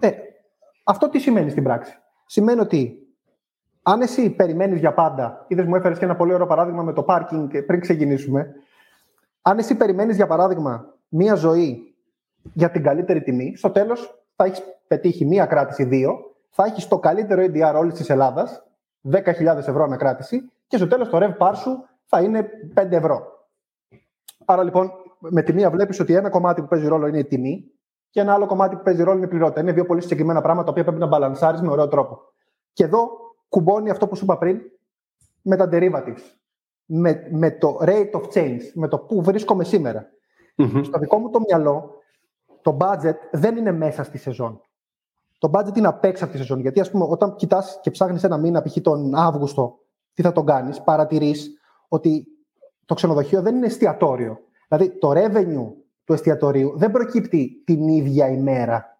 Ε, 0.00 0.10
αυτό 0.84 1.08
τι 1.08 1.18
σημαίνει 1.18 1.50
στην 1.50 1.62
πράξη; 1.62 1.98
Σημαίνει 2.26 2.60
ότι 2.60 3.08
αν 3.82 4.00
εσύ 4.00 4.30
περιμένεις 4.30 4.78
για 4.78 4.94
πάντα, 4.94 5.44
είδες 5.48 5.66
μου 5.66 5.74
έφερες 5.74 5.98
και 5.98 6.04
ένα 6.04 6.16
πολύ 6.16 6.32
ωραίο 6.32 6.46
παράδειγμα 6.46 6.82
με 6.82 6.92
το 6.92 7.02
πάρκινγκ 7.02 7.50
πριν 7.66 7.80
ξεκινήσουμε. 7.80 8.54
Αν 9.42 9.58
εσύ 9.58 9.76
περιμένεις 9.76 10.16
για 10.16 10.26
παράδειγμα 10.26 10.94
μία 11.08 11.34
ζωή 11.34 11.94
για 12.52 12.70
την 12.70 12.82
καλύτερη 12.82 13.22
τιμή, 13.22 13.56
στο 13.56 13.70
τέλος 13.70 14.24
θα 14.36 14.44
έχεις 14.44 14.62
πετύχει 14.86 15.24
μία 15.24 15.46
κράτηση, 15.46 15.84
δύο, 15.84 16.36
θα 16.50 16.64
έχεις 16.64 16.88
το 16.88 16.98
καλύτερο 16.98 17.42
ADR 17.42 17.74
όλης 17.76 17.94
της 17.94 18.10
Ελλάδας, 18.10 18.62
10.000 19.10 19.56
ευρώ 19.56 19.82
ανακράτηση, 19.82 20.50
και 20.66 20.76
στο 20.76 20.86
τέλος 20.86 21.08
το 21.08 21.18
rev 21.20 21.36
par 21.38 21.52
σου 21.54 21.84
θα 22.04 22.20
είναι 22.20 22.48
5 22.74 22.90
ευρώ. 22.90 23.46
Άρα 24.44 24.62
λοιπόν, 24.62 24.92
με 25.18 25.42
τη 25.42 25.52
μία 25.52 25.70
βλέπεις 25.70 26.00
ότι 26.00 26.14
ένα 26.14 26.28
κομμάτι 26.28 26.60
που 26.60 26.68
παίζει 26.68 26.86
ρόλο 26.86 27.06
είναι 27.06 27.18
η 27.18 27.24
τιμή 27.24 27.72
και 28.10 28.20
ένα 28.20 28.32
άλλο 28.32 28.46
κομμάτι 28.46 28.76
που 28.76 28.82
παίζει 28.82 29.02
ρόλο 29.02 29.16
είναι 29.16 29.26
η 29.26 29.28
πληρότητα. 29.28 29.60
Είναι 29.60 29.72
δύο 29.72 29.84
πολύ 29.84 30.00
συγκεκριμένα 30.00 30.40
πράγματα 30.40 30.64
τα 30.64 30.70
οποία 30.70 30.84
πρέπει 30.84 31.00
να 31.00 31.06
μπαλανσάρεις 31.06 31.60
με 31.60 31.70
ωραίο 31.70 31.88
τρόπο. 31.88 32.20
Και 32.72 32.84
εδώ 32.84 33.08
κουμπώνει 33.48 33.90
αυτό 33.90 34.08
που 34.08 34.16
σου 34.16 34.24
είπα 34.24 34.38
πριν 34.38 34.60
με 35.42 35.56
τα 35.56 35.68
derivatives. 35.72 36.22
Με, 36.90 37.28
με 37.30 37.50
το 37.50 37.78
rate 37.80 38.10
of 38.10 38.22
change, 38.34 38.60
με 38.74 38.88
το 38.88 38.98
που 38.98 39.22
βρίσκομαι 39.22 39.64
Στο 40.82 40.98
δικό 40.98 41.18
μου 41.18 41.30
το 41.30 41.40
μυαλό, 41.40 41.94
το 42.62 42.76
budget 42.80 43.16
δεν 43.30 43.56
είναι 43.56 43.72
μέσα 43.72 44.04
στη 44.04 44.18
σεζόν. 44.18 44.60
Το 45.38 45.50
budget 45.52 45.76
είναι 45.76 45.88
απ' 45.88 46.04
έξω 46.04 46.24
από 46.24 46.32
τη 46.32 46.38
σεζόν. 46.38 46.60
Γιατί, 46.60 46.80
ας 46.80 46.90
πούμε, 46.90 47.06
όταν 47.08 47.34
κοιτάς 47.34 47.78
και 47.82 47.90
ψάχνεις 47.90 48.24
ένα 48.24 48.36
μήνα, 48.36 48.62
π.χ. 48.62 48.76
τον 48.82 49.14
Αύγουστο, 49.14 49.78
τι 50.14 50.22
θα 50.22 50.32
τον 50.32 50.46
κάνεις, 50.46 50.80
παρατηρείς 50.80 51.60
ότι 51.88 52.26
το 52.84 52.94
ξενοδοχείο 52.94 53.42
δεν 53.42 53.56
είναι 53.56 53.66
εστιατόριο. 53.66 54.38
Δηλαδή, 54.68 54.98
το 54.98 55.10
revenue 55.10 55.72
του 56.04 56.12
εστιατορίου 56.12 56.72
δεν 56.76 56.90
προκύπτει 56.90 57.62
την 57.66 57.88
ίδια 57.88 58.28
ημέρα, 58.28 58.98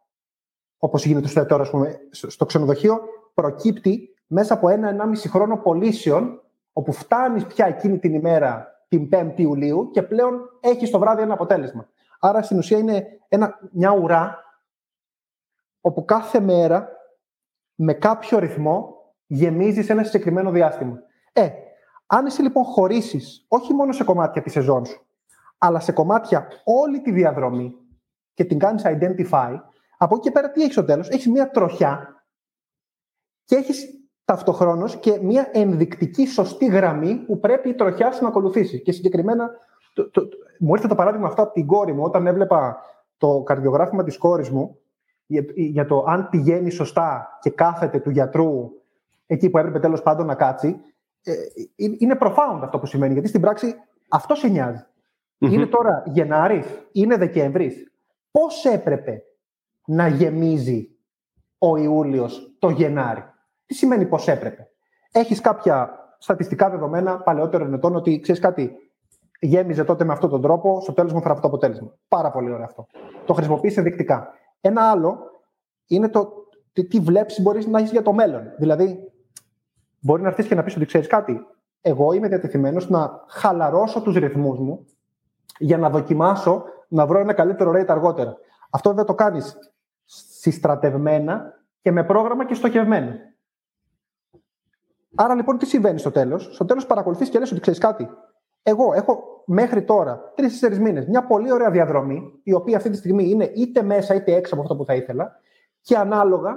όπως 0.78 1.06
γίνεται 1.06 1.28
στο 1.28 1.40
εστιατόριο, 1.40 1.96
στο 2.10 2.44
ξενοδοχείο, 2.44 3.00
προκύπτει 3.34 4.14
μέσα 4.26 4.54
από 4.54 4.68
ένα-ενάμιση 4.68 5.28
χρόνο 5.28 5.56
πωλήσεων, 5.56 6.42
όπου 6.72 6.92
φτάνεις 6.92 7.46
πια 7.46 7.66
εκείνη 7.66 7.98
την 7.98 8.14
ημέρα, 8.14 8.66
την 8.88 9.08
5η 9.12 9.32
Ιουλίου, 9.36 9.90
και 9.90 10.02
πλέον 10.02 10.40
έχεις 10.60 10.90
το 10.90 10.98
βράδυ 10.98 11.22
ένα 11.22 11.32
αποτέλεσμα. 11.32 11.88
Άρα 12.20 12.42
στην 12.42 12.58
ουσία 12.58 12.78
είναι 12.78 13.06
ένα, 13.28 13.58
μια 13.72 13.90
ουρά, 13.92 14.38
όπου 15.88 16.04
κάθε 16.04 16.40
μέρα 16.40 16.88
με 17.74 17.92
κάποιο 17.92 18.38
ρυθμό 18.38 18.94
γεμίζεις 19.26 19.88
ένα 19.88 20.04
συγκεκριμένο 20.04 20.50
διάστημα. 20.50 20.98
Ε, 21.32 21.48
αν 22.06 22.26
εσύ 22.26 22.42
λοιπόν 22.42 22.64
χωρίσεις 22.64 23.44
όχι 23.48 23.74
μόνο 23.74 23.92
σε 23.92 24.04
κομμάτια 24.04 24.42
της 24.42 24.52
σεζόν 24.52 24.84
σου, 24.84 25.06
αλλά 25.58 25.80
σε 25.80 25.92
κομμάτια 25.92 26.48
όλη 26.64 27.00
τη 27.00 27.12
διαδρομή 27.12 27.74
και 28.34 28.44
την 28.44 28.58
κάνεις 28.58 28.82
identify, 28.86 29.60
από 29.98 30.14
εκεί 30.14 30.20
και 30.20 30.30
πέρα 30.30 30.50
τι 30.50 30.60
έχεις 30.60 30.72
στο 30.72 30.84
τέλος, 30.84 31.08
έχεις 31.08 31.28
μια 31.28 31.50
τροχιά 31.50 32.24
και 33.44 33.56
έχεις 33.56 33.86
ταυτοχρόνως 34.24 34.96
και 34.96 35.18
μια 35.22 35.48
ενδεικτική 35.52 36.26
σωστή 36.26 36.66
γραμμή 36.66 37.14
που 37.14 37.38
πρέπει 37.38 37.68
η 37.68 37.74
τροχιά 37.74 38.12
σου 38.12 38.22
να 38.22 38.28
ακολουθήσει. 38.28 38.82
Και 38.82 38.92
συγκεκριμένα, 38.92 39.50
το, 39.92 40.10
το, 40.10 40.28
μου 40.58 40.74
ήρθε 40.74 40.88
το 40.88 40.94
παράδειγμα 40.94 41.26
αυτό 41.26 41.42
από 41.42 41.52
την 41.52 41.66
κόρη 41.66 41.92
μου, 41.92 42.02
όταν 42.02 42.26
έβλεπα 42.26 42.76
το 43.16 43.42
καρδιογράφημα 43.42 44.04
της 44.04 44.18
κόρης 44.18 44.50
μου 44.50 44.78
για, 45.28 45.44
για 45.54 45.86
το 45.86 46.04
αν 46.08 46.28
πηγαίνει 46.28 46.70
σωστά 46.70 47.38
και 47.40 47.50
κάθεται 47.50 47.98
του 47.98 48.10
γιατρού 48.10 48.70
εκεί 49.26 49.50
που 49.50 49.58
έπρεπε 49.58 49.78
τέλος 49.78 50.02
πάντων 50.02 50.26
να 50.26 50.34
κάτσει. 50.34 50.80
Ε, 51.22 51.32
είναι 51.98 52.16
profound 52.20 52.60
αυτό 52.62 52.78
που 52.78 52.86
σημαίνει, 52.86 53.12
γιατί 53.12 53.28
στην 53.28 53.40
πράξη 53.40 53.74
αυτό 54.08 54.34
σε 54.34 54.48
νοιάζει. 54.48 54.84
Είναι 55.38 55.66
τώρα 55.66 56.02
Γενάρης, 56.06 56.66
είναι 56.92 57.16
Δεκέμβρης. 57.16 57.92
Πώς 58.30 58.64
έπρεπε 58.64 59.22
να 59.86 60.08
γεμίζει 60.08 60.88
ο 61.58 61.76
Ιούλιος 61.76 62.56
το 62.58 62.68
Γενάρη; 62.70 63.24
Τι 63.66 63.74
σημαίνει 63.74 64.06
πώς 64.06 64.28
έπρεπε; 64.28 64.70
Έχεις 65.12 65.40
κάποια 65.40 65.90
στατιστικά 66.18 66.70
δεδομένα 66.70 67.20
παλαιότερων 67.20 67.74
ετών 67.74 67.96
ότι 67.96 68.20
ξέρεις 68.20 68.40
κάτι, 68.40 68.76
γέμιζε 69.40 69.84
τότε 69.84 70.04
με 70.04 70.12
αυτόν 70.12 70.30
τον 70.30 70.42
τρόπο, 70.42 70.80
στο 70.80 70.92
τέλος 70.92 71.12
μου 71.12 71.18
έφερα 71.18 71.34
αυτό 71.34 71.48
το 71.48 71.54
αποτέλεσμα. 71.54 71.94
Πάρα 72.08 72.30
πολύ 72.30 72.50
ωραίο 72.50 72.64
αυτό. 72.64 72.86
Το 73.24 73.34
χρησιμοποιεί 73.34 73.74
ενδεικτικά. 73.76 74.32
Ένα 74.60 74.90
άλλο 74.90 75.18
είναι 75.86 76.08
το 76.08 76.32
τι, 76.72 76.84
τι 76.84 77.00
βλέψεις 77.00 77.42
μπορείς 77.42 77.66
να 77.66 77.78
έχεις 77.78 77.90
για 77.90 78.02
το 78.02 78.12
μέλλον. 78.12 78.42
Δηλαδή, 78.58 79.12
μπορεί 80.00 80.22
να 80.22 80.28
έρθεις 80.28 80.46
και 80.46 80.54
να 80.54 80.62
πεις 80.62 80.76
ότι 80.76 80.86
ξέρεις 80.86 81.06
κάτι. 81.06 81.46
Εγώ 81.80 82.12
είμαι 82.12 82.28
διατεθειμένος 82.28 82.88
να 82.88 83.24
χαλαρώσω 83.28 84.02
τους 84.02 84.14
ρυθμούς 84.14 84.58
μου 84.58 84.86
για 85.58 85.78
να 85.78 85.90
δοκιμάσω 85.90 86.64
να 86.88 87.06
βρω 87.06 87.18
ένα 87.18 87.32
καλύτερο 87.32 87.70
rate 87.70 87.88
αργότερα. 87.88 88.36
Αυτό 88.70 88.92
δεν 88.92 89.04
το 89.04 89.14
κάνεις 89.14 89.58
συστρατευμένα 90.40 91.64
και 91.80 91.92
με 91.92 92.04
πρόγραμμα 92.04 92.46
και 92.46 92.54
στοχευμένα. 92.54 93.16
Άρα 95.14 95.34
λοιπόν 95.34 95.58
τι 95.58 95.66
συμβαίνει 95.66 95.98
στο 95.98 96.10
τέλος; 96.10 96.50
Στο 96.52 96.64
τέλος 96.64 96.86
παρακολουθείς 96.86 97.28
και 97.28 97.38
λες 97.38 97.50
ότι 97.50 97.60
ξέρεις 97.60 97.78
κάτι. 97.80 98.08
Εγώ 98.68 98.92
έχω 98.94 99.42
μέχρι 99.44 99.82
τώρα 99.82 100.32
τρει-τέσσερι 100.34 100.78
μήνες 100.78 101.06
μια 101.06 101.26
πολύ 101.26 101.52
ωραία 101.52 101.70
διαδρομή, 101.70 102.32
η 102.42 102.52
οποία 102.52 102.76
αυτή 102.76 102.90
τη 102.90 102.96
στιγμή 102.96 103.30
είναι 103.30 103.44
είτε 103.44 103.82
μέσα 103.82 104.14
είτε 104.14 104.34
έξω 104.34 104.54
από 104.54 104.62
αυτό 104.62 104.76
που 104.76 104.84
θα 104.84 104.94
ήθελα, 104.94 105.40
και 105.80 105.96
ανάλογα 105.96 106.56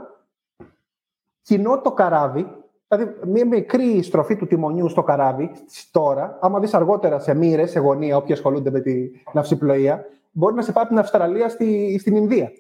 κοινό 1.42 1.82
το 1.82 1.92
καράβι, 1.92 2.48
δηλαδή 2.88 3.30
μια 3.30 3.46
μικρή 3.46 4.02
στροφή 4.02 4.36
του 4.36 4.48
τιμονιού 4.48 4.90
στο 4.90 5.04
καράβι 5.04 5.52
τώρα, 5.92 6.38
άμα 6.42 6.60
δεις 6.60 6.74
αργότερα 6.74 7.20
σε 7.20 7.34
μοίρες, 7.34 7.72
σε 7.72 7.80
γωνία, 7.80 8.18
όποιοι 8.18 8.34
ασχολούνται 8.34 8.72
με 8.72 8.80
την 8.80 9.10
ναυσιπλοεία, 9.34 10.06
μπορεί 10.32 10.56
να 10.56 10.62
σε 10.62 10.72
πάει 10.72 10.84
από 10.84 10.94
την 10.94 11.02
Αυστραλία 11.02 11.50
στη, 11.50 11.98
στην 12.00 12.16
Ινδία. 12.16 12.52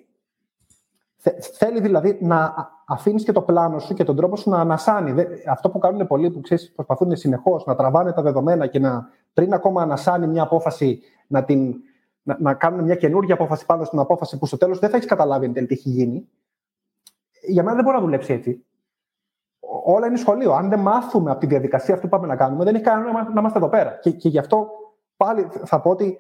Θέλει 1.58 1.82
δηλαδή 1.82 2.18
να 2.22 2.54
αφήνεις 2.88 3.24
και 3.24 3.32
το 3.32 3.42
πλάνο 3.42 3.80
σου 3.80 3.94
και 3.94 4.04
τον 4.04 4.16
τρόπο 4.16 4.36
σου 4.36 4.50
να 4.50 4.60
ανασάνει. 4.60 5.26
Αυτό 5.48 5.70
που 5.70 5.80
κάνουν 5.80 6.08
πολλοί 6.08 6.32
που 6.32 6.42
ξέρεις, 6.42 6.72
προσπαθούν 6.72 7.16
συνεχώς 7.16 7.66
να 7.66 7.76
τραβάνε 7.76 8.12
τα 8.12 8.22
δεδομένα 8.22 8.68
και 8.68 8.80
να 8.80 9.10
πριν 9.34 9.54
ακόμα 9.54 9.82
ανασάνει 9.82 10.28
μια 10.28 10.44
απόφαση 10.44 11.02
να, 11.28 11.44
την, 11.44 11.76
να, 12.22 12.38
να 12.40 12.54
κάνουν 12.54 12.84
μια 12.84 12.96
καινούργια 12.96 13.34
απόφαση 13.34 13.66
πάνω 13.66 13.84
στην 13.84 14.00
απόφαση 14.00 14.38
που 14.38 14.46
στο 14.46 14.58
τέλος 14.58 14.80
δεν 14.80 14.90
θα 14.90 14.96
έχεις 14.96 15.08
καταλάβει 15.08 15.46
εν 15.46 15.54
τέλει 15.54 15.68
τι 15.68 15.74
έχει 15.74 15.90
γίνει. 15.90 16.30
Για 17.48 17.64
μένα 17.64 17.76
δεν 17.76 17.84
μπορεί 17.84 17.96
να 17.96 18.04
δουλέψει 18.04 18.34
έτσι. 18.34 18.66
Όλα 19.84 20.08
είναι 20.08 20.18
σχολείο. 20.18 20.52
Αν 20.52 20.70
δεν 20.70 20.80
μάθουμε 20.80 21.32
από 21.32 21.40
τη 21.40 21.46
διαδικασία 21.46 21.94
αυτή 21.94 22.08
που 22.08 22.16
πάμε 22.16 22.28
να 22.28 22.36
κάνουμε, 22.36 22.64
δεν 22.64 22.76
έχει 22.76 22.84
κανένα 22.84 23.12
να 23.12 23.40
είμαστε 23.40 23.58
εδώ 23.58 23.70
πέρα. 23.70 23.92
Και, 23.92 24.12
και 24.12 24.30
γι' 24.30 24.38
αυτό 24.38 24.70
πάλι 25.18 25.48
θα 25.64 25.82
πω 25.82 25.90
ότι 25.90 26.18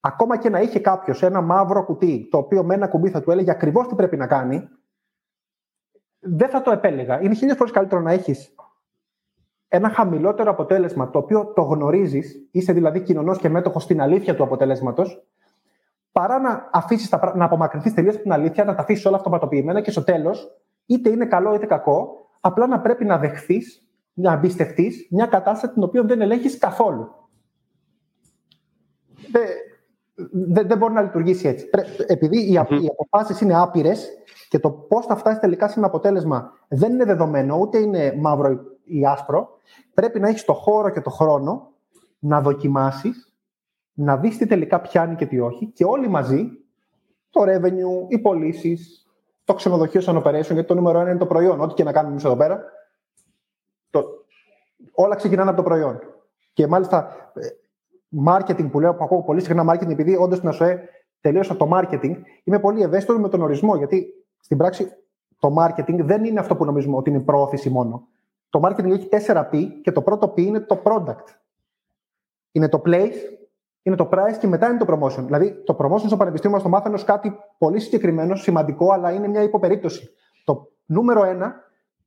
ακόμα 0.00 0.36
και 0.36 0.48
να 0.48 0.60
είχε 0.60 0.78
κάποιος 0.78 1.22
ένα 1.22 1.40
μαύρο 1.40 1.84
κουτί, 1.84 2.28
το 2.30 2.38
οποίο 2.38 2.64
με 2.64 2.74
ένα 2.74 2.88
κουμπί 2.88 3.10
θα 3.10 3.20
του 3.20 3.30
έλεγε 3.30 3.50
ακριβώς 3.50 3.88
τι 3.88 3.94
πρέπει 3.94 4.16
να 4.16 4.26
κάνει, 4.26 4.68
δεν 6.18 6.48
θα 6.48 6.62
το 6.62 6.70
επέλεγα. 6.70 7.22
Είναι 7.22 7.34
χίλιες 7.34 7.56
φορές 7.56 7.72
καλύτερο 7.72 8.00
να 8.00 8.12
έχεις 8.12 8.54
ένα 9.68 9.88
χαμηλότερο 9.88 10.50
αποτέλεσμα, 10.50 11.10
το 11.10 11.18
οποίο 11.18 11.52
το 11.54 11.62
γνωρίζεις, 11.62 12.48
είσαι 12.50 12.72
δηλαδή 12.72 13.00
κοινωνός 13.00 13.38
και 13.38 13.48
μέτοχος 13.48 13.82
στην 13.82 14.00
αλήθεια 14.00 14.34
του 14.34 14.42
αποτελέσματο, 14.42 15.04
παρά 16.12 16.38
να 16.38 16.68
αφήσεις 16.72 17.14
να 17.34 17.44
απομακρυνθείς 17.44 17.94
τελείως 17.94 18.14
από 18.14 18.22
την 18.22 18.32
αλήθεια, 18.32 18.64
να 18.64 18.74
τα 18.74 18.82
αφήσεις 18.82 19.06
όλα 19.06 19.16
αυτοματοποιημένα 19.16 19.80
και 19.80 19.90
στο 19.90 20.04
τέλος, 20.04 20.48
είτε 20.86 21.10
είναι 21.10 21.26
καλό 21.26 21.54
είτε 21.54 21.66
κακό, 21.66 22.08
απλά 22.40 22.66
να 22.66 22.80
πρέπει 22.80 23.04
να 23.04 23.18
δεχθείς, 23.18 23.86
να 24.12 24.32
εμπιστευτείς 24.32 25.06
μια 25.10 25.26
κατάσταση 25.26 25.72
την 25.72 25.82
οποία 25.82 26.02
δεν 26.02 26.20
ελέγχεις 26.20 26.58
καθόλου. 26.58 27.08
Δεν, 30.30 30.66
δεν, 30.66 30.78
μπορεί 30.78 30.92
να 30.92 31.02
λειτουργήσει 31.02 31.48
έτσι. 31.48 31.70
Επειδή 32.06 32.38
οι, 32.38 32.60
mm-hmm. 32.60 32.82
οι 32.82 32.86
αποφάσεις 32.98 33.40
είναι 33.40 33.60
άπειρες 33.60 34.08
και 34.48 34.58
το 34.58 34.70
πώς 34.70 35.06
θα 35.06 35.16
φτάσει 35.16 35.40
τελικά 35.40 35.68
σε 35.68 35.78
ένα 35.78 35.86
αποτέλεσμα 35.86 36.52
δεν 36.68 36.92
είναι 36.92 37.04
δεδομένο, 37.04 37.56
ούτε 37.56 37.78
είναι 37.78 38.14
μαύρο 38.20 38.75
ή 38.86 39.06
άσπρο, 39.06 39.48
πρέπει 39.94 40.20
να 40.20 40.28
έχεις 40.28 40.44
το 40.44 40.52
χώρο 40.52 40.90
και 40.90 41.00
το 41.00 41.10
χρόνο 41.10 41.72
να 42.18 42.40
δοκιμάσεις, 42.40 43.34
να 43.92 44.16
δεις 44.16 44.36
τι 44.36 44.46
τελικά 44.46 44.80
πιάνει 44.80 45.14
και 45.14 45.26
τι 45.26 45.40
όχι, 45.40 45.66
και 45.66 45.84
όλοι 45.84 46.08
μαζί, 46.08 46.50
το 47.30 47.42
revenue, 47.42 48.08
οι 48.08 48.18
πωλήσεις, 48.18 49.06
το 49.44 49.54
ξενοδοχείο 49.54 50.00
σαν 50.00 50.22
operation, 50.22 50.52
γιατί 50.52 50.64
το 50.64 50.74
νούμερο 50.74 50.98
ένα 50.98 51.10
είναι 51.10 51.18
το 51.18 51.26
προϊόν. 51.26 51.60
Ό,τι 51.60 51.74
και 51.74 51.84
να 51.84 51.92
κάνουμε 51.92 52.12
εμείς 52.12 52.24
εδώ 52.24 52.36
πέρα, 52.36 52.64
το, 53.90 54.04
όλα 54.92 55.14
ξεκινάνε 55.14 55.48
από 55.50 55.58
το 55.62 55.68
προϊόν. 55.68 55.98
Και 56.52 56.66
μάλιστα, 56.66 57.30
ε, 57.34 57.46
marketing 58.26 58.70
που 58.70 58.80
λέω, 58.80 58.94
που 58.94 59.04
ακούω 59.04 59.22
πολύ 59.22 59.40
συχνά 59.40 59.74
marketing, 59.74 59.90
επειδή 59.90 60.16
όντως 60.16 60.36
στην 60.36 60.48
ΑΣΟΕ 60.48 60.88
τελείωσα 61.20 61.56
το 61.56 61.68
marketing, 61.72 62.14
είμαι 62.44 62.58
πολύ 62.58 62.82
ευαίσθητος 62.82 63.18
με 63.18 63.28
τον 63.28 63.42
ορισμό. 63.42 63.76
Γιατί 63.76 64.06
στην 64.40 64.56
πράξη 64.56 64.88
το 65.38 65.54
marketing 65.58 65.98
δεν 66.02 66.24
είναι 66.24 66.40
αυτό 66.40 66.56
που 66.56 66.64
νομίζουμε 66.64 66.96
ότι 66.96 67.10
είναι 67.10 67.20
πρόθεση 67.20 67.70
μόνο. 67.70 68.08
Το 68.56 68.68
marketing 68.68 68.90
έχει 68.90 69.08
4 69.26 69.50
P 69.52 69.66
και 69.82 69.92
το 69.92 70.02
πρώτο 70.02 70.32
P 70.36 70.40
είναι 70.40 70.60
το 70.60 70.82
product. 70.84 71.24
Είναι 72.52 72.68
το 72.68 72.82
place, 72.86 73.14
είναι 73.82 73.96
το 73.96 74.08
price 74.12 74.36
και 74.40 74.46
μετά 74.46 74.68
είναι 74.68 74.78
το 74.84 74.86
promotion. 74.88 75.24
Δηλαδή, 75.24 75.62
το 75.64 75.76
promotion 75.80 76.06
στο 76.06 76.16
πανεπιστήμιο 76.16 76.56
μας 76.56 76.64
το 76.64 76.68
μάθανε 76.68 76.94
ως 76.94 77.04
κάτι 77.04 77.32
πολύ 77.58 77.80
συγκεκριμένο, 77.80 78.36
σημαντικό, 78.36 78.92
αλλά 78.92 79.12
είναι 79.12 79.28
μια 79.28 79.42
υποπερίπτωση. 79.42 80.10
Το 80.44 80.72
νούμερο 80.86 81.24
ένα 81.24 81.54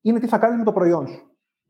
είναι 0.02 0.20
τι 0.20 0.28
θα 0.28 0.38
κάνεις 0.38 0.58
με 0.58 0.64
το 0.64 0.72
προϊόν 0.72 1.08
σου. 1.08 1.22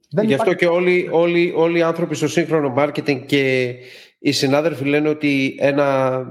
Δεν 0.09 0.25
Γι' 0.25 0.33
αυτό 0.33 0.53
και 0.53 0.67
όλοι, 0.67 1.09
όλοι, 1.11 1.53
όλοι 1.55 1.77
οι 1.77 1.81
άνθρωποι 1.81 2.15
στο 2.15 2.27
σύγχρονο 2.27 2.73
marketing 2.77 3.25
και 3.25 3.73
οι 4.19 4.31
συνάδελφοι 4.31 4.85
λένε 4.85 5.09
ότι 5.09 5.55
ένα, 5.59 6.21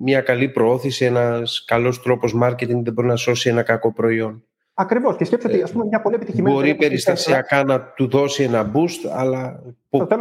μια 0.00 0.20
καλή 0.20 0.48
προώθηση, 0.48 1.04
ένας 1.04 1.64
καλός 1.64 2.02
τρόπος 2.02 2.34
marketing 2.42 2.82
δεν 2.82 2.92
μπορεί 2.92 3.08
να 3.08 3.16
σώσει 3.16 3.48
ένα 3.48 3.62
κακό 3.62 3.92
προϊόν. 3.92 4.44
Ακριβώς. 4.78 5.16
Και 5.16 5.24
σκέφτεται 5.24 5.62
ότι 5.62 5.86
μια 5.88 6.00
πολύ 6.00 6.14
επιτυχημένη. 6.14 6.54
Μπορεί 6.54 6.74
περιστασιακά 6.74 7.64
να 7.64 7.80
του 7.80 8.08
δώσει 8.08 8.42
ένα 8.42 8.72
boost, 8.74 9.10
αλλά 9.12 9.62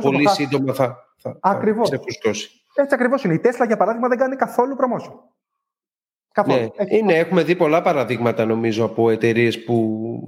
πολύ 0.01 0.29
σύντομα 0.29 0.73
θα, 0.73 1.13
θα, 1.17 1.37
ακριβώς. 1.41 1.91
Έτσι 1.91 2.95
ακριβώς 2.95 3.23
είναι. 3.23 3.33
Η 3.33 3.41
Tesla, 3.43 3.67
για 3.67 3.77
παράδειγμα, 3.77 4.07
δεν 4.07 4.17
κάνει 4.17 4.35
καθόλου 4.35 4.75
promotion. 4.79 5.13
Καθόλου. 6.31 6.59
Ναι. 6.59 6.97
Είναι, 6.97 7.13
έχουμε 7.13 7.43
δει 7.43 7.55
πολλά 7.55 7.81
παραδείγματα 7.81 8.45
νομίζω 8.45 8.85
από 8.85 9.09
εταιρείες 9.09 9.63
που 9.63 10.19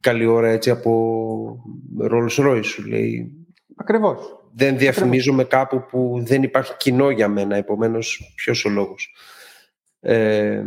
καλή 0.00 0.26
ώρα 0.26 0.48
έτσι 0.48 0.70
από 0.70 1.64
Rolls 2.10 2.46
Royce 2.46 2.64
σου 2.64 2.86
λέει. 2.86 3.32
Ακριβώς. 3.76 4.42
Δεν 4.52 4.78
διαφημίζομαι 4.78 5.44
κάπου 5.44 5.86
που 5.90 6.20
δεν 6.22 6.42
υπάρχει 6.42 6.74
κοινό 6.76 7.10
για 7.10 7.28
μένα, 7.28 7.56
επομένως 7.56 8.32
ποιος 8.36 8.64
ο 8.64 8.68
λόγος. 8.68 9.14
Ε, 10.00 10.62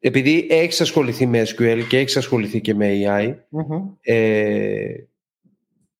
επειδή 0.00 0.46
έχεις 0.50 0.80
ασχοληθεί 0.80 1.26
με 1.26 1.42
SQL 1.42 1.80
και 1.88 1.98
έχεις 1.98 2.16
ασχοληθεί 2.16 2.60
και 2.60 2.74
με 2.74 2.88
AI, 3.04 3.28
mm 3.28 3.82
ε, 4.00 4.94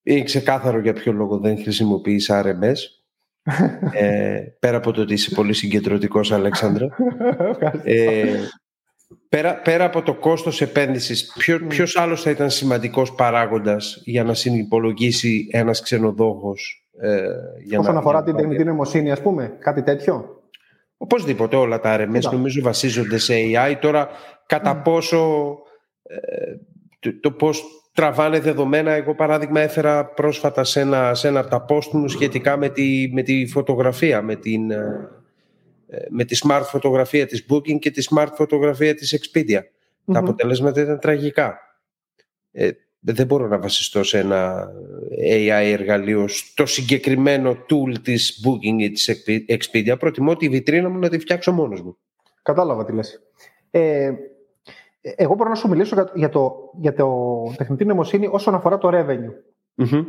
είναι 0.03 0.23
ξεκάθαρο 0.23 0.79
για 0.79 0.93
ποιο 0.93 1.13
λόγο 1.13 1.39
δεν 1.39 1.59
χρησιμοποιείς 1.59 2.31
RMS. 2.33 2.77
ε, 3.93 4.41
πέρα 4.59 4.77
από 4.77 4.93
το 4.93 5.01
ότι 5.01 5.13
είσαι 5.13 5.35
πολύ 5.35 5.53
συγκεντρωτικός, 5.53 6.33
Αλέξανδρα. 6.33 6.89
ε, 7.85 8.37
πέρα, 9.29 9.57
πέρα 9.57 9.85
από 9.85 10.03
το 10.03 10.15
κόστος 10.15 10.61
επένδυσης, 10.61 11.33
ποιο, 11.39 11.57
mm. 11.57 11.69
ποιος 11.69 11.97
άλλος 11.97 12.23
θα 12.23 12.31
ήταν 12.31 12.51
σημαντικός 12.51 13.15
παράγοντας 13.15 14.03
για 14.05 14.25
να 14.25 14.35
συνυπολογίσει 14.35 15.49
ένας 15.53 15.83
ξενοδόχος 15.83 16.89
ε, 17.01 17.23
για 17.65 17.79
Όσον 17.79 17.95
να, 17.95 17.99
αφορά 17.99 18.23
την 18.23 18.37
τεχνητή 18.37 18.65
νοημοσύνη, 18.65 19.11
ας 19.11 19.21
πούμε, 19.21 19.57
κάτι 19.59 19.83
τέτοιο; 19.83 20.40
Οπωσδήποτε 21.03 21.57
όλα 21.57 21.81
τα 21.81 21.97
RMS 22.01 22.33
νομίζω 22.33 22.63
βασίζονται 22.63 23.19
σε 23.19 23.35
AI. 23.37 23.77
Τώρα 23.81 24.09
κατά 24.47 24.77
πόσο 24.77 25.49
ε, 26.03 26.17
το, 26.99 27.21
το 27.21 27.33
πώς 27.33 27.63
τραβάνε 27.93 28.41
δεδομένα. 28.41 28.91
Εγώ 28.91 29.15
παράδειγμα 29.15 29.61
έφερα 29.61 30.05
πρόσφατα 30.05 30.65
σε 30.65 30.81
ένα, 30.81 31.15
σε 31.15 31.29
ένα 31.29 31.41
από 31.41 31.49
τα 31.49 31.65
post 31.69 31.91
μου 31.93 32.09
σχετικά 32.09 32.57
με 32.57 32.69
τη, 32.69 33.11
με 33.13 33.23
τη 33.23 33.47
φωτογραφία, 33.47 34.23
με, 34.23 34.37
την, 34.37 34.71
ε, 34.71 35.09
με 36.09 36.25
τη 36.25 36.39
smart 36.45 36.63
φωτογραφία 36.65 37.27
της 37.27 37.47
Booking 37.51 37.79
και 37.79 37.91
τη 37.91 38.07
smart 38.11 38.31
φωτογραφία 38.35 38.95
της 38.95 39.21
Expedia. 39.21 39.61
Τα 40.13 40.19
αποτελέσματα 40.19 40.81
ήταν 40.81 40.99
τραγικά. 40.99 41.59
Ε, 42.53 42.71
δεν 43.01 43.27
μπορώ 43.27 43.47
να 43.47 43.59
βασιστώ 43.59 44.03
σε 44.03 44.19
ένα 44.19 44.69
AI 45.31 45.73
εργαλείο 45.73 46.29
στο 46.29 46.67
συγκεκριμένο 46.67 47.51
tool 47.51 47.99
της 48.03 48.47
Booking 48.47 48.81
ή 48.81 48.91
της 48.91 49.25
Expedia. 49.49 49.99
Προτιμώ 49.99 50.37
τη 50.37 50.49
βιτρίνα 50.49 50.89
μου 50.89 50.99
να 50.99 51.09
τη 51.09 51.19
φτιάξω 51.19 51.53
μόνος 51.53 51.83
μου. 51.83 51.97
Κατάλαβα 52.43 52.85
τι 52.85 52.93
λες. 52.93 53.23
Ε, 53.71 54.13
εγώ 55.01 55.35
μπορώ 55.35 55.49
να 55.49 55.55
σου 55.55 55.69
μιλήσω 55.69 56.11
για 56.15 56.29
το, 56.29 56.55
για 56.81 56.95
το 56.95 57.43
τεχνητή 57.57 57.85
νοημοσύνη 57.85 58.29
όσον 58.31 58.55
αφορά 58.55 58.79
το 58.79 58.89
revenue. 58.93 59.33
mm 59.85 60.05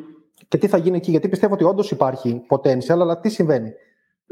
Και 0.47 0.57
τι 0.57 0.67
θα 0.67 0.77
γίνει 0.77 0.97
εκεί, 0.97 1.11
γιατί 1.11 1.29
πιστεύω 1.29 1.53
ότι 1.53 1.63
όντως 1.63 1.91
υπάρχει 1.91 2.41
potential, 2.49 2.99
αλλά 2.99 3.19
τι 3.19 3.29
συμβαίνει; 3.29 3.71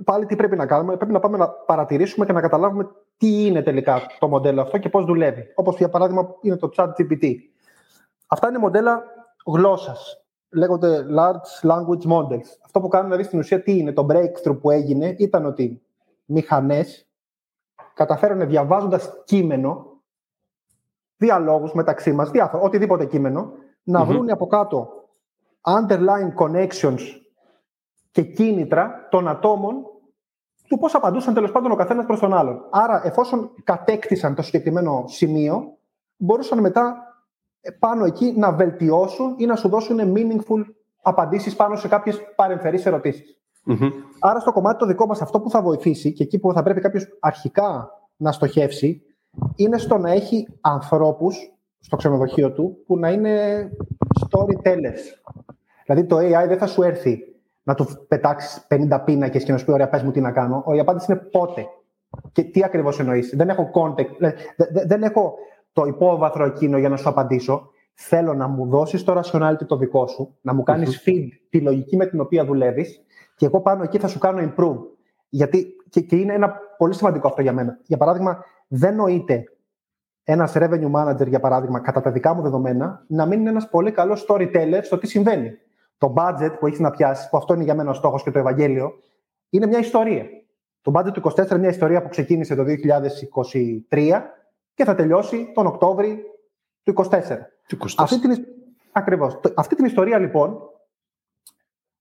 Πάλι 0.04 0.26
τι 0.26 0.36
πρέπει 0.36 0.56
να 0.56 0.66
κάνουμε, 0.66 0.98
πρέπει 0.98 1.12
να 1.12 1.20
πάμε 1.20 1.38
να 1.38 1.50
παρατηρήσουμε 1.50 2.26
και 2.26 2.32
να 2.32 2.42
καταλάβουμε 2.42 2.88
τι 3.18 3.46
είναι 3.46 3.62
τελικά 3.62 4.02
το 4.20 4.28
μοντέλο 4.28 4.62
αυτό 4.62 4.78
και 4.78 4.90
πώς 4.90 5.06
δουλεύει. 5.06 5.52
Όπως 5.56 5.78
για 5.78 5.90
παράδειγμα 5.90 6.36
είναι 6.42 6.58
το 6.58 6.70
chat 6.76 6.88
GPT. 6.88 7.34
Αυτά 8.32 8.48
είναι 8.48 8.58
μοντέλα 8.58 9.04
γλώσσας. 9.46 10.24
Λέγονται 10.50 11.06
large 11.18 11.70
language 11.70 12.12
models. 12.12 12.48
Αυτό 12.66 12.80
που 12.80 12.88
κάνουν 12.88 13.06
δηλαδή 13.06 13.24
στην 13.24 13.40
ουσία 13.40 13.62
τι 13.62 13.78
είναι, 13.78 13.94
το 13.94 14.08
breakthrough 14.10 14.60
που 14.62 14.72
έγινε 14.72 15.16
ήταν 15.18 15.46
ότι 15.46 15.82
μηχανές 16.26 17.08
καταφέρουν 17.94 18.48
διαβάζοντας 18.48 19.14
κείμενο, 19.26 20.02
διαλόγους 21.18 21.74
μεταξύ 21.74 22.12
μας, 22.12 22.30
διάφορα, 22.32 22.64
οτιδήποτε 22.64 23.06
κείμενο, 23.06 23.52
να 23.84 24.06
βρουν 24.06 24.32
από 24.32 24.48
κάτω 24.48 24.90
underlying 25.62 26.34
connections 26.38 27.00
και 28.12 28.22
κίνητρα 28.22 29.08
των 29.10 29.28
ατόμων 29.28 29.86
του 30.68 30.78
πώς 30.78 30.96
απαντούσαν 30.96 31.34
τέλος 31.34 31.52
πάντων 31.52 31.72
ο 31.72 31.76
καθένας 31.76 32.06
προς 32.06 32.20
τον 32.20 32.34
άλλον. 32.34 32.66
Άρα, 32.70 33.02
εφόσον 33.06 33.52
κατέκτησαν 33.64 34.36
το 34.36 34.42
συγκεκριμένο 34.42 35.04
σημείο, 35.08 35.78
μπορούσαν 36.18 36.60
μετά 36.60 37.09
πάνω 37.80 38.06
εκεί 38.06 38.34
να 38.38 38.52
βελτιώσουν 38.52 39.36
ή 39.38 39.46
να 39.46 39.56
σου 39.56 39.70
δώσουν 39.70 40.00
meaningful 40.16 40.66
απαντήσεις 41.02 41.56
πάνω 41.56 41.76
σε 41.76 41.88
κάποιες 41.88 42.22
παρεμφερείς 42.36 42.88
Άρα 44.20 44.40
στο 44.40 44.52
κομμάτι 44.52 44.78
το 44.78 44.86
δικό 44.86 45.06
μας 45.06 45.22
αυτό 45.22 45.40
που 45.40 45.50
θα 45.50 45.62
βοηθήσει 45.62 46.14
και 46.14 46.24
εκεί 46.24 46.40
που 46.40 46.54
θα 46.54 46.64
πρέπει 46.64 46.82
κάποιος 46.82 47.08
αρχικά 47.20 47.90
να 48.16 48.32
στοχεύσει 48.32 49.02
είναι 49.56 49.78
στο 49.78 49.98
να 49.98 50.12
έχει 50.12 50.48
ανθρώπους 50.62 51.54
στο 51.80 51.96
ξενοδοχείο 51.96 52.52
του 52.52 52.78
που 52.86 52.98
να 52.98 53.10
είναι 53.10 53.70
storytellers. 54.20 55.34
Δηλαδή 55.86 56.08
το 56.08 56.18
AI 56.18 56.48
δεν 56.48 56.58
θα 56.58 56.68
σου 56.68 56.82
έρθει 56.82 57.20
να 57.64 57.76
του 57.76 58.06
πετάξεις 58.08 58.68
50 58.70 59.02
πίνακες 59.06 59.44
και 59.44 59.52
να 59.52 59.58
σου 59.58 59.66
πει 59.66 59.72
ωραία 59.72 59.90
πες 59.90 60.04
μου 60.04 60.12
τι 60.12 60.22
να 60.22 60.32
κάνω. 60.32 60.64
Η 60.76 60.80
απάντηση 60.80 61.12
είναι 61.12 61.22
πότε. 61.22 61.66
Και 62.32 62.44
τι 62.44 62.64
ακριβώς 62.64 63.00
εννοείς. 63.00 63.34
Δεν 63.36 63.50
έχω 63.50 63.70
context, 63.74 64.34
δεν 64.88 65.04
έχω 65.04 65.34
το 65.74 65.86
υπόβαθρο 65.86 66.46
εκείνο 66.46 66.78
για 66.78 66.90
να 66.90 66.98
σου 66.98 67.10
απαντήσω. 67.10 67.70
Θέλω 67.94 68.34
να 68.34 68.48
μου 68.48 68.68
δώσεις 68.68 69.04
το 69.04 69.22
rationality 69.22 69.66
το 69.68 69.78
δικό 69.78 70.08
σου, 70.08 70.38
να 70.42 70.54
μου 70.54 70.64
κάνεις 70.64 71.04
feed 71.06 71.28
τη 71.50 71.62
λογική 71.62 71.96
με 71.96 72.06
την 72.06 72.20
οποία 72.20 72.46
δουλεύεις 72.46 73.04
και 73.36 73.46
εγώ 73.46 73.62
πάνω 73.62 73.84
εκεί 73.84 73.98
θα 74.00 74.08
σου 74.08 74.20
κάνω 74.20 74.40
improve. 74.40 74.78
Γιατί 75.30 75.76
και, 75.90 76.02
και 76.02 76.16
είναι 76.16 76.34
ένα 76.34 76.54
πολύ 76.78 76.94
σημαντικό 76.94 77.28
αυτό 77.28 77.42
για 77.42 77.54
μένα. 77.54 77.80
Για 77.84 77.98
παράδειγμα, 77.98 78.44
δεν 78.68 78.96
νοείται 78.96 79.44
ένας 80.24 80.54
revenue 80.56 80.92
manager, 80.92 81.28
για 81.28 81.40
παράδειγμα, 81.40 81.80
κατά 81.80 82.02
τα 82.02 82.12
δικά 82.12 82.34
μου 82.34 82.42
δεδομένα, 82.42 83.04
να 83.08 83.26
μην 83.26 83.40
είναι 83.40 83.50
ένας 83.50 83.70
πολύ 83.70 83.92
καλός 83.92 84.26
storyteller 84.28 84.80
στο 84.82 84.98
τι 84.98 85.08
συμβαίνει. 85.08 85.52
Το 85.98 86.14
budget 86.18 86.56
που 86.60 86.68
έχεις 86.68 86.80
να 86.80 86.92
πιάσεις, 86.92 87.30
που 87.30 87.38
αυτό 87.38 87.54
είναι 87.54 87.64
για 87.64 87.76
μένα 87.76 87.90
ο 87.90 87.94
στόχος 87.94 88.24
και 88.24 88.32
το 88.32 88.40
Ευαγγέλιο, 88.40 88.92
είναι 89.50 89.68
μια 89.68 89.80
ιστορία. 89.80 90.26
Το 90.82 90.92
budget 90.96 91.14
του 91.14 91.22
24 91.22 91.50
είναι 91.50 91.60
μια 91.60 91.70
ιστορία 91.70 92.02
που 92.02 92.10
ξεκίνησε 92.10 92.56
το 92.56 92.64
2023 93.90 94.22
και 94.80 94.86
θα 94.86 94.96
τελειώσει 94.96 95.52
τον 95.54 95.66
Οκτώβρη 95.66 96.24
του 96.84 96.94
2024. 96.96 97.22
Αυτή 97.98 98.20
την, 98.20 98.46
ακριβώς. 98.92 99.40
Αυτή 99.56 99.76
την 99.76 99.86
ιστορία 99.86 100.20
λοιπόν 100.20 100.60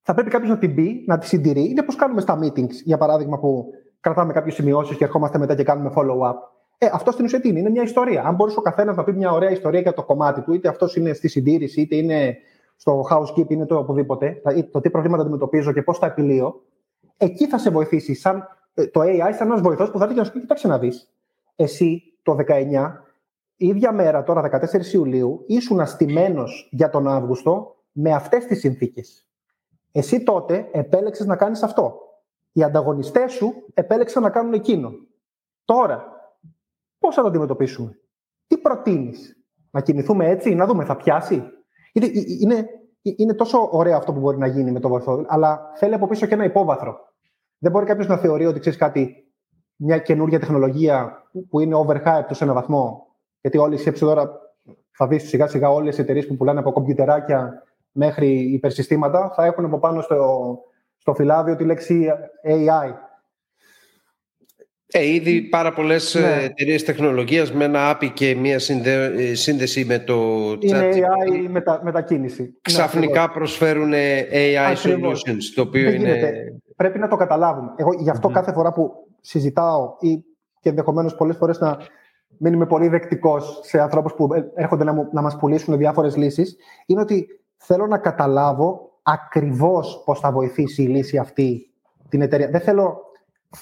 θα 0.03 0.15
πρέπει 0.15 0.31
κάποιος 0.31 0.51
να 0.51 0.59
την 0.59 0.75
πει, 0.75 1.05
να 1.07 1.19
τη 1.19 1.27
συντηρεί. 1.27 1.71
Είναι 1.71 1.83
πώ 1.83 1.93
κάνουμε 1.93 2.21
στα 2.21 2.39
meetings, 2.43 2.73
για 2.85 2.99
παράδειγμα, 2.99 3.39
που 3.39 3.71
κρατάμε 4.01 4.33
κάποιες 4.33 4.55
σημειώσεις 4.55 4.97
και 4.97 5.05
ερχόμαστε 5.05 5.39
μετά 5.39 5.55
και 5.55 5.63
κάνουμε 5.63 5.93
follow-up. 5.97 6.35
Ε, 6.79 6.89
αυτό 6.93 7.11
στην 7.11 7.25
ουσία 7.25 7.41
είναι, 7.43 7.59
είναι 7.59 7.71
μια 7.71 7.83
ιστορία. 7.83 8.23
Αν 8.23 8.35
μπορούσε 8.35 8.59
ο 8.59 8.63
καθένας 8.63 8.97
να 8.97 9.05
πει 9.05 9.13
μια 9.13 9.33
ωραία 9.33 9.51
ιστορία 9.51 9.81
για 9.81 9.93
το 9.93 10.05
κομμάτι 10.05 10.43
του, 10.43 10.53
είτε 10.53 10.69
αυτός 10.69 10.97
είναι 10.97 11.13
στη 11.13 11.29
συντήρηση, 11.29 11.81
είτε 11.81 11.97
είναι 11.97 12.37
στο 12.77 13.07
housekeeping, 13.11 13.51
είτε 13.51 13.65
το 13.65 13.77
οπουδήποτε, 13.77 14.43
το 14.71 14.81
τι 14.81 14.91
προβλήματα 14.91 15.23
αντιμετωπίζω 15.23 15.73
και 15.73 15.83
πώς 15.83 15.99
τα 15.99 16.07
επιλύω, 16.07 16.63
εκεί 17.17 17.47
θα 17.47 17.59
σε 17.59 17.71
βοηθήσει 17.71 18.15
σαν 18.15 18.49
ε, 18.75 18.87
το 18.87 19.01
AI, 19.01 19.33
σαν 19.37 19.47
ένας 19.47 19.61
βοηθός 19.61 19.91
που 19.91 19.99
θα 19.99 20.05
έρθει 20.05 20.15
και 20.15 20.21
να 20.21 20.27
σου 20.27 20.33
πει: 20.33 20.41
Κοιτάξτε 20.41 20.69
να 20.69 20.79
δεις. 20.79 21.13
Εσύ 21.57 22.03
το 22.29 22.37
19, 22.49 22.93
η 23.57 23.67
ίδια 23.67 23.93
μέρα, 23.93 24.23
τώρα 24.23 24.41
14 24.41 24.93
Ιουλίου, 24.93 25.45
ήσουν 25.47 25.81
αστημένος 25.81 26.69
για 26.73 26.91
τον 26.91 27.09
Αύγουστο 27.09 27.77
με 27.93 28.13
αυτές 28.13 28.45
τις 28.45 28.59
συνθήκες. 28.59 29.29
Εσύ 29.93 30.23
τότε 30.23 30.69
επέλεξες 30.73 31.27
να 31.27 31.37
κάνεις 31.37 31.63
αυτό. 31.63 32.01
Οι 32.53 32.63
ανταγωνιστές 32.63 33.33
σου 33.33 33.53
επέλεξαν 33.75 34.23
να 34.23 34.31
κάνουν 34.31 34.53
εκείνο. 34.53 34.93
Τώρα, 35.65 36.05
πώς 36.99 37.15
θα 37.15 37.23
το 37.23 37.29
αντιμετωπίσουμε, 37.29 37.99
τι 38.47 38.59
προτείνεις, 38.59 39.37
να 39.71 39.81
κινηθούμε 39.81 40.29
έτσι, 40.29 40.55
να 40.55 40.67
δούμε, 40.67 40.85
θα 40.85 40.97
πιάσει; 40.97 41.43
Είναι, 41.93 42.11
είναι, 42.41 42.69
είναι 43.03 43.35
τόσο 43.35 43.69
ωραίο 43.73 43.97
αυτό 43.97 44.13
που 44.13 44.21
μπορεί 44.21 44.39
να 44.39 44.47
γίνει 44.47 44.71
με 44.71 44.81
το 44.81 44.89
βοηθό, 44.89 45.25
αλλά 45.29 45.73
θέλει 45.75 45.95
από 45.95 46.07
πίσω 46.07 46.27
και 46.27 46.35
ένα 46.35 46.45
υπόβαθρο. 46.45 46.99
Δεν 47.59 47.71
μπορεί 47.73 47.87
κάποιος 47.87 48.07
να 48.07 48.17
θεωρεί 48.17 48.47
ότι 48.47 48.61
ξέρεις 48.61 48.79
κάτι, 48.79 49.28
μια 49.79 49.99
καινούργια 49.99 50.39
τεχνολογία 50.39 51.23
που 51.51 51.61
είναι 51.61 51.77
overhyped 51.87 52.29
σε 52.31 52.45
έναν 52.45 52.55
βαθμό. 52.55 53.07
Γιατί 53.41 53.59
όλοι 53.59 53.77
σκέψη 53.77 54.01
τώρα 54.01 54.31
θα 54.91 55.07
δεις 55.07 55.29
σιγά 55.29 55.47
σιγά 55.47 55.71
όλες 55.71 55.99
οι 55.99 56.01
εταιρείες 56.01 56.27
που 56.27 56.37
πουλάνε 56.37 56.59
από 56.59 56.73
κομπιουτεράκια 56.73 57.63
μέχρι 57.93 58.29
υπερσυστήματα 58.29 59.33
θα 59.35 59.45
έχουν 59.45 59.65
από 59.65 59.79
πάνω 59.79 60.01
στο, 60.01 60.59
στο 60.99 61.15
φυλάδιο 61.15 61.57
τη 61.57 61.65
λέξη 61.65 62.07
AI. 62.45 62.93
Ε, 64.91 65.13
ήδη 65.13 65.43
πάρα 65.43 65.73
πολλές 65.73 66.15
ναι. 66.15 66.43
εταιρείες 66.43 66.85
τεχνολογίας 66.85 67.53
με 67.53 67.65
ένα 67.65 67.97
API 67.97 68.11
και 68.13 68.35
μία 68.35 68.59
σύνδεση 69.33 69.85
με 69.85 69.99
το 69.99 70.15
Είναι 70.61 70.89
AI 70.93 71.47
μετα, 71.49 71.81
μετακίνηση. 71.85 72.43
Ναι, 72.43 72.49
Ξαφνικά 72.63 73.31
προσφέρουν 73.31 73.93
AI 74.33 74.75
solutions. 74.75 75.43
Το 75.55 75.63
οποίο 75.63 75.91
είναι... 75.91 76.19
Πρέπει 76.77 76.99
να 76.99 77.09
το 77.09 77.17
καταλάβουμε. 77.17 77.73
Εγώ 77.77 77.93
γι' 77.99 78.11
αυτο 78.11 78.29
κάθε 78.29 78.53
φορά 78.53 78.73
που 78.73 79.08
συζητάω 79.29 79.95
ή 79.99 80.25
και 80.61 80.69
ενδεχομένως 80.69 81.15
πολλές 81.15 81.37
φορές 81.37 81.61
να 81.61 81.77
μην 82.39 82.53
είμαι 82.53 82.67
πολύ 82.67 82.89
δεκτικός 82.89 83.61
σε 83.63 83.81
ανθρώπους 83.81 84.15
που 84.15 84.29
έρχονται 84.55 84.85
να, 84.85 84.93
μου, 84.93 85.09
να 85.13 85.23
μας 85.23 85.37
πουλήσουν 85.37 85.77
διάφορες 85.77 86.17
λύσεις, 86.17 86.57
είναι 86.87 87.01
ότι 87.01 87.27
θέλω 87.57 87.87
να 87.87 87.99
καταλάβω 87.99 88.91
ακριβώς 89.03 90.03
πώς 90.05 90.21
θα 90.21 90.33
βοηθήσει 90.33 90.83
η 90.83 90.87
λύση 90.87 91.19
αυτή 91.19 91.73
την 92.09 92.23
εταιρεία. 92.23 92.49
Δεν 92.49 92.61
θέλω 92.61 93.01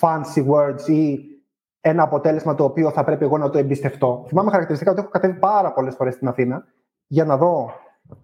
fancy 0.00 0.46
words 0.50 0.88
ή 0.88 1.18
ένα 1.80 2.02
αποτέλεσμα 2.02 2.54
το 2.54 2.64
οποίο 2.64 2.90
θα 2.90 3.04
πρέπει 3.04 3.24
εγώ 3.24 3.38
να 3.38 3.50
το 3.50 3.58
εμπιστευτώ. 3.58 4.24
Θυμάμαι 4.28 4.50
χαρακτηριστικά 4.50 4.90
ότι 4.90 5.00
έχω 5.00 5.10
κατέβει 5.10 5.38
πάρα 5.38 5.72
πολλές 5.72 5.94
φορές 5.94 6.14
στην 6.14 6.28
Αθήνα 6.28 6.64
για 7.06 7.24
να 7.24 7.36
δω 7.36 7.70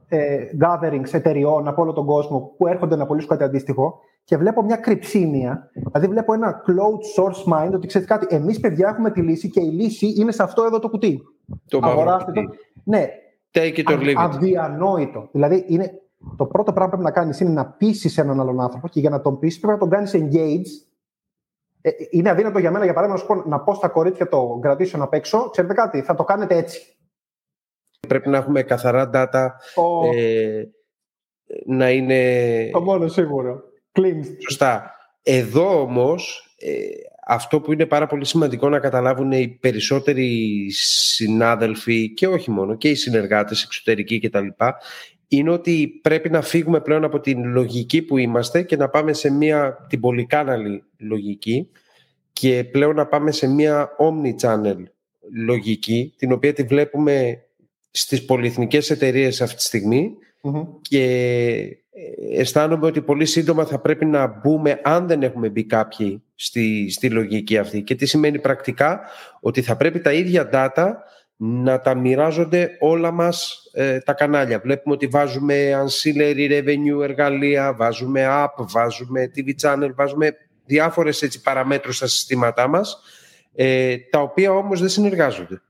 ε, 0.08 0.44
gatherings 0.60 1.12
εταιριών 1.12 1.68
από 1.68 1.82
όλο 1.82 1.92
τον 1.92 2.06
κόσμο 2.06 2.54
που 2.56 2.66
έρχονται 2.66 2.96
να 2.96 3.06
πουλήσουν 3.06 3.28
κάτι 3.28 3.44
αντίστοιχο 3.44 4.00
και 4.24 4.36
βλέπω 4.36 4.62
μια 4.62 4.76
κρυψίνια, 4.76 5.70
δηλαδή 5.72 6.06
βλέπω 6.06 6.32
ένα 6.32 6.62
cloud 6.66 7.22
source 7.22 7.52
mind 7.52 7.72
ότι 7.72 7.86
ξέρετε 7.86 8.14
κάτι, 8.14 8.34
εμείς 8.34 8.60
παιδιά 8.60 8.88
έχουμε 8.88 9.10
τη 9.10 9.20
λύση 9.20 9.50
και 9.50 9.60
η 9.60 9.70
λύση 9.70 10.14
είναι 10.16 10.32
σε 10.32 10.42
αυτό 10.42 10.62
εδώ 10.62 10.78
το 10.78 10.88
κουτί. 10.88 11.20
Το 11.68 11.80
Αγοράστε 11.82 12.32
το. 12.32 12.40
Ναι. 12.84 13.06
Take 13.52 13.76
it 13.76 13.84
or 13.84 13.98
leave 13.98 14.08
it. 14.08 14.14
Αδιανόητο. 14.16 15.28
Δηλαδή 15.32 15.64
είναι, 15.68 15.90
το 16.36 16.46
πρώτο 16.46 16.72
πράγμα 16.72 16.90
που 16.90 17.00
πρέπει 17.00 17.14
να 17.14 17.20
κάνεις 17.20 17.40
είναι 17.40 17.50
να 17.50 17.66
πείσει 17.66 18.20
έναν 18.20 18.40
άλλον 18.40 18.60
άνθρωπο 18.60 18.88
και 18.88 19.00
για 19.00 19.10
να 19.10 19.20
τον 19.20 19.38
πείσει 19.38 19.60
πρέπει 19.60 19.72
να 19.72 19.78
τον 19.78 19.90
κάνεις 19.90 20.14
engage 20.14 20.92
ε, 21.82 21.90
είναι 22.10 22.30
αδύνατο 22.30 22.58
για 22.58 22.70
μένα, 22.70 22.84
για 22.84 22.94
παράδειγμα, 22.94 23.22
να, 23.22 23.42
πω, 23.42 23.48
να 23.48 23.60
πω 23.60 23.74
στα 23.74 23.88
κορίτσια 23.88 24.28
το 24.28 24.60
gradation 24.64 24.98
απ' 24.98 25.14
έξω. 25.14 25.48
Ξέρετε 25.50 25.74
κάτι, 25.74 26.02
θα 26.02 26.14
το 26.14 26.24
κάνετε 26.24 26.56
έτσι. 26.56 26.96
Πρέπει 28.08 28.28
να 28.28 28.36
έχουμε 28.36 28.62
καθαρά 28.62 29.10
data. 29.14 29.48
Ε, 30.14 30.62
να 31.66 31.90
είναι. 31.90 32.70
Το 32.72 32.80
μόνο 32.80 33.08
σίγουρο. 33.08 33.60
Clean. 33.92 34.20
Σωστά. 34.48 34.94
Εδώ 35.22 35.80
όμως 35.80 36.54
ε, 36.58 36.72
αυτό 37.26 37.60
που 37.60 37.72
είναι 37.72 37.86
πάρα 37.86 38.06
πολύ 38.06 38.24
σημαντικό 38.24 38.68
να 38.68 38.78
καταλάβουν 38.78 39.32
οι 39.32 39.48
περισσότεροι 39.60 40.66
συνάδελφοι 40.70 42.12
και 42.14 42.26
όχι 42.26 42.50
μόνο 42.50 42.76
και 42.76 42.88
οι 42.88 42.94
συνεργάτες 42.94 43.62
εξωτερικοί 43.62 44.20
κτλ 44.20 44.46
είναι 45.28 45.50
ότι 45.50 45.98
πρέπει 46.02 46.30
να 46.30 46.42
φύγουμε 46.42 46.80
πλέον 46.80 47.04
από 47.04 47.20
την 47.20 47.44
λογική 47.44 48.02
που 48.02 48.18
είμαστε 48.18 48.62
και 48.62 48.76
να 48.76 48.88
πάμε 48.88 49.12
σε 49.12 49.30
μια 49.30 49.86
την 49.88 50.00
πολυκάναλη 50.00 50.84
λογική 50.98 51.68
και 52.32 52.64
πλέον 52.64 52.94
να 52.94 53.06
πάμε 53.06 53.32
σε 53.32 53.46
μια 53.46 53.90
omni-channel 53.98 54.76
λογική 55.34 56.14
την 56.16 56.32
οποία 56.32 56.52
τη 56.52 56.62
βλέπουμε 56.62 57.44
στις 57.90 58.24
πολυεθνικές 58.24 58.90
εταιρείες 58.90 59.40
αυτή 59.40 59.56
τη 59.56 59.62
στιγμη 59.62 60.16
και 60.80 61.81
αισθάνομαι 62.36 62.86
ότι 62.86 63.00
πολύ 63.00 63.24
σύντομα 63.26 63.64
θα 63.64 63.78
πρέπει 63.78 64.04
να 64.04 64.26
μπούμε 64.26 64.80
αν 64.82 65.06
δεν 65.06 65.22
έχουμε 65.22 65.48
μπει 65.48 65.64
κάποιοι 65.64 66.22
στη, 66.34 66.90
στη 66.90 67.10
λογική 67.10 67.58
αυτή 67.58 67.82
και 67.82 67.94
τι 67.94 68.06
σημαίνει 68.06 68.38
πρακτικά; 68.38 69.00
Ότι 69.40 69.62
θα 69.62 69.76
πρέπει 69.76 70.00
τα 70.00 70.12
ίδια 70.12 70.50
data 70.52 70.92
να 71.36 71.80
τα 71.80 71.94
μοιράζονται 71.94 72.76
όλα 72.80 73.10
μας 73.10 73.62
ε, 73.72 73.98
τα 73.98 74.12
κανάλια. 74.12 74.58
Βλέπουμε 74.58 74.94
ότι 74.94 75.06
βάζουμε 75.06 75.84
ancillary 75.84 76.50
revenue 76.50 77.02
εργαλεία, 77.02 77.74
βάζουμε 77.74 78.26
app, 78.28 78.54
βάζουμε 78.56 79.30
TV 79.36 79.50
channel, 79.62 79.90
βάζουμε 79.94 80.36
διάφορες 80.64 81.22
έτσι, 81.22 81.40
παραμέτρους 81.40 81.96
στα 81.96 82.06
συστήματά 82.06 82.68
μας, 82.68 83.00
ε, 83.54 83.96
τα 84.10 84.20
οποία 84.20 84.52
όμως 84.52 84.80
δεν 84.80 84.88
συνεργάζονται. 84.88 85.62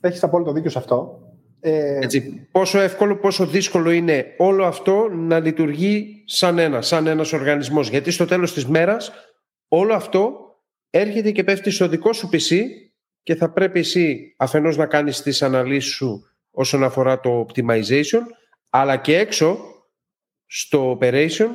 Έχεις 0.00 0.22
απόλυτο 0.22 0.52
δίκιο 0.52 0.70
σε 0.70 0.78
αυτό. 0.78 1.29
Ε... 1.60 1.98
Έτσι, 2.02 2.48
πόσο 2.50 2.78
εύκολο, 2.80 3.16
πόσο 3.16 3.46
δύσκολο 3.46 3.90
είναι 3.90 4.34
όλο 4.38 4.64
αυτό 4.64 5.08
να 5.08 5.40
λειτουργεί 5.40 6.22
σαν 6.26 6.58
ένα, 6.58 6.82
σαν 6.82 7.06
ένας 7.06 7.32
οργανισμός. 7.32 7.88
Γιατί 7.88 8.10
στο 8.10 8.24
τέλος 8.24 8.52
της 8.52 8.66
μέρας 8.66 9.12
όλο 9.68 9.94
αυτό 9.94 10.40
έρχεται 10.90 11.30
και 11.30 11.44
πέφτει 11.44 11.70
στο 11.70 11.88
δικό 11.88 12.12
σου 12.12 12.28
PC 12.32 12.64
και 13.22 13.34
θα 13.34 13.52
πρέπει 13.52 13.78
εσύ 13.78 14.34
αφενός 14.38 14.76
να 14.76 14.86
κάνεις 14.86 15.22
τις 15.22 15.42
αναλύσεις 15.42 15.92
σου 15.92 16.24
όσον 16.50 16.84
αφορά 16.84 17.20
το 17.20 17.46
optimization, 17.48 18.22
αλλά 18.70 18.96
και 18.96 19.18
έξω 19.18 19.58
στο 20.46 20.98
operation 21.00 21.48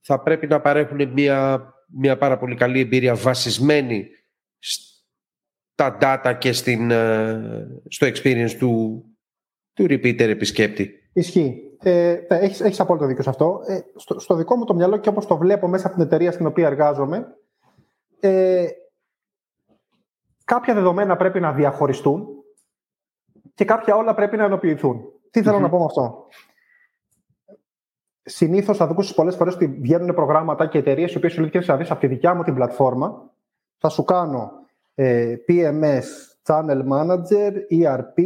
θα 0.00 0.22
πρέπει 0.22 0.46
να 0.46 0.60
παρέχουν 0.60 1.08
μια, 1.08 1.72
μια 1.86 2.18
πάρα 2.18 2.38
πολύ 2.38 2.54
καλή 2.54 2.80
εμπειρία 2.80 3.14
βασισμένη 3.14 4.08
στα 4.58 5.98
data 6.00 6.36
και 6.38 6.52
στην, 6.52 6.90
ε, 6.90 7.66
στο 7.88 8.06
experience 8.06 8.52
του, 8.58 9.04
του 9.74 9.84
repeater 9.84 10.28
επισκέπτη. 10.28 10.90
Ισχύει. 11.12 11.76
Ε, 11.82 12.18
έχεις, 12.28 12.60
έχεις 12.60 12.80
απόλυτο 12.80 13.06
δίκιο 13.06 13.22
σε 13.22 13.30
αυτό. 13.30 13.60
Ε, 13.66 13.80
στο, 13.96 14.18
στο, 14.18 14.34
δικό 14.34 14.56
μου 14.56 14.64
το 14.64 14.74
μυαλό 14.74 14.96
και 14.96 15.08
όπως 15.08 15.26
το 15.26 15.36
βλέπω 15.36 15.68
μέσα 15.68 15.86
από 15.86 15.96
την 15.96 16.04
εταιρεία 16.04 16.32
στην 16.32 16.46
οποία 16.46 16.66
εργάζομαι, 16.66 17.36
ε, 18.20 18.66
κάποια 20.44 20.74
δεδομένα 20.74 21.16
πρέπει 21.16 21.40
να 21.40 21.52
διαχωριστούν 21.52 22.26
και 23.54 23.64
κάποια 23.64 23.96
όλα 23.96 24.14
πρέπει 24.14 24.36
να 24.36 24.44
ενοποιηθούν. 24.44 25.02
Τι 25.30 25.42
θελω 25.42 25.58
να 25.58 25.68
πω 25.68 25.78
με 25.78 25.84
αυτό; 25.84 26.26
Συνήθως 28.24 28.76
θα 28.76 28.84
ακούσεις 28.84 29.14
πολλές 29.14 29.36
φορές 29.36 29.54
ότι 29.54 29.66
βγαίνουν 29.66 30.14
προγράμματα 30.14 30.66
και 30.66 30.78
εταιρείες 30.78 31.12
οι 31.12 31.16
οποίες 31.16 31.32
σου 31.32 31.40
λένε 31.40 31.64
να 31.66 31.76
δεις 31.76 31.90
από 31.90 32.00
τη 32.00 32.06
δικιά 32.06 32.34
μου 32.34 32.42
την 32.42 32.54
πλατφόρμα. 32.54 33.30
Θα 33.78 33.88
σου 33.88 34.04
κάνω 34.04 34.50
ε, 34.94 35.34
PMS, 35.48 36.02
Channel 36.46 36.82
Manager, 36.88 37.52
ERP, 37.70 38.18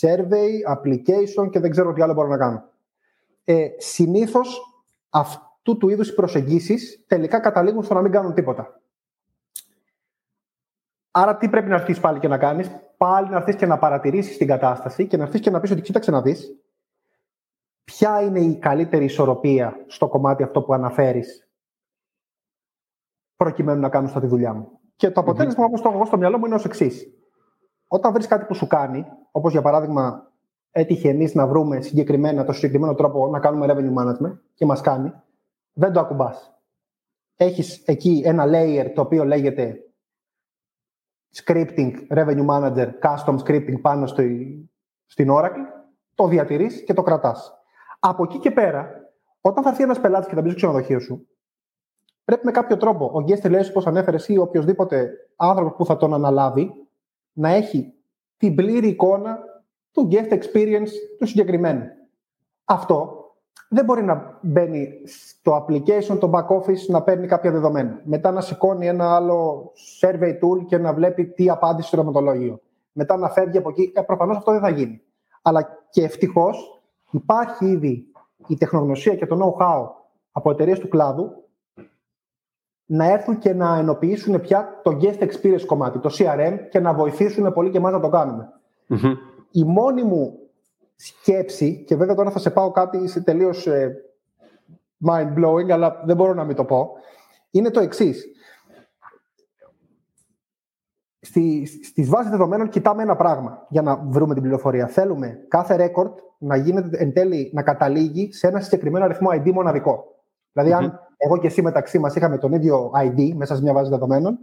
Survey, 0.00 0.74
Application 0.74 1.50
και 1.50 1.60
δεν 1.60 1.70
ξέρω 1.70 1.92
τι 1.92 2.02
άλλο 2.02 2.12
μπορώ 2.12 2.28
να 2.28 2.36
κάνω. 2.36 2.68
Ε, 3.44 3.68
Συνήθως 3.78 4.60
αυτού 5.10 5.76
του 5.76 5.88
είδους 5.88 6.08
οι 6.08 6.14
προσεγγίσεις 6.14 7.04
τελικά 7.06 7.40
καταλήγουν 7.40 7.82
στο 7.82 7.94
να 7.94 8.02
μην 8.02 8.12
κάνουν 8.12 8.34
τίποτα. 8.34 8.80
Άρα 11.10 11.36
τι 11.36 11.48
πρέπει 11.48 11.68
να 11.68 11.74
αρχίσεις 11.74 12.02
πάλι 12.02 12.18
και 12.18 12.28
να 12.28 12.38
κάνεις; 12.38 12.70
πάλι 12.96 13.28
να 13.28 13.36
έρθει 13.36 13.56
και 13.56 13.66
να 13.66 13.78
παρατηρήσεις 13.78 14.36
την 14.36 14.46
κατάσταση 14.46 15.06
και 15.06 15.16
να 15.16 15.22
έρθει 15.22 15.40
και 15.40 15.50
να 15.50 15.60
πεις 15.60 15.70
ότι 15.70 15.80
κοίταξε 15.80 16.10
να 16.10 16.22
δει 16.22 16.36
ποια 17.84 18.22
είναι 18.22 18.40
η 18.40 18.58
καλύτερη 18.58 19.04
ισορροπία 19.04 19.84
στο 19.86 20.08
κομμάτι 20.08 20.42
αυτό 20.42 20.62
που 20.62 20.72
αναφέρεις 20.74 21.48
προκειμένου 23.36 23.80
να 23.80 23.88
κάνω 23.88 24.20
τη 24.20 24.26
δουλειά 24.26 24.52
μου. 24.54 24.80
Και 24.96 25.10
το 25.10 25.20
αποτέλεσμα, 25.20 25.64
mm-hmm. 25.64 25.68
όπως 25.68 25.80
το 25.80 25.88
έχω 25.88 26.04
στο 26.04 26.16
μυαλό 26.16 26.38
μου, 26.38 26.46
είναι 26.46 26.54
ως 26.54 26.64
εξής. 26.64 27.15
Όταν 27.88 28.12
βρεις 28.12 28.26
κάτι 28.26 28.44
που 28.44 28.54
σου 28.54 28.66
κάνει, 28.66 29.06
όπως 29.30 29.52
για 29.52 29.62
παράδειγμα 29.62 30.32
έτυχε 30.70 31.08
εμείς 31.08 31.34
να 31.34 31.46
βρούμε 31.46 31.80
συγκεκριμένα 31.80 32.44
το 32.44 32.52
συγκεκριμένο 32.52 32.94
τρόπο 32.94 33.28
να 33.28 33.40
κάνουμε 33.40 33.66
revenue 33.68 34.02
management 34.02 34.38
και 34.54 34.66
μας 34.66 34.80
κάνει, 34.80 35.12
δεν 35.72 35.92
το 35.92 36.00
ακουμπάς. 36.00 36.54
Έχεις 37.36 37.82
εκεί 37.86 38.22
ένα 38.24 38.44
layer 38.46 38.92
το 38.94 39.00
οποίο 39.00 39.24
λέγεται 39.24 39.80
scripting, 41.34 41.92
revenue 42.08 42.46
manager, 42.46 42.88
custom 43.02 43.38
scripting 43.38 43.80
πάνω 43.80 44.06
στη, 44.06 44.70
στην 45.06 45.28
Oracle, 45.30 45.66
το 46.14 46.28
διατηρείς 46.28 46.84
και 46.84 46.94
το 46.94 47.02
κρατάς. 47.02 47.52
Από 47.98 48.22
εκεί 48.22 48.38
και 48.38 48.50
πέρα, 48.50 48.90
όταν 49.40 49.62
θα 49.62 49.68
έρθει 49.68 49.82
ένας 49.82 50.00
πελάτης 50.00 50.28
και 50.28 50.34
θα 50.34 50.40
μπει 50.40 50.48
στο 50.48 50.56
ξενοδοχείο 50.56 51.00
σου, 51.00 51.28
πρέπει 52.24 52.44
με 52.44 52.50
κάποιο 52.50 52.76
τρόπο 52.76 53.04
ο 53.04 53.24
guest 53.26 53.46
relations, 53.46 53.68
όπως 53.68 53.86
ανέφερες 53.86 54.28
ή 54.28 54.38
οποιοδήποτε 54.38 55.10
άνθρωπο 55.36 55.76
που 55.76 55.84
θα 55.84 55.96
τον 55.96 56.14
αναλάβει, 56.14 56.85
να 57.36 57.48
έχει 57.48 57.92
την 58.36 58.54
πλήρη 58.54 58.88
εικόνα 58.88 59.38
του 59.92 60.08
guest 60.10 60.32
experience 60.32 60.90
του 61.18 61.26
συγκεκριμένου. 61.26 61.84
Αυτό 62.64 63.24
δεν 63.68 63.84
μπορεί 63.84 64.02
να 64.04 64.38
μπαίνει 64.42 64.88
στο 65.04 65.66
application, 65.66 66.18
το 66.18 66.30
back 66.34 66.46
office, 66.46 66.86
να 66.88 67.02
παίρνει 67.02 67.26
κάποια 67.26 67.50
δεδομένα. 67.50 68.00
Μετά 68.04 68.30
να 68.30 68.40
σηκώνει 68.40 68.86
ένα 68.86 69.14
άλλο 69.14 69.70
survey 70.00 70.30
tool 70.30 70.66
και 70.66 70.78
να 70.78 70.92
βλέπει 70.92 71.26
τι 71.26 71.50
απάντησε 71.50 71.88
στο 71.88 72.00
ερωτηματολόγιο. 72.00 72.60
Μετά 72.92 73.16
να 73.16 73.28
φεύγει 73.28 73.58
από 73.58 73.68
εκεί. 73.68 73.92
Ε, 73.94 74.00
Προφανώς 74.00 74.36
αυτό 74.36 74.52
δεν 74.52 74.60
θα 74.60 74.68
γίνει. 74.68 75.02
Αλλά 75.42 75.86
και 75.90 76.02
ευτυχώς 76.02 76.82
υπάρχει 77.10 77.66
ήδη 77.66 78.06
η 78.46 78.56
τεχνογνωσία 78.56 79.14
και 79.14 79.26
το 79.26 79.38
know-how 79.42 79.88
από 80.32 80.50
εταιρείες 80.50 80.78
του 80.78 80.88
κλάδου 80.88 81.45
να 82.86 83.10
έρθουν 83.10 83.38
και 83.38 83.54
να 83.54 83.76
ενοποιήσουν 83.78 84.40
πια 84.40 84.80
το 84.82 84.98
guest 85.00 85.22
experience 85.22 85.64
κομμάτι, 85.66 85.98
το 85.98 86.10
CRM 86.18 86.58
και 86.70 86.80
να 86.80 86.94
βοηθήσουν 86.94 87.52
πολύ 87.52 87.70
και 87.70 87.78
εμάς 87.78 87.92
να 87.92 88.00
το 88.00 88.08
κάνουμε. 88.08 88.52
Η 89.50 89.64
μόνη 89.64 90.02
μου 90.02 90.38
σκέψη, 90.96 91.84
και 91.86 91.96
βέβαια 91.96 92.14
τώρα 92.14 92.30
θα 92.30 92.38
σε 92.38 92.50
πάω 92.50 92.70
κάτι 92.70 93.08
σε 93.08 93.20
τελείως 93.20 93.66
ε, 93.66 93.94
mind-blowing, 95.06 95.70
αλλά 95.70 96.02
δεν 96.04 96.16
μπορώ 96.16 96.34
να 96.34 96.44
μην 96.44 96.56
το 96.56 96.64
πω, 96.64 96.90
είναι 97.50 97.70
το 97.70 97.80
εξής. 97.80 98.24
Στη, 101.20 101.66
στις 101.66 102.08
βάσεις 102.08 102.30
δεδομένων 102.30 102.68
κοιτάμε 102.68 103.02
ένα 103.02 103.16
πράγμα 103.16 103.66
για 103.68 103.82
να 103.82 103.96
βρούμε 103.96 104.34
την 104.34 104.42
πληροφορία. 104.42 104.86
Θέλουμε 104.86 105.44
κάθε 105.48 105.76
record 105.76 106.12
να 106.38 106.56
γίνεται 106.56 106.96
εν 106.98 107.12
τέλει 107.12 107.50
να 107.54 107.62
καταλήγει 107.62 108.32
σε 108.32 108.46
ένα 108.46 108.60
συγκεκριμένο 108.60 109.04
αριθμό 109.04 109.28
ID 109.32 109.52
μοναδικό. 109.52 110.04
Δηλαδή, 110.52 110.72
αν 110.72 111.05
εγώ 111.16 111.38
και 111.38 111.46
εσύ 111.46 111.62
μεταξύ 111.62 111.98
μας 111.98 112.14
είχαμε 112.14 112.38
τον 112.38 112.52
ίδιο 112.52 112.90
ID 112.94 113.32
μέσα 113.34 113.56
σε 113.56 113.62
μια 113.62 113.72
βάση 113.72 113.90
δεδομένων, 113.90 114.38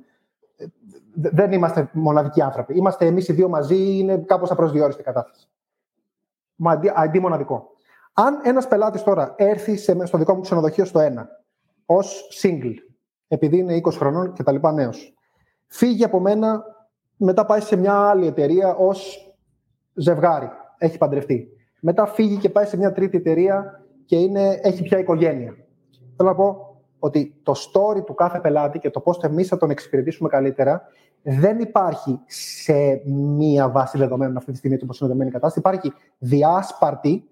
ε, 0.57 0.65
δεν 1.13 1.51
είμαστε 1.51 1.89
μοναδικοί 1.93 2.41
άνθρωποι. 2.41 2.75
Είμαστε 2.77 3.05
εμείς 3.05 3.27
οι 3.27 3.33
δύο 3.33 3.49
μαζί, 3.49 3.97
είναι 3.97 4.17
κάπως 4.17 4.51
απροσδιόριστη 4.51 5.03
κατάσταση. 5.03 5.47
ID 7.05 7.19
μοναδικό. 7.19 7.71
Αν 8.13 8.39
ένας 8.43 8.67
πελάτης 8.67 9.03
τώρα 9.03 9.33
έρθει 9.37 9.77
σε, 9.77 10.05
στο 10.05 10.17
δικό 10.17 10.35
μου 10.35 10.41
ξενοδοχείο 10.41 10.85
στο 10.85 10.99
ένα, 10.99 11.27
ως 11.85 12.29
single, 12.41 12.75
επειδή 13.27 13.57
είναι 13.57 13.81
20 13.83 13.91
χρονών 13.91 14.33
και 14.33 14.43
τα 14.43 14.51
λοιπά 14.51 14.71
νέος, 14.71 15.13
φύγει 15.67 16.03
από 16.03 16.19
μένα, 16.19 16.63
μετά 17.17 17.45
πάει 17.45 17.59
σε 17.59 17.75
μια 17.75 17.93
άλλη 17.93 18.27
εταιρεία 18.27 18.75
ως 18.75 19.17
ζευγάρι, 19.93 20.49
έχει 20.77 20.97
παντρευτεί. 20.97 21.47
Μετά 21.79 22.05
φύγει 22.05 22.37
και 22.37 22.49
πάει 22.49 22.65
σε 22.65 22.77
μια 22.77 22.91
τρίτη 22.91 23.17
εταιρεία 23.17 23.83
και 24.05 24.15
είναι, 24.15 24.59
έχει 24.61 24.83
πια 24.83 24.97
οικογένεια. 24.97 25.55
Θέλω 26.15 26.29
να 26.29 26.35
πω 26.35 26.77
ότι 26.99 27.39
το 27.43 27.53
story 27.53 28.05
του 28.05 28.13
κάθε 28.13 28.39
πελάτη 28.39 28.79
και 28.79 28.89
το 28.89 28.99
πώς 28.99 29.17
εμείς 29.17 29.47
θα 29.47 29.57
τον 29.57 29.69
εξυπηρετήσουμε 29.69 30.29
καλύτερα 30.29 30.87
δεν 31.23 31.59
υπάρχει 31.59 32.19
σε 32.27 33.01
μία 33.07 33.69
βάση 33.69 33.97
δεδομένων 33.97 34.37
αυτή 34.37 34.51
τη 34.51 34.57
στιγμή 34.57 34.77
όπως 34.83 34.99
είναι 34.99 35.07
δεδομένη 35.09 35.31
κατάσταση. 35.31 35.59
Υπάρχει 35.59 35.93
διάσπαρτη 36.17 37.29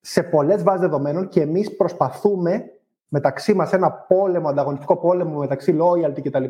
σε 0.00 0.22
πολλές 0.22 0.62
βάσεις 0.62 0.80
δεδομένων 0.80 1.28
και 1.28 1.40
εμείς 1.40 1.76
προσπαθούμε 1.76 2.64
μεταξύ 3.08 3.54
μας 3.54 3.72
ένα 3.72 3.92
πόλεμο, 3.92 4.48
ανταγωνιστικό 4.48 4.96
πόλεμο 4.96 5.38
μεταξύ 5.38 5.78
loyalty 5.80 6.22
κτλ. 6.22 6.44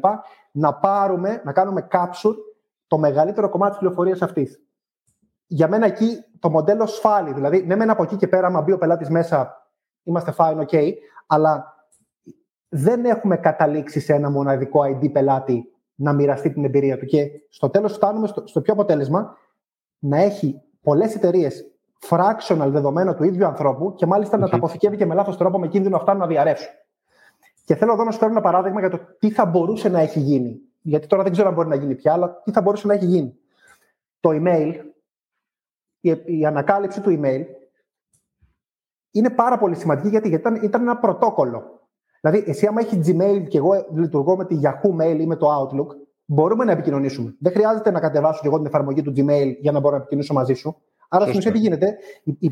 να 0.51 0.75
πάρουμε, 0.75 1.41
να 1.45 1.53
κάνουμε 1.53 1.89
capture 1.93 2.35
το 2.87 2.99
μεγαλύτερο 2.99 3.49
κομμάτι 3.49 3.71
της 3.71 3.79
πληροφορίας 3.79 4.23
αυτής. 4.23 4.63
Για 5.47 5.69
μένα 5.69 5.87
εκεί 5.87 6.25
το 6.39 6.51
μοντέλο 6.51 6.87
σφάλει. 6.87 7.33
Δηλαδή, 7.33 7.67
ναι, 7.67 7.77
μεν 7.77 7.91
από 7.91 8.03
εκεί 8.03 8.17
και 8.17 8.29
πέρα, 8.29 8.47
άμα 8.47 8.61
μπει 8.61 8.73
ο 8.73 8.79
πελάτης 8.79 9.11
μέσα, 9.11 9.69
είμαστε 10.03 10.35
fine, 10.37 10.67
ok, 10.67 10.93
αλλά 11.31 11.77
δεν 12.69 13.05
έχουμε 13.05 13.37
καταλήξει 13.37 14.01
σε 14.01 14.13
ένα 14.15 14.31
μοναδικό 14.31 14.81
ID 14.85 15.13
πελάτη 15.13 15.73
να 15.95 16.13
μοιραστεί 16.13 16.53
την 16.53 16.65
εμπειρία 16.65 16.99
του. 16.99 17.05
Και 17.05 17.31
στο 17.49 17.71
τέλος 17.71 17.93
φτάνουμε 17.93 18.27
στο, 18.27 18.47
στο 18.47 18.61
πιο 18.61 18.73
αποτέλεσμα 18.73 19.37
να 19.99 20.17
έχει 20.19 20.63
πολλές 20.81 21.15
εταιρείες 21.15 21.65
fractional 22.09 22.69
δεδομένα 22.69 23.15
του 23.15 23.25
ίδιου 23.25 23.47
ανθρώπου 23.47 23.95
και 23.95 24.07
μάλιστα 24.07 24.39
να 24.39 24.49
τα 24.49 24.57
αποθηκεύει 24.57 24.97
και 24.97 25.07
με 25.07 25.15
λάθος 25.15 25.37
τρόπο 25.37 25.59
με 25.59 25.69
κίνδυνο 25.69 25.97
αυτά 25.97 26.15
να 26.15 26.27
διαρρεύσουν. 26.27 26.73
Και 27.65 27.75
θέλω 27.75 27.93
εδώ 27.93 28.05
να 28.05 28.11
σου 28.11 28.19
φέρω 28.19 28.31
ένα 28.31 28.41
παράδειγμα 28.41 28.81
για 28.81 28.91
το 28.91 29.01
τι 29.19 29.31
θα 29.31 29.47
μπορούσε 29.47 29.89
να 29.89 30.01
έχει 30.01 30.21
γίνει. 30.21 30.61
Γιατί 30.81 31.07
τώρα 31.07 31.23
δεν 31.23 31.33
ξέρω 31.33 31.49
αν 31.49 31.55
μπορεί 31.55 31.69
να 31.69 31.75
γίνει 31.75 31.95
πια, 31.95 32.13
αλλά 32.13 32.43
τι 32.45 32.53
θα 32.53 32.61
μπορούσε 32.61 32.87
να 32.87 32.95
έχει 32.95 33.05
γίνει. 33.05 33.39
Το 34.21 34.31
email, 34.33 34.73
η, 36.01 36.17
η 36.25 36.47
ανακάλυψη 36.47 37.01
του 37.01 37.21
email 37.21 37.45
είναι 39.19 39.31
πάρα 39.31 39.59
πολύ 39.59 39.75
σημαντική 39.75 40.09
γιατί, 40.09 40.29
γιατί 40.29 40.49
ήταν, 40.49 40.63
ήταν 40.63 40.83
ένα 40.83 40.97
πρωτόκολλο. 40.97 41.63
Δηλαδή, 42.21 42.45
εσύ, 42.47 42.67
άμα 42.67 42.81
έχεις 42.81 42.99
Gmail 43.07 43.45
και 43.49 43.59
εγώ 43.59 43.87
λειτουργώ 43.95 44.37
με 44.37 44.45
τη 44.45 44.59
Yahoo 44.63 45.03
Mail 45.03 45.19
ή 45.21 45.27
με 45.27 45.37
το 45.37 45.47
Outlook, 45.61 45.87
μπορούμε 46.25 46.65
να 46.65 46.73
επικοινωνήσουμε. 46.73 47.37
Δεν 47.41 47.53
χρειάζεται 47.53 47.91
να 47.91 48.01
κατεβάσω 48.01 48.41
και 48.41 48.47
εγώ 48.47 48.57
την 48.57 48.67
εφαρμογή 48.67 49.03
του 49.03 49.13
Gmail 49.17 49.57
για 49.61 49.73
να 49.73 49.81
μπορώ 49.81 49.91
να 49.95 50.01
επικοινωνήσω 50.01 50.35
μαζί 50.35 50.55
σου. 50.55 50.77
Άρα, 51.09 51.27
στην 51.27 51.39
ουσία, 51.39 51.53
τι 51.53 51.59
γίνεται, 51.59 51.97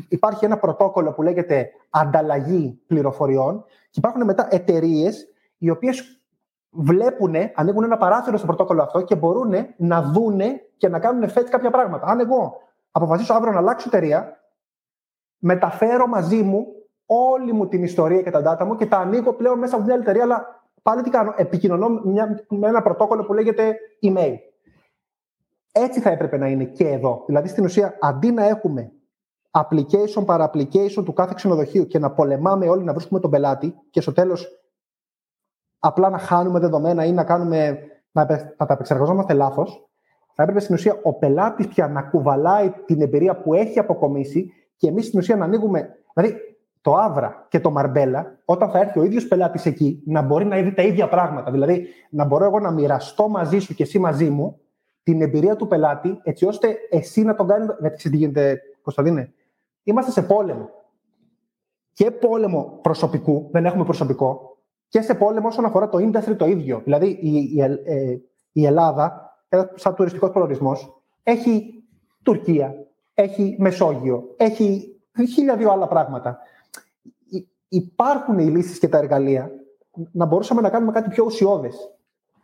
υπάρχει 0.07 0.45
ένα 0.45 0.57
πρωτόκολλο 0.57 1.13
που 1.13 1.21
λέγεται 1.21 1.69
ανταλλαγή 1.89 2.81
πληροφοριών 2.87 3.63
και 3.89 3.99
υπάρχουν 3.99 4.23
μετά 4.23 4.47
εταιρείες 4.51 5.27
οι 5.57 5.69
οποίες 5.69 6.21
βλέπουν, 6.69 7.35
ανοίγουν 7.55 7.83
ένα 7.83 7.97
παράθυρο 7.97 8.37
στο 8.37 8.45
πρωτόκολλο 8.45 8.81
αυτό 8.81 9.01
και 9.01 9.15
μπορούν 9.15 9.53
να 9.77 10.01
δούνε 10.01 10.61
και 10.77 10.89
να 10.89 10.99
κάνουν 10.99 11.29
fetch 11.29 11.47
κάποια 11.49 11.69
πράγματα. 11.69 12.05
Αν 12.07 12.19
εγώ 12.19 12.53
αποφασίσω 12.91 13.33
αύριο 13.33 13.51
να 13.51 13.57
αλλάξω 13.57 13.89
εταιρεία, 13.93 14.37
μεταφέρω 15.37 16.07
μαζί 16.07 16.41
μου 16.43 16.65
όλη 17.05 17.53
μου 17.53 17.67
την 17.67 17.83
ιστορία 17.83 18.21
και 18.21 18.29
τα 18.29 18.41
data 18.45 18.65
μου 18.65 18.75
και 18.75 18.85
τα 18.85 18.97
ανοίγω 18.97 19.33
πλέον 19.33 19.59
μέσα 19.59 19.75
από 19.75 19.85
μια 19.85 19.95
εταιρεία, 19.95 20.23
αλλά 20.23 20.61
πάλι 20.81 21.01
τι 21.01 21.09
κάνω, 21.09 21.33
επικοινωνώ 21.37 21.89
μια, 21.89 22.45
με 22.49 22.67
ένα 22.67 22.81
πρωτόκολλο 22.81 23.23
που 23.23 23.33
λέγεται 23.33 23.77
email. 24.01 24.33
Έτσι 25.71 25.99
θα 25.99 26.09
έπρεπε 26.09 26.37
να 26.37 26.47
είναι 26.47 26.63
και 26.63 26.87
εδώ. 26.87 27.23
Δηλαδή, 27.25 27.47
στην 27.47 27.63
ουσία, 27.63 27.97
αντί 28.01 28.31
να 28.31 28.47
έχουμε 28.47 28.91
application 29.51 30.25
παρα 30.25 30.51
application 30.53 31.03
του 31.05 31.13
κάθε 31.13 31.33
ξενοδοχείου 31.35 31.87
και 31.87 31.99
να 31.99 32.11
πολεμάμε 32.11 32.69
όλοι 32.69 32.83
να 32.83 32.93
βρίσκουμε 32.93 33.19
τον 33.19 33.31
πελάτη 33.31 33.75
και 33.89 34.01
στο 34.01 34.11
τέλος 34.11 34.47
απλά 35.79 36.09
να 36.09 36.17
χάνουμε 36.17 36.59
δεδομένα 36.59 37.05
ή 37.05 37.11
να, 37.11 37.23
κάνουμε, 37.23 37.79
να, 38.11 38.25
να 38.57 38.65
τα 38.65 38.73
επεξεργαζόμαστε 38.73 39.33
λάθος, 39.33 39.89
θα 40.33 40.43
έπρεπε 40.43 40.59
στην 40.59 40.75
ουσία 40.75 40.99
ο 41.03 41.13
πελάτης 41.13 41.67
πια 41.67 41.87
να 41.87 42.01
κουβαλάει 42.01 42.71
την 42.85 43.01
εμπειρία 43.01 43.41
που 43.41 43.53
έχει 43.53 43.79
αποκομίσει 43.79 44.51
και 44.77 44.87
εμείς 44.87 45.05
στην 45.05 45.19
ουσία 45.19 45.35
να 45.35 45.45
ανοίγουμε. 45.45 45.97
Δηλαδή, 46.13 46.37
το 46.81 46.95
Άβρα 46.95 47.45
και 47.49 47.59
το 47.59 47.71
Μαρμπέλα, 47.71 48.39
όταν 48.45 48.69
θα 48.69 48.79
έρθει 48.79 48.99
ο 48.99 49.03
ίδιος 49.03 49.27
πελάτης 49.27 49.65
εκεί, 49.65 50.03
να 50.05 50.21
μπορεί 50.21 50.45
να 50.45 50.57
είδει 50.57 50.73
τα 50.73 50.81
ίδια 50.81 51.09
πράγματα. 51.09 51.51
Δηλαδή, 51.51 51.87
να 52.09 52.25
μπορώ 52.25 52.45
εγώ 52.45 52.59
να 52.59 52.71
μοιραστώ 52.71 53.27
μαζί 53.27 53.59
σου 53.59 53.73
και 53.73 53.83
εσύ 53.83 53.99
μαζί 53.99 54.29
μου 54.29 54.59
την 55.03 55.21
εμπειρία 55.21 55.55
του 55.55 55.67
πελάτη, 55.67 56.19
έτσι 56.23 56.45
ώστε 56.45 56.77
εσύ 56.89 57.23
να 57.23 57.35
τον 57.35 57.47
κάνει. 57.47 57.65
Γιατί 57.79 58.09
τι 58.09 58.17
γίνεται, 58.17 58.61
Κωνσταντίνε; 58.81 59.33
Είμαστε 59.83 60.11
σε 60.11 60.21
πόλεμο. 60.21 60.69
Και 61.93 62.11
πόλεμο 62.11 62.79
προσωπικού, 62.81 63.49
δεν 63.51 63.65
έχουμε 63.65 63.83
προσωπικό, 63.83 64.57
και 64.87 65.01
σε 65.01 65.15
πόλεμο 65.15 65.47
όσον 65.47 65.65
αφορά 65.65 65.89
το 65.89 65.97
industry 65.97 66.35
το 66.37 66.45
ίδιο. 66.45 66.81
Δηλαδή, 66.83 67.07
η, 67.07 67.51
η, 67.55 67.61
ε, 67.61 68.17
η 68.51 68.65
Ελλάδα, 68.65 69.35
σαν 69.75 69.95
τουριστικός 69.95 70.29
προορισμός, 70.29 71.01
έχει 71.23 71.83
Τουρκία, 72.23 72.75
έχει 73.19 73.55
Μεσόγειο, 73.59 74.33
έχει 74.37 74.95
χίλια 75.33 75.55
δύο 75.55 75.71
άλλα 75.71 75.87
πράγματα 75.87 76.39
υπάρχουν 77.69 78.39
οι 78.39 78.45
λύσεις 78.45 78.79
και 78.79 78.87
τα 78.87 78.97
εργαλεία 78.97 79.51
να 80.11 80.25
μπορούσαμε 80.25 80.61
να 80.61 80.69
κάνουμε 80.69 80.91
κάτι 80.91 81.09
πιο 81.09 81.23
ουσιώδες. 81.25 81.75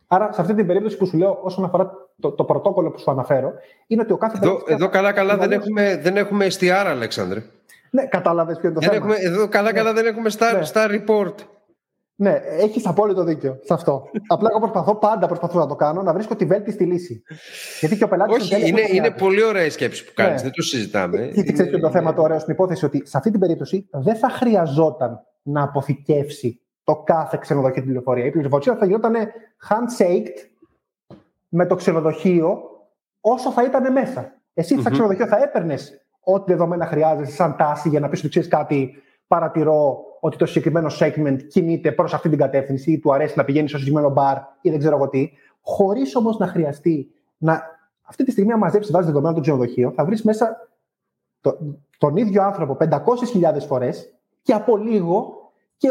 Άρα, 0.07 0.31
σε 0.31 0.41
αυτή 0.41 0.53
την 0.53 0.67
περίπτωση 0.67 0.97
που 0.97 1.05
σου 1.05 1.17
λέω, 1.17 1.39
όσον 1.41 1.63
αφορά 1.63 1.91
το, 2.19 2.31
το 2.31 2.43
πρωτόκολλο 2.43 2.91
που 2.91 2.99
σου 2.99 3.11
αναφέρω, 3.11 3.53
είναι 3.87 4.01
ότι 4.01 4.11
ο 4.11 4.17
κάθε. 4.17 4.37
Εδώ, 4.41 4.61
εδώ 4.67 4.89
καλά-καλά 4.89 5.37
δεν 5.37 5.51
έχουμε, 5.51 5.97
δεν 5.97 6.17
έχουμε 6.17 6.47
STR, 6.59 6.85
Αλέξανδρε. 6.87 7.43
Ναι, 7.89 8.05
κατάλαβες 8.05 8.57
ποιο 8.57 8.69
είναι 8.69 8.79
το 8.79 8.85
δεν 8.85 8.99
θέμα. 8.99 9.13
Έχουμε, 9.13 9.29
εδώ 9.29 9.47
καλά-καλά 9.47 9.91
ναι. 9.91 10.01
δεν 10.01 10.11
έχουμε 10.11 10.29
star, 10.37 10.53
ναι. 10.53 10.67
star 10.73 10.89
report. 10.89 11.33
Ναι, 12.23 12.41
έχεις 12.59 12.87
απόλυτο 12.87 13.23
δίκιο 13.23 13.59
σε 13.63 13.73
αυτό. 13.73 14.09
Απλά 14.27 14.47
εγώ 14.51 14.59
προσπαθώ 14.59 14.95
πάντα 14.95 15.27
προσπαθώ 15.27 15.59
να 15.59 15.67
το 15.67 15.75
κάνω, 15.75 16.01
να 16.01 16.13
βρίσκω 16.13 16.35
τη 16.35 16.45
βέλτιστη 16.45 16.83
λύση. 16.83 17.23
Γιατί 17.79 17.97
και 17.97 18.03
ο 18.03 18.07
πελάτης. 18.07 18.35
Όχι, 18.35 18.67
είναι, 18.67 18.81
είναι 18.91 19.11
πολύ 19.11 19.43
ωραία 19.43 19.65
η 19.65 19.69
σκέψη 19.69 20.05
που 20.05 20.11
κάνεις, 20.15 20.35
ναι. 20.35 20.41
δεν 20.41 20.51
το 20.51 20.61
συζητάμε. 20.61 21.31
Και 21.33 21.43
τι 21.43 21.53
ξέρεις 21.53 21.81
το 21.81 21.89
θέμα 21.89 22.13
το 22.13 22.21
ωραίο 22.21 22.39
στην 22.39 22.53
υπόθεση 22.53 22.85
ότι 22.85 23.01
σε 23.05 23.17
αυτή 23.17 23.31
την 23.31 23.39
περίπτωση 23.39 23.89
δεν 23.91 24.15
θα 24.15 24.29
χρειαζόταν 24.29 25.19
να 25.41 25.63
αποθηκεύσει 25.63 26.61
το 26.83 26.95
κάθε 26.95 27.37
ξενοδοχείο 27.41 27.73
την 27.73 27.83
πληροφορία. 27.83 28.25
Η 28.25 28.31
πληροφορία 28.31 28.75
θα 28.75 28.85
γινόταν 28.85 29.15
handshaked 29.69 30.37
με 31.49 31.65
το 31.65 31.75
ξενοδοχείο 31.75 32.61
όσο 33.21 33.51
θα 33.51 33.63
ήταν 33.63 33.91
μέσα. 33.91 34.41
Εσύ, 34.53 34.75
mm-hmm. 34.79 34.91
ξενοδοχείο, 34.91 35.27
θα 35.27 35.37
έπαιρνες 35.43 36.05
ό,τι 36.23 36.51
δεδομένα 36.51 36.85
χρειάζεσαι 36.85 37.31
σαν 37.31 37.55
τάση 37.57 37.89
για 37.89 37.99
να 37.99 38.09
πεις 38.09 38.19
ότι 38.19 38.29
ξέρεις 38.29 38.47
κάτι, 38.47 38.93
παρατηρώ 39.27 39.97
ότι 40.25 40.37
το 40.37 40.45
συγκεκριμένο 40.45 40.89
segment 40.99 41.37
κινείται 41.47 41.91
προς 41.91 42.13
αυτή 42.13 42.29
την 42.29 42.37
κατεύθυνση 42.37 42.91
ή 42.91 42.99
του 42.99 43.13
αρέσει 43.13 43.33
να 43.37 43.43
πηγαίνει 43.43 43.67
στο 43.67 43.77
συγκεκριμένο 43.77 44.13
μπαρ 44.13 44.37
ή 44.61 44.69
δεν 44.69 44.79
ξέρω 44.79 44.95
εγώ 44.95 45.09
τι, 45.09 45.31
χωρίς 45.61 46.15
όμως 46.15 46.37
να 46.37 46.47
χρειαστεί 46.47 47.11
να 47.37 47.61
αυτή 48.01 48.23
τη 48.23 48.31
στιγμή 48.31 48.51
να 48.51 48.57
μαζέψεις 48.57 48.91
βάση 48.91 49.05
δεδομένα 49.05 49.33
το 49.35 49.41
ξενοδοχείο, 49.41 49.91
θα 49.91 50.05
βρεις 50.05 50.23
μέσα 50.23 50.69
το, 51.41 51.57
τον 51.97 52.17
ίδιο 52.17 52.43
άνθρωπο 52.43 52.77
500.000 52.79 52.97
φορές 53.67 54.13
και 54.41 54.53
από 54.53 54.77
λίγο 54.77 55.33
και 55.77 55.89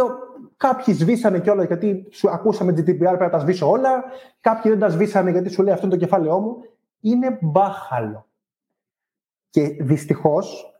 κάποιοι 0.56 0.94
σβήσανε 0.94 1.40
κιόλα 1.40 1.64
γιατί 1.64 2.06
σου 2.10 2.30
ακούσαμε 2.30 2.72
GDPR, 2.72 2.98
πρέπει 2.98 3.22
να 3.22 3.30
τα 3.30 3.38
σβήσω 3.38 3.70
όλα. 3.70 4.04
Κάποιοι 4.40 4.70
δεν 4.70 4.80
τα 4.80 4.88
σβήσανε 4.88 5.30
γιατί 5.30 5.50
σου 5.50 5.62
λέει 5.62 5.72
αυτό 5.72 5.86
είναι 5.86 5.94
το 5.94 6.00
κεφάλαιό 6.00 6.38
μου. 6.38 6.56
Είναι 7.00 7.38
μπάχαλο. 7.40 8.26
Και 9.50 9.68
δυστυχώς, 9.80 10.71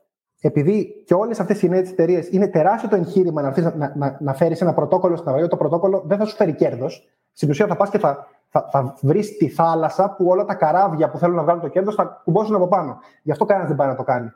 επειδή 0.44 1.02
και 1.06 1.14
όλες 1.14 1.40
αυτές 1.40 1.62
οι 1.62 1.68
νέες 1.68 1.90
εταιρείες 1.90 2.28
είναι 2.28 2.48
τεράστιο 2.48 2.88
το 2.88 2.96
εγχείρημα 2.96 3.42
να, 3.42 3.72
να, 3.76 3.92
να, 3.96 4.16
να 4.20 4.34
φέρεις 4.34 4.60
ένα 4.60 4.74
πρωτόκολλο 4.74 5.16
στην 5.16 5.28
αγορά, 5.28 5.48
το 5.48 5.56
πρωτόκολλο 5.56 6.02
δεν 6.06 6.18
θα 6.18 6.24
σου 6.24 6.36
φέρει 6.36 6.54
κέρδος. 6.54 7.08
Στην 7.32 7.50
ουσία 7.50 7.66
θα 7.66 7.76
πας 7.76 7.90
και 7.90 7.98
θα, 7.98 8.26
θα, 8.48 8.68
θα 8.70 8.94
βρεις 9.00 9.36
τη 9.36 9.48
θάλασσα 9.48 10.14
που 10.16 10.26
όλα 10.26 10.44
τα 10.44 10.54
καράβια 10.54 11.10
που 11.10 11.18
θέλουν 11.18 11.36
να 11.36 11.42
βγάλουν 11.42 11.62
το 11.62 11.68
κέρδος 11.68 11.94
θα 11.94 12.20
κουμπώσουν 12.24 12.54
από 12.54 12.68
πάνω. 12.68 12.98
Γι' 13.22 13.30
αυτό 13.30 13.44
κανένας 13.44 13.68
δεν 13.68 13.76
πάει 13.76 13.88
να 13.88 13.94
το 13.94 14.02
κάνει. 14.02 14.32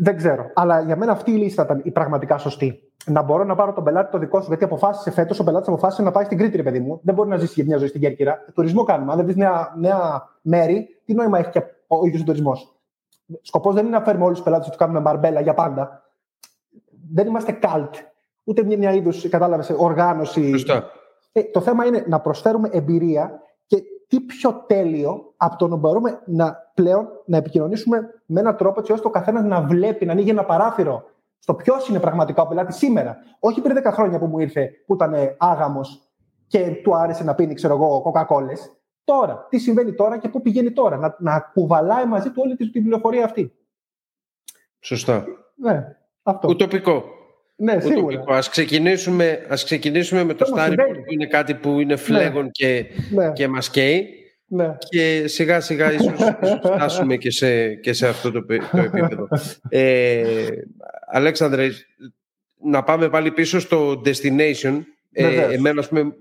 Δεν 0.00 0.16
ξέρω. 0.16 0.50
Αλλά 0.54 0.80
για 0.80 0.96
μένα 0.96 1.12
αυτή 1.12 1.30
η 1.30 1.36
λίστα 1.36 1.62
ήταν 1.62 1.80
η 1.84 1.90
πραγματικά 1.90 2.38
σωστή. 2.38 2.92
Να 3.06 3.22
μπορώ 3.22 3.44
να 3.44 3.54
πάρω 3.54 3.72
τον 3.72 3.84
πελάτη 3.84 4.10
το 4.10 4.18
δικό 4.18 4.40
σου, 4.40 4.46
γιατί 4.48 4.64
αποφάσισε 4.64 5.10
φέτος 5.10 5.38
ο 5.38 5.44
πελάτης 5.44 5.68
αποφάσισε 5.68 6.02
να 6.02 6.10
πάει 6.10 6.24
στην 6.24 6.38
Κρήτη, 6.38 6.56
ρε 6.56 6.62
παιδί 6.62 6.80
μου. 6.80 7.00
Δεν 7.02 7.14
μπορεί 7.14 7.28
να 7.28 7.36
ζήσει 7.36 7.64
μια 7.64 7.76
ζωή 7.76 7.88
στην 7.88 8.00
Κέρκυρα. 8.00 8.38
Τουρισμό 8.54 8.82
κάνουμε. 8.82 9.10
Αν 9.10 9.16
δεν 9.16 9.26
δεις 9.26 9.36
νέα, 9.36 9.74
νέα 9.76 10.28
μέρη, 10.42 10.88
τι 11.04 11.14
νόημα 11.14 11.38
έχει 11.38 11.50
και 11.50 11.62
ο 11.86 12.06
ίδιος 12.06 12.22
ο 12.22 12.24
τουρισμός; 12.24 12.77
Σκοπός 13.42 13.74
δεν 13.74 13.86
είναι 13.86 13.98
να 13.98 14.04
φέρουμε 14.04 14.24
όλους 14.24 14.36
τους 14.36 14.44
πελάτες 14.44 14.64
και 14.64 14.70
τους 14.70 14.80
κάνουμε 14.80 15.00
μπαρμπέλα 15.00 15.40
για 15.40 15.54
πάντα. 15.54 16.02
Δεν 17.12 17.26
είμαστε 17.26 17.58
cult. 17.62 17.90
Ούτε 18.44 18.62
μια, 18.62 18.78
μια 18.78 18.92
είδους, 18.92 19.28
κατάλαβες, 19.28 19.74
οργάνωση. 19.76 20.50
Ε, 21.32 21.42
το 21.42 21.60
θέμα 21.60 21.84
είναι 21.84 22.04
να 22.08 22.20
προσφέρουμε 22.20 22.68
εμπειρία 22.72 23.40
και 23.66 23.82
τι 24.08 24.20
πιο 24.20 24.64
τέλειο 24.66 25.32
από 25.36 25.56
το 25.56 25.68
να 25.68 25.76
μπορούμε 25.76 26.22
να 26.26 26.70
πλέον 26.74 27.08
να 27.24 27.36
επικοινωνήσουμε 27.36 28.22
με 28.26 28.40
έναν 28.40 28.56
τρόπο 28.56 28.80
έτσι 28.80 28.92
ώστε 28.92 29.06
ο 29.06 29.10
καθένας 29.10 29.44
να 29.44 29.60
βλέπει, 29.60 30.06
να 30.06 30.12
ανοίγει 30.12 30.30
ένα 30.30 30.44
παράθυρο 30.44 31.04
στο 31.38 31.54
ποιος 31.54 31.88
είναι 31.88 32.00
πραγματικά 32.00 32.42
ο 32.42 32.46
πελάτης 32.46 32.76
σήμερα. 32.76 33.16
Όχι 33.38 33.60
πριν 33.60 33.76
10 33.84 33.90
χρόνια 33.92 34.18
που 34.18 34.26
μου 34.26 34.38
ήρθε, 34.38 34.70
που 34.86 34.94
ήταν 34.94 35.14
άγαμος 35.38 36.02
και 36.46 36.80
του 36.82 36.96
άρεσε 36.96 37.24
να 37.24 37.34
πίνει, 37.34 37.54
ξέρω 37.54 37.74
εγώ, 37.74 38.00
κοκακόλε. 38.00 38.52
Τώρα, 39.08 39.46
τι 39.50 39.58
συμβαίνει 39.58 39.94
τώρα 39.94 40.18
και 40.18 40.28
πού 40.28 40.42
πηγαίνει 40.42 40.70
τώρα. 40.70 40.96
Να, 40.96 41.16
να 41.18 41.50
κουβαλάει 41.52 42.06
μαζί 42.06 42.30
του 42.30 42.42
όλη 42.44 42.56
την 42.56 42.82
πληροφορία 42.82 43.24
αυτή. 43.24 43.52
Σωστά. 44.80 45.24
Ναι, 45.54 45.96
αυτό. 46.22 46.48
Ουτοπικό. 46.48 47.04
Ναι, 47.56 47.80
σίγουρα. 47.80 48.24
Ας 48.26 48.48
ξεκινήσουμε, 48.48 49.46
ας 49.48 49.64
ξεκινήσουμε 49.64 50.24
με 50.24 50.34
το 50.34 50.46
Storyboard 50.54 51.02
που 51.04 51.12
είναι 51.12 51.26
κάτι 51.26 51.54
που 51.54 51.80
είναι 51.80 51.96
φλέγον 51.96 52.44
ναι. 52.44 52.50
και, 52.50 52.86
ναι. 53.14 53.32
και 53.32 53.48
μας 53.48 53.70
καίει 53.70 54.08
ναι. 54.46 54.76
και 54.88 55.26
σιγά 55.26 55.60
σιγά 55.60 55.92
ίσως, 55.92 56.12
ίσως 56.42 56.58
φτάσουμε 56.58 57.16
και 57.16 57.30
σε, 57.30 57.74
και 57.74 57.92
σε 57.92 58.08
αυτό 58.08 58.32
το, 58.32 58.46
το 58.46 58.54
επίπεδο. 58.72 59.28
ε, 59.68 60.48
Αλέξανδρε, 61.06 61.68
να 62.62 62.82
πάμε 62.82 63.08
πάλι 63.08 63.30
πίσω 63.30 63.60
στο 63.60 64.02
destination. 64.04 64.80
Ε, 65.12 65.54
εμένα 65.54 65.84
πούμε, 65.88 66.14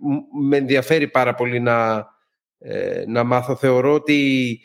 με 0.47 0.57
ενδιαφέρει 0.57 1.07
πάρα 1.07 1.33
πολύ 1.33 1.59
να, 1.59 2.07
ε, 2.59 3.03
να 3.07 3.23
μάθω. 3.23 3.55
Θεωρώ 3.55 3.93
ότι 3.93 4.59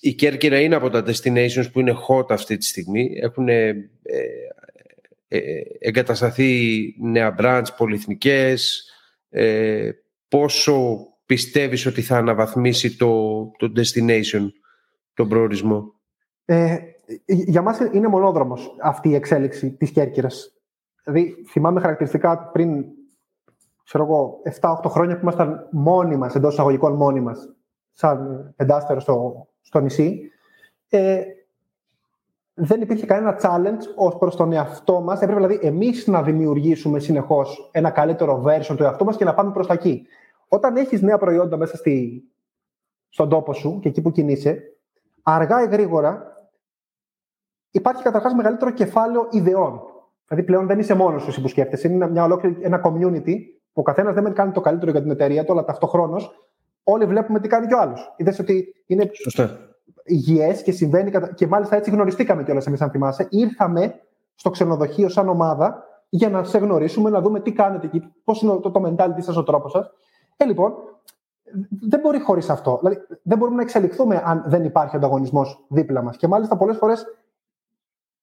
η 0.00 0.14
Κέρκυρα 0.14 0.60
είναι 0.60 0.74
από 0.74 0.90
τα 0.90 1.04
destinations 1.06 1.72
που 1.72 1.80
είναι 1.80 1.94
hot 2.08 2.30
αυτή 2.30 2.56
τη 2.56 2.64
στιγμή. 2.64 3.10
Έχουν 3.20 3.48
ε, 3.48 3.90
ε, 5.28 5.60
εγκατασταθεί 5.78 6.94
νέα 7.00 7.34
branch, 7.38 7.66
πολυεθνικές, 7.76 8.90
ε, 9.28 9.90
πόσο 10.28 11.06
πιστεύεις 11.26 11.86
ότι 11.86 12.02
θα 12.02 12.16
αναβαθμίσει 12.16 12.96
το, 12.96 13.42
το 13.58 13.72
destination, 13.76 14.46
τον 15.14 15.28
προορισμό; 15.28 15.94
Ε, 16.44 16.76
για 17.26 17.62
μας 17.62 17.78
είναι 17.92 18.08
μονόδρομος 18.08 18.76
αυτή 18.82 19.08
η 19.08 19.14
εξέλιξη 19.14 19.70
της 19.70 19.90
Κέρκυρας. 19.90 20.52
Δηλαδή, 21.04 21.34
θυμάμαι 21.50 21.80
χαρακτηριστικά 21.80 22.50
πριν 22.52 22.84
ξέρω 23.92 24.04
εγώ, 24.04 24.40
7-8 24.60 24.88
χρόνια 24.88 25.14
που 25.14 25.20
ήμασταν 25.22 25.68
μόνοι 25.70 26.16
μας, 26.16 26.34
εντός 26.34 26.52
εισαγωγικών 26.52 26.92
μόνοι 26.92 27.20
μας, 27.20 27.48
σαν 27.92 28.52
πεντάστερος 28.56 29.02
στο, 29.02 29.46
στο 29.60 29.80
νησί, 29.80 30.30
ε, 30.88 31.22
δεν 32.54 32.80
υπήρχε 32.80 33.06
κανένα 33.06 33.38
challenge 33.42 33.82
ως 33.96 34.16
προς 34.16 34.36
τον 34.36 34.52
εαυτό 34.52 35.00
μας. 35.00 35.20
Έπρεπε 35.20 35.46
δηλαδή 35.46 35.66
εμείς 35.66 36.06
να 36.06 36.22
δημιουργήσουμε 36.22 36.98
συνεχώς 36.98 37.68
ένα 37.72 37.90
καλύτερο 37.90 38.42
version 38.46 38.74
του 38.76 38.82
εαυτού 38.82 39.04
μας 39.04 39.16
και 39.16 39.24
να 39.24 39.34
πάμε 39.34 39.52
προς 39.52 39.66
τα 39.66 39.72
εκεί. 39.74 40.06
Όταν 40.48 40.76
έχεις 40.76 41.02
νέα 41.02 41.18
προϊόντα 41.18 41.56
μέσα 41.56 41.76
στη, 41.76 42.24
στον 43.08 43.28
τόπο 43.28 43.52
σου 43.52 43.78
και 43.82 43.88
εκεί 43.88 44.02
που 44.02 44.10
κινείσαι, 44.10 44.62
αργά 45.22 45.62
ή 45.62 45.66
γρήγορα 45.66 46.36
υπάρχει 47.70 48.02
καταρχάς 48.02 48.34
μεγαλύτερο 48.34 48.70
κεφάλαιο 48.70 49.26
ιδεών. 49.30 49.80
Δηλαδή 50.28 50.46
πλέον 50.46 50.66
δεν 50.66 50.78
είσαι 50.78 50.94
μόνος 50.94 51.22
σου 51.22 51.42
που 51.42 51.48
σκέφτεσαι. 51.48 51.88
Είναι 51.88 52.10
μια 52.10 52.24
ολόκληρη, 52.24 52.56
ένα 52.60 52.80
community 52.84 53.34
που 53.34 53.61
ο 53.72 53.82
καθένας 53.82 54.14
δεν 54.14 54.32
κάνει 54.32 54.52
το 54.52 54.60
καλύτερο 54.60 54.90
για 54.90 55.02
την 55.02 55.10
εταιρεία 55.10 55.44
του, 55.44 55.52
αλλά 55.52 55.64
ταυτοχρόνως 55.64 56.48
όλοι 56.82 57.04
βλέπουμε 57.04 57.40
τι 57.40 57.48
κάνει 57.48 57.66
κι 57.66 57.74
ο 57.74 57.80
άλλος. 57.80 58.14
Είδες 58.16 58.38
ότι 58.38 58.74
είναι. 58.86 59.10
Σωστά 59.12 59.70
υγιές 60.04 60.62
και 60.62 60.72
συμβαίνει. 60.72 61.10
Και 61.34 61.46
μάλιστα 61.46 61.76
έτσι 61.76 61.90
γνωριστήκαμε 61.90 62.42
κιόλας, 62.42 62.66
εμείς, 62.66 62.80
αν 62.80 62.90
θυμάσαι. 62.90 63.26
Ήρθαμε 63.30 64.00
στο 64.34 64.50
ξενοδοχείο 64.50 65.08
σαν 65.08 65.28
ομάδα 65.28 65.84
για 66.08 66.28
να 66.28 66.44
σε 66.44 66.58
γνωρίσουμε, 66.58 67.10
να 67.10 67.20
δούμε 67.20 67.40
τι 67.40 67.52
κάνετε 67.52 67.86
εκεί, 67.86 68.12
πώς 68.24 68.42
είναι 68.42 68.56
το, 68.60 68.70
το 68.70 68.82
mentality 68.86 69.18
σας, 69.22 69.36
ο 69.36 69.42
τρόπος 69.42 69.70
σας. 69.70 69.90
Ε, 70.36 70.44
λοιπόν, 70.44 70.74
δεν 71.80 72.00
μπορεί 72.00 72.20
χωρίς 72.20 72.50
αυτό. 72.50 72.78
Δηλαδή, 72.78 73.00
δεν 73.22 73.38
μπορούμε 73.38 73.56
να 73.56 73.62
εξελιχθούμε 73.62 74.22
αν 74.24 74.44
δεν 74.46 74.64
υπάρχει 74.64 74.96
ανταγωνισμός 74.96 75.64
δίπλα 75.68 76.02
μας. 76.02 76.16
Και 76.16 76.28
μάλιστα 76.28 76.56
πολλές 76.56 76.76
φορές 76.76 77.06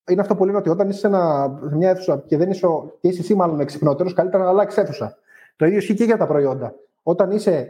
είναι 0.10 0.22
αυτό 0.22 0.36
που 0.36 0.46
λένε 0.46 0.58
ότι 0.58 0.70
όταν 0.70 0.90
είσαι 0.90 1.00
σε, 1.00 1.08
ένα, 1.08 1.48
μια 1.72 1.90
αίθουσα 1.90 2.18
και 2.18 2.38
δεν 2.38 2.50
είσαι, 2.50 2.68
και 3.00 3.08
είσαι 3.08 3.22
εσύ 3.22 3.36
μάλλον 3.36 3.60
εξυπνότερος, 3.60 4.14
καλύτερα 4.14 4.44
να 4.44 4.50
αλλάξεις 4.50 4.84
αίθουσα. 4.84 5.18
Το 5.60 5.66
ίδιο 5.66 5.78
ισχύει 5.78 5.94
και 5.94 6.04
για 6.04 6.18
τα 6.18 6.28
προϊόντα. 6.28 6.74
Όταν 7.04 7.32
είσαι, 7.32 7.68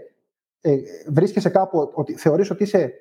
ε, 0.61 0.75
βρίσκεσαι 1.07 1.49
κάπου, 1.49 1.91
ότι 1.93 2.13
θεωρείς 2.13 2.49
ότι 2.49 2.63
είσαι 2.63 2.93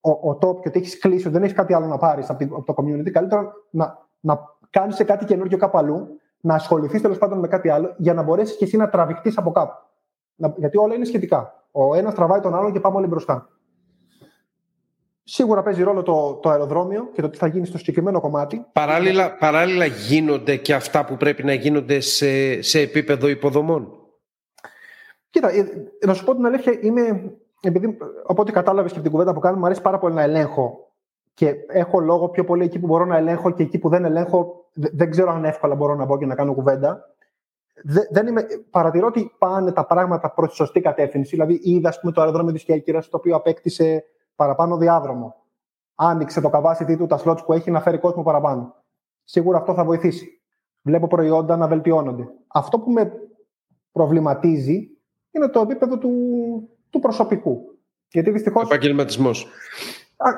ο, 0.00 0.10
ο 0.10 0.38
top 0.40 0.60
και 0.60 0.68
ότι 0.68 0.78
έχεις 0.78 0.98
κλείσει, 0.98 1.22
ότι 1.22 1.32
δεν 1.34 1.42
έχεις 1.42 1.56
κάτι 1.56 1.74
άλλο 1.74 1.86
να 1.86 1.98
πάρεις 1.98 2.30
από, 2.30 2.44
από 2.44 2.74
το 2.74 2.74
community, 2.76 3.10
καλύτερα 3.10 3.52
να, 3.70 4.08
να 4.20 4.40
κάνεις 4.70 5.04
κάτι 5.04 5.24
καινούργιο 5.24 5.58
κάπου 5.58 5.78
αλλού, 5.78 6.08
να 6.40 6.54
ασχοληθείς 6.54 7.00
τέλος 7.00 7.18
πάντων 7.18 7.38
με 7.38 7.48
κάτι 7.48 7.68
άλλο, 7.68 7.94
για 7.96 8.14
να 8.14 8.22
μπορέσεις 8.22 8.56
και 8.56 8.64
εσύ 8.64 8.76
να 8.76 8.88
τραβηχτείς 8.88 9.38
από 9.38 9.50
κάπου. 9.50 9.86
Να, 10.34 10.54
γιατί 10.56 10.78
όλα 10.78 10.94
είναι 10.94 11.04
σχετικά. 11.04 11.64
Ο 11.70 11.94
ένας 11.94 12.14
τραβάει 12.14 12.40
τον 12.40 12.54
άλλο 12.54 12.70
και 12.72 12.80
πάμε 12.80 12.96
όλοι 12.96 13.06
μπροστά. 13.06 13.48
Σίγουρα 15.24 15.62
παίζει 15.62 15.82
ρόλο 15.82 16.02
το, 16.02 16.34
το 16.42 16.48
αεροδρόμιο 16.50 17.10
και 17.12 17.22
το 17.22 17.28
τι 17.28 17.38
θα 17.38 17.46
γίνει 17.46 17.66
στο 17.66 17.78
συγκεκριμένο 17.78 18.20
κομμάτι. 18.20 18.66
Παράλληλα, 18.72 19.36
παράλληλα 19.36 19.84
γίνονται 19.84 20.56
και 20.56 20.74
αυτά 20.74 21.04
που 21.04 21.16
πρέπει 21.16 21.44
να 21.44 21.52
γίνονται 21.52 22.00
σε, 22.00 22.62
σε 22.62 22.80
επίπεδο 22.80 23.28
υποδομών. 23.28 23.97
Κοίτα, 25.30 25.50
ε, 25.50 25.64
να 26.06 26.14
σου 26.14 26.24
πω 26.24 26.34
την 26.34 26.46
αλήθεια, 26.46 26.78
είμαι 26.80 27.32
επειδή 27.60 27.96
από 28.26 28.44
κατάλαβες 28.44 28.90
και 28.90 28.98
από 28.98 29.06
την 29.06 29.16
κουβέντα 29.16 29.34
που 29.34 29.40
κάνουμε, 29.40 29.60
μου 29.60 29.66
αρέσει 29.66 29.82
πάρα 29.82 29.98
πολύ 29.98 30.14
να 30.14 30.22
ελέγχω 30.22 30.92
και 31.34 31.54
έχω 31.68 32.00
λόγο 32.00 32.28
πιο 32.28 32.44
πολύ 32.44 32.64
εκεί 32.64 32.78
που 32.78 32.86
μπορώ 32.86 33.04
να 33.04 33.16
ελέγχω 33.16 33.50
και 33.50 33.62
εκεί 33.62 33.78
που 33.78 33.88
δεν 33.88 34.04
ελέγχω, 34.04 34.64
δεν 34.72 35.10
ξέρω 35.10 35.30
αν 35.30 35.44
εύκολα 35.44 35.74
μπορώ 35.74 35.94
να 35.94 36.04
μπω 36.04 36.18
και 36.18 36.26
να 36.26 36.34
κάνω 36.34 36.54
κουβέντα. 36.54 37.04
Δεν 38.10 38.26
είμαι, 38.26 38.46
παρατηρώ 38.70 39.06
ότι 39.06 39.34
πάνε 39.38 39.72
τα 39.72 39.86
πράγματα 39.86 40.30
προς 40.30 40.48
τη 40.48 40.54
σωστή 40.54 40.80
κατεύθυνση. 40.80 41.30
Δηλαδή, 41.30 41.60
είδα 41.62 41.94
πούμε, 42.00 42.12
το 42.12 42.20
αεροδρόμιο 42.20 42.52
της 42.52 42.64
Κέρκυρας, 42.64 43.08
το 43.08 43.16
οποίο 43.16 43.36
απέκτησε 43.36 44.04
παραπάνω 44.34 44.76
διάδρομο. 44.76 45.34
Άνοιξε 45.94 46.40
το 46.40 46.48
καβάσι 46.48 46.96
του, 46.96 47.06
τα 47.06 47.16
σλότ 47.16 47.38
που 47.40 47.52
έχει 47.52 47.70
να 47.70 47.80
φέρει 47.80 47.98
κόσμο 47.98 48.22
παραπάνω. 48.22 48.74
Σίγουρα 49.24 49.58
αυτό 49.58 49.74
θα 49.74 49.84
βοηθήσει. 49.84 50.42
Βλέπω 50.82 51.06
προϊόντα 51.06 51.56
να 51.56 51.66
βελτιώνονται. 51.66 52.28
Αυτό 52.46 52.78
που 52.78 52.90
με 52.90 53.12
προβληματίζει 53.92 54.97
είναι 55.38 55.48
το 55.48 55.60
επίπεδο 55.60 55.98
του, 55.98 56.12
του 56.90 56.98
προσωπικού. 56.98 57.78
Γιατί 58.10 58.30
δυστυχώ. 58.30 58.60
Επαγγελματισμός. 58.60 59.46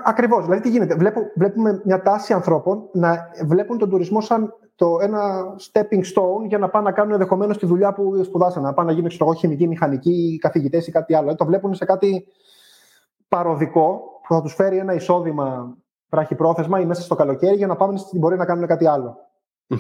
Ακριβώς. 0.05 0.45
Δηλαδή, 0.45 0.61
τι 0.63 0.69
γίνεται; 0.69 0.95
Βλέπω, 0.95 1.21
βλέπουμε 1.37 1.81
μια 1.85 2.03
τάση 2.03 2.33
ανθρώπων 2.33 2.89
να 2.93 3.31
βλέπουν 3.45 3.79
τον 3.79 3.91
τουρισμό 3.91 4.21
σαν 4.21 4.55
το, 4.75 4.99
ένα 5.01 5.45
stepping 5.73 6.03
stone 6.15 6.47
για 6.47 6.59
να 6.59 6.69
πάνε 6.69 6.85
να 6.85 6.93
κάνουν 6.93 7.13
ενδεχομένως 7.13 7.59
τη 7.59 7.67
δουλειά 7.67 7.93
που 7.93 8.25
σπουδάσαν. 8.25 8.63
Να 8.63 8.73
πάνε 8.73 8.89
να 8.89 8.95
γίνουν 8.95 9.09
ξέρω, 9.09 9.33
χημική, 9.33 9.67
μηχανική, 9.69 10.39
καθηγητές 10.41 10.87
ή 10.87 10.91
κάτι 10.91 11.15
άλλο. 11.15 11.35
το 11.35 11.45
βλέπουν 11.45 11.75
σε 11.75 11.85
κάτι 11.85 12.27
παροδικό 13.29 14.01
που 14.23 14.35
θα 14.35 14.43
τους 14.43 14.55
φέρει 14.55 14.77
ένα 14.77 14.95
εισόδημα 14.95 15.77
πρόθεσμα 16.35 16.81
ή 16.81 16.85
μέσα 16.85 17.03
στο 17.03 17.15
καλοκαίρι 17.15 17.57
για 17.57 17.67
να 17.67 17.77
πάμε 17.77 17.99
στην 17.99 18.21
πορεία 18.21 18.37
να 18.37 18.45
κάνουν 18.45 18.67
κάτι 18.67 18.87
Ε, 19.69 19.77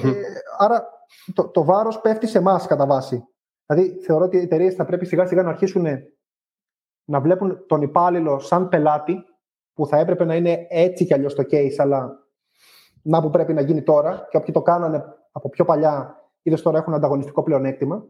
άρα 0.59 0.87
το, 1.35 1.49
το 1.49 1.65
βάρος 1.65 2.01
πέφτει 2.01 2.27
σε 2.27 2.39
εμάς 2.39 2.67
κατά 2.67 2.87
βάση. 2.87 3.25
Δηλαδή 3.71 4.01
θεωρώ 4.01 4.25
ότι 4.25 4.37
οι 4.37 4.41
εταιρείες 4.41 4.75
θα 4.75 4.85
πρέπει 4.85 5.07
σιγά 5.07 5.27
σιγά 5.27 5.43
να 5.43 5.49
αρχίσουν 5.49 5.87
να 7.05 7.21
βλέπουν 7.21 7.65
τον 7.67 7.83
υπάλληλο 7.83 8.39
σαν 8.39 8.69
πελάτη 8.69 9.25
που 9.75 9.87
θα 9.87 9.99
έπρεπε 9.99 10.25
να 10.25 10.35
είναι 10.35 10.67
έτσι 10.69 11.05
κι 11.05 11.15
αλλιώς 11.15 11.35
το 11.35 11.45
case, 11.51 11.75
αλλά 11.79 12.19
να 13.03 13.23
που 13.23 13.31
πρέπει 13.31 13.53
να 13.53 13.61
γίνει 13.61 13.83
τώρα 13.83 14.27
και 14.31 14.37
όποιοι 14.37 14.55
το 14.55 14.63
κάνανε 14.63 15.05
από 15.33 15.49
πιο 15.49 15.65
παλιά, 15.65 16.25
είδες 16.43 16.63
τώρα 16.63 16.79
έχουν 16.79 16.95
ανταγωνιστικό 16.95 17.43
πλεονέκτημα. 17.43 18.05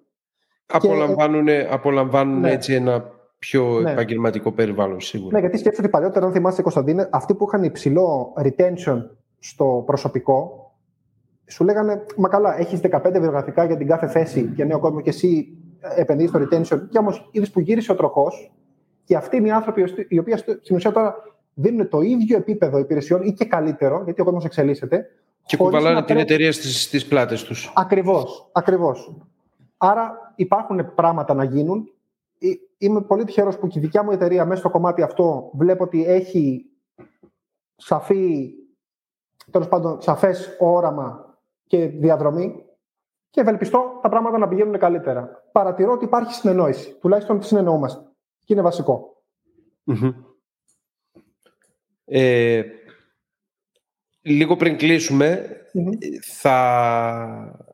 Απολαμβάνουν, 0.66 1.46
και... 1.46 1.68
απολαμβάνουν 1.70 2.40
ναι. 2.40 2.50
έτσι 2.50 2.74
ένα 2.74 3.04
πιο 3.38 3.80
ναι. 3.80 3.90
επαγγελματικό 3.90 4.52
περιβάλλον 4.52 5.00
σίγουρα. 5.00 5.34
Ναι, 5.34 5.40
γιατί 5.40 5.58
σκέφτομαι 5.58 5.86
ότι 5.86 5.96
παλιότερα, 5.96 6.26
αν 6.26 6.32
θυμάσαι 6.32 6.62
Κωνσταντίνε, 6.62 7.08
αυτοί 7.12 7.34
που 7.34 7.44
είχαν 7.44 7.62
υψηλό 7.62 8.32
retention 8.38 9.02
στο 9.38 9.82
προσωπικό, 9.86 10.69
σου 11.50 11.64
λέγανε, 11.64 12.04
μα 12.16 12.28
καλά, 12.28 12.58
έχεις 12.58 12.80
15 12.80 13.20
βιογραφικά 13.20 13.64
για 13.64 13.76
την 13.76 13.86
κάθε 13.86 14.08
θέση 14.08 14.50
για 14.54 14.64
νέο 14.64 14.78
κόσμο 14.78 15.00
και 15.00 15.08
εσύ 15.08 15.58
επενδύεις 15.96 16.28
στο 16.28 16.38
retention. 16.38 16.80
Και 16.90 16.98
όμως 16.98 17.28
είδες 17.32 17.50
που 17.50 17.60
γύρισε 17.60 17.92
ο 17.92 17.94
τροχός 17.94 18.52
και 19.04 19.16
αυτοί 19.16 19.36
είναι 19.36 19.48
οι 19.48 19.50
άνθρωποι 19.50 20.06
οι 20.08 20.18
οποίοι 20.18 20.36
στην 20.36 20.76
ουσία 20.76 20.92
τώρα 20.92 21.14
δίνουν 21.54 21.88
το 21.88 22.00
ίδιο 22.00 22.36
επίπεδο 22.36 22.78
υπηρεσιών 22.78 23.22
ή 23.22 23.32
και 23.32 23.44
καλύτερο, 23.44 24.02
γιατί 24.04 24.20
ο 24.20 24.24
κόσμος 24.24 24.44
εξελίσσεται. 24.44 25.06
Και 25.44 25.56
κουβαλάνε 25.56 26.02
την 26.02 26.16
εταιρεία 26.16 26.52
στις 26.52 27.06
πλάτες 27.06 27.42
τους. 27.42 27.72
Ακριβώς. 27.76 28.50
Ακριβώς. 28.52 29.16
Άρα 29.76 30.32
υπάρχουν 30.36 30.94
πράγματα 30.94 31.34
να 31.34 31.44
γίνουν. 31.44 31.92
Ε, 32.38 32.48
είμαι 32.78 33.00
πολύ 33.00 33.24
τυχερός 33.24 33.58
που 33.58 33.66
και 33.66 33.78
η 33.78 33.82
δικιά 33.82 34.02
μου 34.02 34.10
εταιρεία 34.10 34.44
μέσα 34.44 34.60
στο 34.60 34.70
κομμάτι 34.70 35.02
αυτό 35.02 35.50
βλέπω 35.54 35.84
ότι 35.84 36.04
έχει 36.04 36.64
σαφή, 37.76 38.52
τέλος 39.50 39.68
πάντων, 39.68 40.00
σαφές 40.00 40.56
όραμα 40.58 41.29
και 41.70 41.86
διαδρομή 41.86 42.64
και 43.30 43.40
ευελπιστώ 43.40 43.98
τα 44.02 44.08
πράγματα 44.08 44.38
να 44.38 44.48
πηγαίνουν 44.48 44.78
καλύτερα. 44.78 45.48
Παρατηρώ 45.52 45.92
ότι 45.92 46.04
υπάρχει 46.04 46.34
συνεννόηση, 46.34 46.96
τουλάχιστον 47.00 47.42
συνεννοούμαστε. 47.42 48.00
Και 48.44 48.52
είναι 48.52 48.62
ε, 52.04 52.62
λίγο 54.20 54.56
πριν 54.56 54.76
θα, 56.22 56.56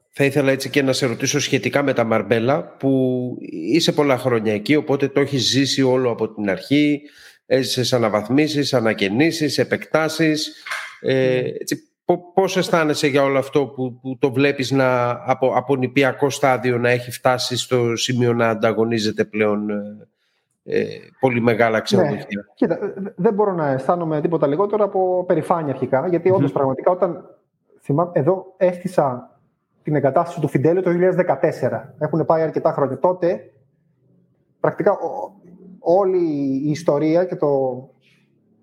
θα 0.09 0.25
ήθελα 0.25 0.51
έτσι 0.51 0.71
και 0.71 0.83
να 0.83 0.93
σε 0.93 1.07
ρωτήσω 1.07 1.41
σχετικά 1.41 1.83
με 1.83 1.93
τα 1.93 2.05
Μαρμπέλα 2.05 2.77
που 2.77 3.37
είσαι 3.41 3.93
πολλά 3.93 4.19
χρόνια 4.19 4.55
εκεί 4.55 4.77
οπότε 4.77 5.09
το 5.09 5.21
έχεις 5.21 5.43
ζήσει 5.43 5.83
όλο 5.83 6.11
από 6.11 6.35
την 6.35 6.51
αρχή. 6.51 7.03
Έζησες 7.47 7.93
αναβαθμίσεις, 7.93 8.75
ανακαινήσεις, 8.75 9.59
επεκτάσεις. 9.59 10.65
Ε, 11.01 11.39
έτσι, 11.39 11.96
πώς 12.35 12.57
αισθάνεσαι 12.57 13.07
για 13.07 13.23
όλο 13.23 13.39
αυτό 13.39 13.67
που, 13.67 13.99
που 14.03 14.19
το 14.19 14.33
βλέπεις 14.33 14.71
να, 14.71 15.11
από, 15.11 15.53
από 15.55 15.77
νηπιακό 15.77 16.31
στάδιο 16.31 16.79
να 16.79 16.91
έχει 16.91 17.11
φτάσει 17.11 17.57
στο 17.57 17.97
σημείο 17.97 18.33
να 18.33 18.49
ανταγωνίζεται 18.49 19.25
πλέον 19.25 19.71
ε, 19.71 20.07
ε, 20.65 20.87
πολύ 21.21 21.41
μεγάλα 21.41 21.81
ξενοδοχεία; 21.81 22.27
Ναι. 22.31 22.43
Κοίτα, 22.55 22.79
δεν 23.17 23.35
μπορώ 23.35 23.53
να 23.53 23.69
αισθάνομαι 23.69 24.21
τίποτα 24.21 24.47
λιγότερο 24.47 24.85
από 24.85 25.25
περηφάνεια 25.27 25.73
αρχικά, 25.73 26.09
γιατί 26.09 26.31
όντως 26.31 26.53
πραγματικά 26.53 26.91
όταν 26.91 27.25
θυμάμαι, 27.81 28.11
εδώ 28.15 28.55
έστησα 28.57 29.39
την 29.83 29.95
εγκατάσταση 29.95 30.41
του 30.41 30.49
Φιντέλιο 30.49 30.83
το 30.83 30.91
2014. 30.91 31.83
Έχουν 31.99 32.25
πάει 32.25 32.43
αρκετά 32.43 32.73
χρόνια. 32.73 32.99
Τότε, 32.99 33.53
πρακτικά 34.61 34.99
όλη 35.79 36.19
η 36.65 36.71
ιστορία 36.71 37.25
και 37.25 37.37
το 37.37 37.49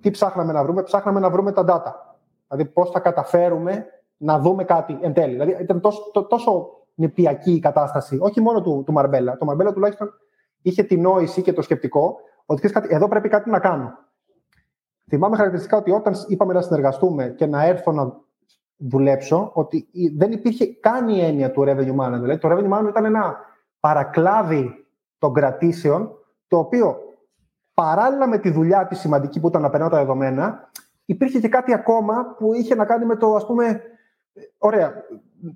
τι 0.01 0.11
ψάχναμε 0.11 0.51
να 0.53 0.63
βρούμε, 0.63 0.83
ψάχναμε 0.83 1.19
να 1.19 1.29
βρούμε 1.29 1.51
τα 1.51 1.65
data. 1.67 2.12
Δηλαδή 2.55 2.71
πώς 2.73 2.89
θα 2.89 2.99
καταφέρουμε 2.99 3.85
να 4.17 4.39
δούμε 4.39 4.63
κάτι 4.63 4.97
εν 5.01 5.13
τέλει. 5.13 5.31
Δηλαδή 5.31 5.63
ήταν 5.63 5.81
τόσο, 5.81 6.11
τόσο 6.29 6.69
νηπιακή 6.95 7.51
η 7.51 7.59
κατάσταση, 7.59 8.17
όχι 8.21 8.41
μόνο 8.41 8.61
του, 8.61 8.83
του 8.85 8.91
Μαρμπέλα. 8.91 9.37
Το 9.37 9.45
Μαρμπέλα 9.45 9.73
τουλάχιστον 9.73 10.13
είχε 10.61 10.83
την 10.83 11.01
νόηση 11.01 11.41
και 11.41 11.53
το 11.53 11.61
σκεπτικό 11.61 12.15
ότι 12.45 12.69
κάτι, 12.69 12.87
εδώ 12.91 13.07
πρέπει 13.07 13.29
κάτι 13.29 13.49
να 13.49 13.59
κάνω. 13.59 13.97
Θυμάμαι 15.09 15.35
χαρακτηριστικά 15.35 15.77
ότι 15.77 15.91
όταν 15.91 16.13
είπαμε 16.27 16.53
να 16.53 16.61
συνεργαστούμε 16.61 17.27
και 17.27 17.45
να 17.45 17.65
έρθω 17.65 17.91
να 17.91 18.21
δουλέψω, 18.77 19.51
ότι 19.53 19.87
δεν 20.15 20.31
υπήρχε 20.31 20.65
καν 20.65 21.09
η 21.09 21.21
έννοια 21.21 21.51
του 21.51 21.61
revenue 21.61 21.95
management. 21.95 22.21
Δηλαδή, 22.21 22.37
το 22.37 22.49
revenue 22.51 22.69
management 22.73 22.89
ήταν 22.89 23.05
ένα 23.05 23.35
παρακλάδι 23.79 24.85
των 25.17 25.33
κρατήσεων, 25.33 26.11
το 26.47 26.57
οποίο 26.57 26.97
παράλληλα 27.73 28.27
με 28.27 28.37
τη 28.37 28.51
δουλειά 28.51 28.87
τη 28.87 28.95
σημαντική 28.95 29.39
που 29.39 29.47
ήταν 29.47 29.61
να 29.61 29.69
περνάω 29.69 29.89
τα 29.89 29.97
δεδομένα, 29.97 30.69
υπήρχε 31.05 31.39
και 31.39 31.49
κάτι 31.49 31.73
ακόμα 31.73 32.35
που 32.37 32.53
είχε 32.53 32.75
να 32.75 32.85
κάνει 32.85 33.05
με 33.05 33.15
το, 33.15 33.35
ας 33.35 33.45
πούμε, 33.45 33.81
ωραία, 34.57 34.93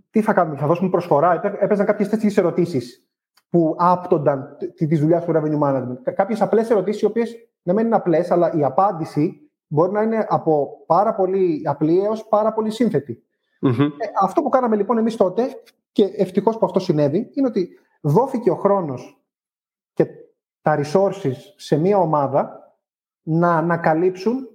τι 0.10 0.22
θα 0.22 0.34
κάνουμε, 0.34 0.58
θα 0.58 0.68
δώσουμε 0.68 0.90
προσφορά. 0.90 1.42
Έπαιζαν 1.60 1.86
κάποιες 1.86 2.10
τέτοιες 2.10 2.38
ερωτήσεις 2.38 3.08
που 3.50 3.76
άπτονταν 3.78 4.58
τη 4.76 4.96
δουλειάς 4.96 5.26
του 5.26 5.32
revenue 5.36 5.60
management. 5.60 6.14
Κάποιες 6.16 6.42
απλές 6.42 6.70
ερωτήσεις, 6.70 7.02
οι 7.02 7.06
οποίες 7.06 7.36
δεν 7.64 7.76
μένουν 7.76 7.94
απλές, 7.94 8.32
αλλά 8.32 8.54
η 8.54 8.64
απάντηση 8.64 9.52
μπορεί 9.68 9.92
να 9.92 10.02
είναι 10.02 10.26
από 10.30 10.84
πάρα 10.86 11.16
πολύ 11.16 11.62
απλή 11.66 12.04
έως 12.04 12.28
πάρα 12.28 12.54
πολύ 12.54 12.72
σύνθετη. 12.72 13.24
Mm-hmm. 13.62 13.90
Ε, 13.98 14.06
αυτό 14.22 14.42
που 14.42 14.50
κάναμε 14.50 14.76
λοιπόν 14.76 14.98
εμείς 14.98 15.16
τότε, 15.16 15.62
και 15.92 16.04
ευτυχώς 16.04 16.58
που 16.58 16.66
αυτό 16.66 16.80
συνέβη, 16.80 17.30
είναι 17.34 17.48
ότι 17.48 17.70
δόθηκε 18.02 18.50
ο 18.50 18.56
χρόνος 18.56 19.22
και 19.94 20.06
τα 20.62 20.80
resources 20.84 21.36
σε 21.56 21.78
μια 21.78 21.98
ομάδα 21.98 22.74
να 23.22 23.58
ανακαλύψουν 23.58 24.48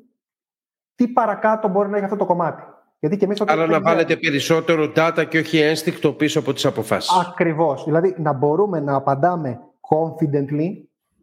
τι 0.95 1.09
παρακάτω 1.09 1.69
μπορεί 1.69 1.89
να 1.89 1.97
έχει 1.97 2.05
αυτό 2.05 2.17
το 2.17 2.25
κομμάτι; 2.25 2.63
Γιατί 2.99 3.17
και 3.17 3.25
εμείς 3.25 3.41
Αλλά 3.41 3.67
να 3.67 3.81
βάλετε 3.81 4.17
περισσότερο 4.17 4.93
data 4.97 5.25
και 5.29 5.39
όχι 5.39 5.59
ένστικτο 5.59 6.13
πίσω 6.13 6.39
από 6.39 6.53
τις 6.53 6.65
αποφάσεις. 6.65 7.27
Ακριβώς. 7.29 7.85
Δηλαδή 7.85 8.15
να 8.19 8.33
μπορούμε 8.33 8.81
να 8.81 8.95
απαντάμε 8.95 9.61
confidently 9.81 10.69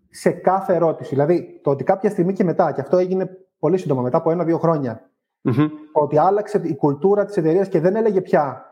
σε 0.09 0.29
κάθε 0.29 0.75
ερώτηση. 0.75 1.09
Δηλαδή 1.09 1.59
το 1.63 1.69
ότι 1.69 1.83
κάποια 1.83 2.09
στιγμή 2.09 2.33
και 2.33 2.43
μετά, 2.43 2.71
και 2.71 2.81
αυτό 2.81 2.97
έγινε 2.97 3.29
πολύ 3.59 3.77
σύντομα, 3.77 4.01
μετά 4.01 4.17
από 4.17 4.31
ένα-δύο 4.31 4.59
ότι 5.91 6.17
άλλαξε 6.17 6.61
η 6.63 6.75
κουλτούρα 6.75 7.25
της 7.25 7.37
εταιρείας 7.37 7.67
και 7.67 7.79
δεν 7.79 7.95
έλεγε 7.95 8.21
πια 8.21 8.63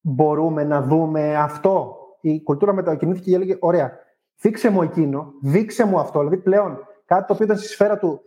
μπορούμε 0.00 0.64
να 0.64 0.82
δούμε 0.82 1.36
αυτό. 1.36 1.96
Η 2.20 2.42
κουλτούρα 2.42 2.72
μετακινήθηκε 2.72 3.30
και 3.30 3.36
έλεγε 3.36 3.56
ωραία, 3.60 3.92
δείξε 4.40 4.70
μου 4.70 4.82
εκείνο, 4.82 5.32
δείξε 5.42 5.84
μου 5.84 5.98
αυτό. 5.98 6.18
Δηλαδή 6.18 6.36
πλέον 6.36 6.78
κάτι 7.04 7.26
το 7.26 7.32
οποίο 7.32 7.44
ήταν 7.44 7.56
στη 7.56 7.68
σφαίρα 7.68 7.98
του 7.98 8.20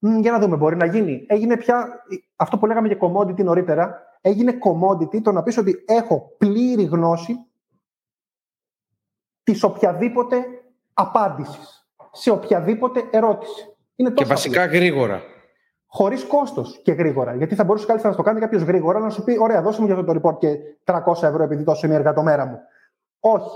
για 0.00 0.30
να 0.30 0.38
δούμε, 0.38 0.56
μπορεί 0.56 0.76
να 0.76 0.86
γίνει. 0.86 1.24
Έγινε 1.28 1.56
πια 1.56 2.04
αυτό 2.36 2.58
που 2.58 2.66
λέγαμε 2.66 2.88
για 2.88 2.98
commodity 3.00 3.44
νωρίτερα. 3.44 4.02
Έγινε 4.20 4.58
commodity 4.64 5.22
το 5.22 5.32
να 5.32 5.42
πεις 5.42 5.56
ότι 5.58 5.84
έχω 5.86 6.34
πλήρη 6.38 6.84
γνώση 6.84 7.34
της 9.42 9.62
οποιαδήποτε 9.62 10.44
απάντησης 10.92 11.88
σε 12.12 12.30
οποιαδήποτε 12.30 13.08
ερώτηση. 13.10 13.76
Είναι 13.96 14.10
και 14.10 14.24
βασικά 14.24 14.62
απλή. 14.62 14.76
γρήγορα. 14.76 15.22
Χωρίς 15.86 16.24
κόστος 16.24 16.80
και 16.82 16.92
γρήγορα. 16.92 17.34
Γιατί 17.34 17.54
θα 17.54 17.64
μπορούσε 17.64 17.86
καλύτερα 17.86 18.10
να 18.10 18.16
το 18.16 18.22
κάνει 18.22 18.40
κάποιος 18.40 18.62
γρήγορα 18.62 18.98
να 18.98 19.10
σου 19.10 19.24
πει: 19.24 19.36
Ωραία, 19.40 19.62
δώσε 19.62 19.80
μου 19.80 19.86
για 19.86 19.96
αυτό 19.96 20.12
το 20.12 20.20
report 20.22 20.38
και 20.38 20.56
300 20.84 21.22
ευρώ 21.22 21.42
επειδή 21.42 21.64
τόσο 21.64 21.86
είναι 21.86 21.94
έργα 21.94 22.12
το 22.12 22.22
μέρα 22.22 22.46
μου. 22.46 22.58
Όχι. 23.20 23.48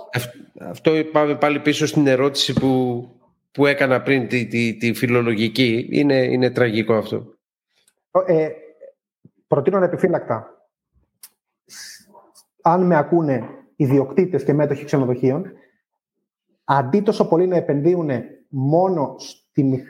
Αυτό 0.60 0.92
πάμε 1.12 1.34
πάλι 1.34 1.60
πίσω 1.60 1.86
στην 1.86 2.06
ερώτηση 2.06 2.52
που 2.52 3.08
που 3.54 3.66
έκανα 3.66 4.02
πριν 4.02 4.28
τη, 4.28 4.46
τη, 4.46 4.76
τη 4.76 4.92
φιλολογική. 4.92 5.88
Είναι, 5.90 6.14
είναι 6.14 6.50
τραγικό 6.50 6.94
αυτό. 6.94 7.24
Ε, 8.26 8.48
προτείνω 9.46 9.84
επιφύλακτα. 9.84 10.66
Αν 12.62 12.86
με 12.86 12.96
ακούνε 12.96 13.48
ιδιοκτήτες 13.76 14.44
και 14.44 14.52
μέτοχοι 14.52 14.84
ξενοδοχείων, 14.84 15.52
αντί 16.64 17.00
τόσο 17.00 17.28
πολύ 17.28 17.46
να 17.46 17.56
επενδύουν 17.56 18.10
μόνο 18.48 19.14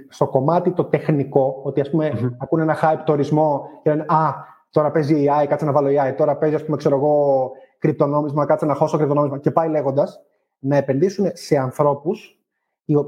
στο 0.08 0.26
κομμάτι 0.26 0.72
το 0.72 0.84
τεχνικό, 0.84 1.60
ότι 1.64 1.80
ας 1.80 1.90
πούμε 1.90 2.12
mm-hmm. 2.14 2.36
ακούνε 2.38 2.62
ένα 2.62 2.78
hype 2.82 3.02
τουρισμό 3.04 3.68
και 3.82 3.90
λένε 3.90 4.04
«Α, 4.08 4.34
τώρα 4.70 4.90
παίζει 4.90 5.26
AI, 5.28 5.46
κάτσε 5.48 5.64
να 5.64 5.72
βάλω 5.72 5.88
AI, 5.88 6.14
τώρα 6.16 6.36
παίζει 6.36 6.54
ας 6.54 6.64
πούμε, 6.64 6.76
ξέρω 6.76 6.96
εγώ, 6.96 7.50
κρυπτονόμισμα, 7.78 8.46
κάτσε 8.46 8.66
να 8.66 8.74
χώσω 8.74 8.96
κρυπτονόμισμα» 8.96 9.38
και 9.38 9.50
πάει 9.50 9.68
λέγοντας, 9.68 10.20
να 10.58 10.76
επενδύσουν 10.76 11.30
σε 11.32 11.56
ανθρώπους 11.56 12.43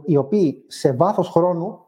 οι 0.05 0.17
οποίοι 0.17 0.65
σε 0.69 0.93
βάθος 0.93 1.29
χρόνου 1.29 1.85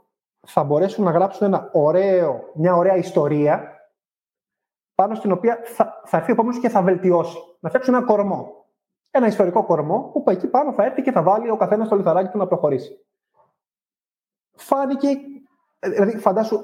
θα 0.46 0.64
μπορέσουν 0.64 1.04
να 1.04 1.10
γράψουν 1.10 1.46
ένα 1.46 1.70
ωραίο, 1.72 2.50
μια 2.54 2.74
ωραία 2.74 2.96
ιστορία 2.96 3.72
πάνω 4.94 5.14
στην 5.14 5.32
οποία 5.32 5.58
θα, 5.64 6.02
θα 6.04 6.16
έρθει 6.16 6.30
ο 6.30 6.32
επόμενος 6.32 6.60
και 6.60 6.68
θα 6.68 6.82
βελτιώσει. 6.82 7.38
Να 7.60 7.68
φτιάξουν 7.68 7.94
ένα 7.94 8.04
κορμό. 8.04 8.66
Ένα 9.10 9.26
ιστορικό 9.26 9.64
κορμό 9.64 10.10
που 10.24 10.30
εκεί 10.30 10.46
πάνω 10.46 10.72
θα 10.72 10.84
έρθει 10.84 11.02
και 11.02 11.12
θα 11.12 11.22
βάλει 11.22 11.50
ο 11.50 11.56
καθένας 11.56 11.88
το 11.88 11.96
λιθαράκι 11.96 12.30
του 12.30 12.38
να 12.38 12.46
προχωρήσει. 12.46 13.04
Φάνηκε, 14.52 15.08
δηλαδή 15.78 16.18
φαντάσου 16.18 16.60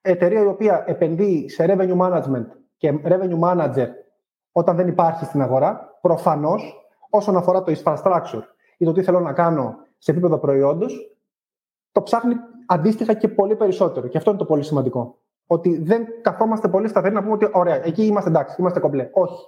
εταιρεία 0.00 0.42
η 0.42 0.46
οποία 0.46 0.84
επενδύει 0.86 1.48
σε 1.48 1.64
revenue 1.68 1.98
management 1.98 2.46
και 2.76 3.00
revenue 3.04 3.40
manager 3.40 3.88
όταν 4.52 4.76
δεν 4.76 4.88
υπάρχει 4.88 5.24
στην 5.24 5.42
αγορά. 5.42 5.98
Προφανώς, 6.00 6.90
όσον 7.10 7.36
αφορά 7.36 7.62
το 7.62 7.72
infrastructure 7.76 8.42
ή 8.78 8.84
το 8.84 8.92
τι 8.92 9.02
θέλω 9.02 9.20
να 9.20 9.32
κάνω 9.32 9.76
σε 9.98 10.10
επίπεδο 10.10 10.38
προϊόντος, 10.38 11.16
το 11.92 12.02
ψάχνει 12.02 12.34
αντίστοιχα 12.66 13.14
και 13.14 13.28
πολύ 13.28 13.56
περισσότερο. 13.56 14.08
Και 14.08 14.18
αυτό 14.18 14.30
είναι 14.30 14.38
το 14.38 14.44
πολύ 14.44 14.62
σημαντικό. 14.62 15.18
Ότι 15.46 15.78
δεν 15.78 16.06
καθόμαστε 16.22 16.68
πολύ 16.68 16.88
σταθεροί 16.88 17.14
να 17.14 17.20
πούμε 17.20 17.32
ότι 17.32 17.48
ωραία, 17.52 17.84
εκεί 17.84 18.04
είμαστε 18.04 18.30
εντάξει, 18.30 18.56
είμαστε 18.58 18.80
κομπλέ. 18.80 19.10
Όχι. 19.12 19.46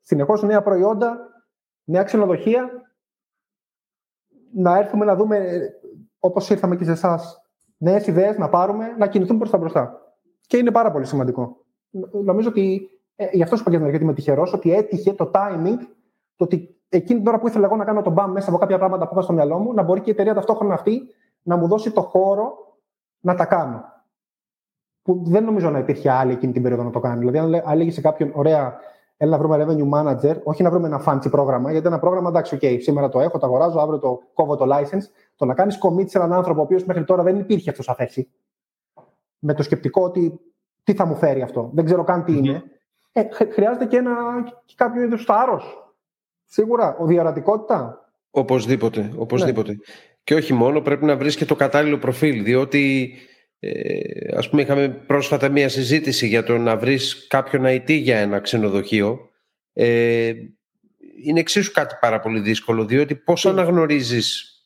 Συνεχώς 0.00 0.42
νέα 0.42 0.62
προϊόντα, 0.62 1.18
νέα 1.84 2.02
ξενοδοχεία, 2.02 2.70
να 4.54 4.78
έρθουμε 4.78 5.04
να 5.04 5.16
δούμε, 5.16 5.68
όπως 6.18 6.50
ήρθαμε 6.50 6.76
και 6.76 6.84
σε 6.84 6.90
εσάς, 6.90 7.42
νέες 7.76 8.06
ιδέες 8.06 8.38
να 8.38 8.48
πάρουμε, 8.48 8.94
να 8.98 9.06
κινηθούμε 9.06 9.38
προς 9.38 9.50
τα 9.50 9.58
μπροστά. 9.58 10.16
Και 10.46 10.56
είναι 10.56 10.70
πάρα 10.70 10.90
πολύ 10.90 11.06
σημαντικό. 11.06 11.64
Νομίζω 12.24 12.48
ότι 12.48 12.90
ε, 13.16 13.28
γι' 13.32 13.42
αυτό 13.42 13.56
σου 13.56 13.64
είπα 13.66 13.88
γιατί 13.88 14.04
είμαι 14.04 14.14
τυχερός, 14.14 14.52
ότι 14.52 14.72
έτυχε 14.72 15.12
το 15.12 15.30
timing, 15.34 15.78
το 16.36 16.44
ότι 16.44 16.81
εκείνη 16.96 17.18
την 17.18 17.28
ώρα 17.28 17.38
που 17.38 17.48
ήθελα 17.48 17.64
εγώ 17.64 17.76
να 17.76 17.84
κάνω 17.84 18.02
τον 18.02 18.12
μπαμ 18.12 18.32
μέσα 18.32 18.48
από 18.48 18.58
κάποια 18.58 18.78
πράγματα 18.78 19.04
που 19.06 19.12
είχα 19.12 19.22
στο 19.22 19.32
μυαλό 19.32 19.58
μου, 19.58 19.74
να 19.74 19.82
μπορεί 19.82 20.00
και 20.00 20.10
η 20.10 20.12
εταιρεία 20.12 20.34
ταυτόχρονα 20.34 20.74
αυτή 20.74 21.02
να 21.42 21.56
μου 21.56 21.66
δώσει 21.66 21.90
το 21.90 22.00
χώρο 22.02 22.76
να 23.20 23.34
τα 23.34 23.44
κάνω. 23.44 23.84
Που 25.02 25.22
δεν 25.24 25.44
νομίζω 25.44 25.70
να 25.70 25.78
υπήρχε 25.78 26.10
άλλη 26.10 26.32
εκείνη 26.32 26.52
την 26.52 26.62
περίοδο 26.62 26.84
να 26.84 26.90
το 26.90 27.00
κάνει. 27.00 27.18
Δηλαδή, 27.18 27.38
αν 27.38 27.72
έλεγε 27.72 27.90
σε 27.90 28.00
κάποιον, 28.00 28.30
ωραία, 28.34 28.78
έλα 29.16 29.30
να 29.30 29.38
βρούμε 29.38 29.64
revenue 29.64 29.90
manager, 29.98 30.42
όχι 30.42 30.62
να 30.62 30.70
βρούμε 30.70 30.86
ένα 30.86 31.02
fancy 31.06 31.30
πρόγραμμα, 31.30 31.72
γιατί 31.72 31.86
ένα 31.86 31.98
πρόγραμμα, 31.98 32.28
εντάξει, 32.28 32.58
OK, 32.60 32.76
σήμερα 32.80 33.08
το 33.08 33.20
έχω, 33.20 33.38
το 33.38 33.46
αγοράζω, 33.46 33.78
αύριο 33.78 33.98
το 33.98 34.20
κόβω 34.34 34.56
το 34.56 34.66
license. 34.68 35.04
Το 35.36 35.44
να 35.44 35.54
κάνεις 35.54 35.78
commit 35.82 36.08
σε 36.08 36.18
έναν 36.18 36.32
άνθρωπο 36.32 36.60
ο 36.60 36.62
οποίος 36.62 36.84
μέχρι 36.84 37.04
τώρα 37.04 37.22
δεν 37.22 37.38
υπήρχε 37.38 37.70
αυτός 37.70 37.84
σαν 37.84 37.94
θέση. 37.94 38.30
Με 39.38 39.54
το 39.54 39.62
σκεπτικό 39.62 40.02
ότι 40.02 40.40
τι 40.82 40.94
θα 40.94 41.06
μου 41.06 41.14
φέρει 41.14 41.42
αυτό. 41.42 41.70
Δεν 41.72 41.84
ξέρω 41.84 42.04
καν 42.04 42.24
τι 42.24 42.36
είναι. 42.36 42.62
Ε, 43.12 43.22
χρειάζεται 43.52 43.86
και, 43.86 43.96
ένα, 43.96 44.12
και 44.64 44.74
κάποιο 44.76 45.02
είδους 45.02 45.24
θάρρος. 45.24 45.81
Σίγουρα. 46.52 46.96
Ο 46.98 47.06
διαρατικότητα. 47.06 48.08
Οπωσδήποτε. 48.30 49.12
οπωσδήποτε. 49.16 49.72
Ναι. 49.72 49.78
Και 50.24 50.34
όχι 50.34 50.52
μόνο, 50.52 50.80
πρέπει 50.80 51.04
να 51.04 51.16
βρεις 51.16 51.36
και 51.36 51.44
το 51.44 51.54
κατάλληλο 51.54 51.98
προφίλ. 51.98 52.44
Διότι, 52.44 53.14
ε, 53.60 54.36
ας 54.36 54.48
πούμε, 54.50 54.62
είχαμε 54.62 54.88
πρόσφατα 54.88 55.48
μία 55.48 55.68
συζήτηση 55.68 56.26
για 56.26 56.42
το 56.42 56.58
να 56.58 56.76
βρεις 56.76 57.26
κάποιον 57.26 57.64
IT 57.66 57.90
για 57.90 58.18
ένα 58.18 58.40
ξενοδοχείο. 58.40 59.30
Ε, 59.72 60.32
είναι 61.24 61.40
εξίσου 61.40 61.72
κάτι 61.72 61.94
πάρα 62.00 62.20
πολύ 62.20 62.40
δύσκολο, 62.40 62.84
διότι 62.84 63.14
πώς 63.14 63.46
αναγνωρίζεις 63.46 64.56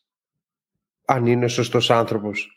αν 1.05 1.27
είναι 1.27 1.49
σωστός 1.49 1.91
άνθρωπος; 1.91 2.51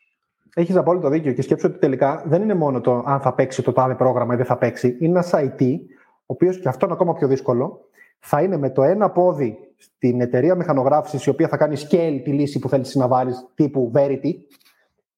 Έχεις 0.53 0.75
απόλυτο 0.75 1.09
δίκιο 1.09 1.33
και 1.33 1.41
σκέψω 1.41 1.67
ότι 1.67 1.79
τελικά 1.79 2.23
δεν 2.27 2.41
είναι 2.41 2.55
μόνο 2.55 2.81
το 2.81 3.03
αν 3.05 3.19
θα 3.21 3.33
παίξει 3.33 3.61
το 3.61 3.73
τάδε 3.73 3.95
πρόγραμμα 3.95 4.33
ή 4.33 4.37
δεν 4.37 4.45
θα 4.45 4.57
παίξει. 4.57 4.87
Είναι 4.99 5.11
ένας 5.11 5.31
IT, 5.33 5.79
ο 6.03 6.33
οποίος 6.33 6.59
και 6.59 6.67
αυτό 6.67 6.85
είναι 6.85 6.95
ακόμα 6.95 7.13
πιο 7.13 7.27
δύσκολο, 7.27 7.88
θα 8.19 8.41
είναι 8.41 8.57
με 8.57 8.69
το 8.69 8.83
ένα 8.83 9.09
πόδι 9.09 9.57
στην 9.77 10.21
εταιρεία 10.21 10.55
μηχανογράφησης, 10.55 11.25
η 11.25 11.29
οποία 11.29 11.47
θα 11.47 11.57
κάνει 11.57 11.75
scale 11.79 12.21
τη 12.23 12.31
λύση 12.31 12.59
που 12.59 12.69
θέλεις 12.69 12.95
να 12.95 13.07
βάλεις, 13.07 13.47
τύπου 13.55 13.91
Verity. 13.95 14.33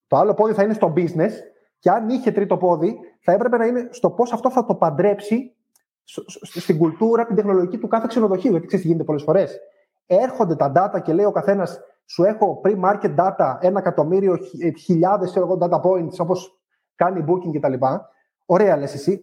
Το 0.07 0.17
άλλο 0.17 0.33
πόδι 0.33 0.53
θα 0.53 0.63
είναι 0.63 0.73
στο 0.73 0.93
business 0.95 1.31
και 1.79 1.89
αν 1.89 2.09
είχε 2.09 2.31
τρίτο 2.31 2.57
πόδι, 2.57 2.99
θα 3.19 3.31
έπρεπε 3.31 3.57
να 3.57 3.65
είναι 3.65 3.87
στο 3.91 4.09
πώς 4.09 4.33
αυτό 4.33 4.51
θα 4.51 4.65
το 4.65 4.75
παντρέψει 4.75 5.55
στην 6.41 6.77
κουλτούρα, 6.77 7.25
την 7.25 7.35
τεχνολογική 7.35 7.77
του 7.77 7.87
κάθε 7.87 8.05
ξενοδοχείου. 8.07 8.51
Γιατί 8.51 8.67
ξέρεις 8.67 8.85
τι 8.85 8.91
γίνεται 8.91 9.07
πολλές 9.07 9.23
φορές. 9.23 9.59
Έρχονται 10.05 10.55
τα 10.55 10.71
data 10.75 11.01
και 11.01 11.13
λέει 11.13 11.25
ο 11.25 11.31
καθένας, 11.31 11.79
σου 12.05 12.23
έχω 12.23 12.61
pre-market 12.63 13.15
data, 13.15 13.57
ένα 13.59 13.79
εκατομμύριο, 13.79 14.37
ε, 14.59 14.71
χιλιάδες 14.71 15.33
data 15.59 15.81
points, 15.81 16.17
όπως 16.17 16.61
κάνει 16.95 17.25
booking 17.27 17.59
κτλ. 17.59 17.73
Ωραία, 18.45 18.77
λες 18.77 18.93
εσύ. 18.93 19.21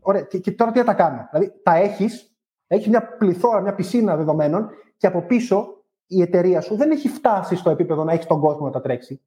Ωραία. 0.00 0.22
Και, 0.22 0.38
και, 0.38 0.52
τώρα 0.52 0.70
τι 0.70 0.78
θα 0.78 0.84
τα 0.84 0.94
κάνω; 0.94 1.28
Δηλαδή, 1.30 1.52
τα 1.62 1.76
έχεις, 1.76 2.35
έχει 2.66 2.88
μια 2.88 3.16
πληθώρα, 3.16 3.60
μια 3.60 3.74
πισίνα 3.74 4.16
δεδομένων 4.16 4.70
και 4.96 5.06
από 5.06 5.22
πίσω 5.22 5.84
η 6.06 6.22
εταιρεία 6.22 6.60
σου 6.60 6.76
δεν 6.76 6.90
έχει 6.90 7.08
φτάσει 7.08 7.56
στο 7.56 7.70
επίπεδο 7.70 8.04
να 8.04 8.12
έχει 8.12 8.26
τον 8.26 8.40
κόσμο 8.40 8.66
να 8.66 8.72
τα 8.72 8.80
τρέξει. 8.80 9.20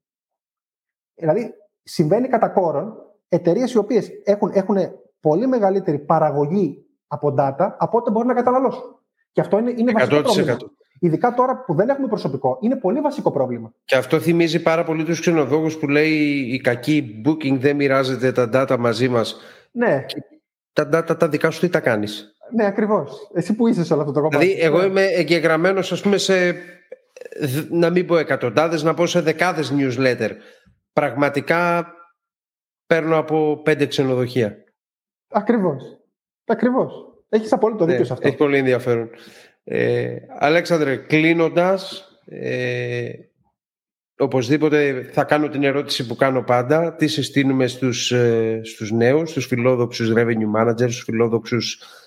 Δηλαδή, 1.14 1.54
συμβαίνει 1.82 2.28
κατά 2.28 2.48
κόρον 2.48 2.94
εταιρείες 3.28 3.72
οι 3.72 3.78
οποίες 3.78 4.10
έχουν, 4.24 4.50
έχουν 4.54 4.76
πολύ 5.20 5.46
μεγαλύτερη 5.46 5.98
παραγωγή 5.98 6.84
από 7.06 7.34
data 7.38 7.70
από 7.78 7.98
ό,τι 7.98 8.10
μπορούν 8.10 8.28
να 8.28 8.34
καταναλώσουν. 8.34 8.98
Και 9.32 9.40
αυτό 9.40 9.58
είναι, 9.58 9.70
είναι 9.76 9.92
βασικό 9.92 10.20
πρόβλημα. 10.22 10.56
Ειδικά 11.02 11.34
τώρα 11.34 11.64
που 11.64 11.74
δεν 11.74 11.88
έχουμε 11.88 12.06
προσωπικό, 12.06 12.58
είναι 12.60 12.76
πολύ 12.76 13.00
βασικό 13.00 13.30
πρόβλημα. 13.30 13.72
Και 13.84 13.96
αυτό 13.96 14.20
θυμίζει 14.20 14.62
πάρα 14.62 14.84
πολύ 14.84 15.04
τους 15.04 15.20
ξενοδόχου 15.20 15.78
που 15.78 15.88
λέει 15.88 16.12
η 16.52 16.60
κακή 16.60 17.22
booking 17.26 17.58
δεν 17.58 17.76
μοιράζεται 17.76 18.32
τα 18.32 18.48
data 18.52 18.78
μαζί 18.78 19.08
μας. 19.08 19.36
Ναι. 19.70 20.04
τα 20.72 20.88
data 20.92 21.18
τα 21.18 21.28
δικά 21.28 21.50
σου 21.50 21.60
τι 21.60 21.68
τα 21.68 21.80
κάνεις; 21.80 22.34
Ναι, 22.52 22.66
ακριβώς. 22.66 23.30
Εσύ 23.34 23.54
που 23.54 23.66
είσαι 23.68 23.84
σε 23.84 23.92
όλο 23.92 24.02
αυτό 24.02 24.14
το 24.14 24.20
κομμάτι. 24.20 24.46
Δηλαδή, 24.46 24.62
εγώ 24.62 24.84
είμαι 24.84 25.04
εγγεγραμμένος, 25.04 25.92
ας 25.92 26.00
πούμε, 26.00 26.16
σε. 26.16 26.54
να 27.70 27.90
μην 27.90 28.06
πω 28.06 28.18
εκατοντάδες, 28.18 28.82
να 28.82 28.94
πω 28.94 29.06
σε 29.06 29.20
δεκάδες 29.20 29.74
newsletter. 29.76 30.30
Πραγματικά 30.92 31.86
παίρνω 32.86 33.18
από 33.18 33.60
πέντε 33.62 33.86
ξενοδοχεία. 33.86 34.56
Ακριβώς. 35.28 35.82
Ακριβώς. 36.44 36.92
Έχεις 37.28 37.52
απόλυτο 37.52 37.84
δίκιο 37.84 38.00
ναι, 38.00 38.06
σε 38.06 38.12
αυτό. 38.12 38.28
Έχει 38.28 38.36
πολύ 38.36 38.58
ενδιαφέρον. 38.58 39.10
Ε, 39.64 40.16
Αλέξανδρε, 40.38 40.96
κλείνοντας, 40.96 42.04
ε, 42.24 43.10
οπωσδήποτε 44.18 45.08
θα 45.12 45.24
κάνω 45.24 45.48
την 45.48 45.64
ερώτηση 45.64 46.06
που 46.06 46.16
κάνω 46.16 46.42
πάντα. 46.42 46.94
Τι 46.94 47.06
συστήνουμε 47.06 47.66
στους, 47.66 48.12
ε, 48.12 48.60
στους 48.64 48.90
νέους, 48.90 49.30
στους 49.30 49.46
φιλόδοξους 49.46 50.12
revenue 50.16 50.50
managers, 50.56 50.90
στους 50.90 51.02
φιλόδοξους 51.02 51.72
ε, 51.74 51.99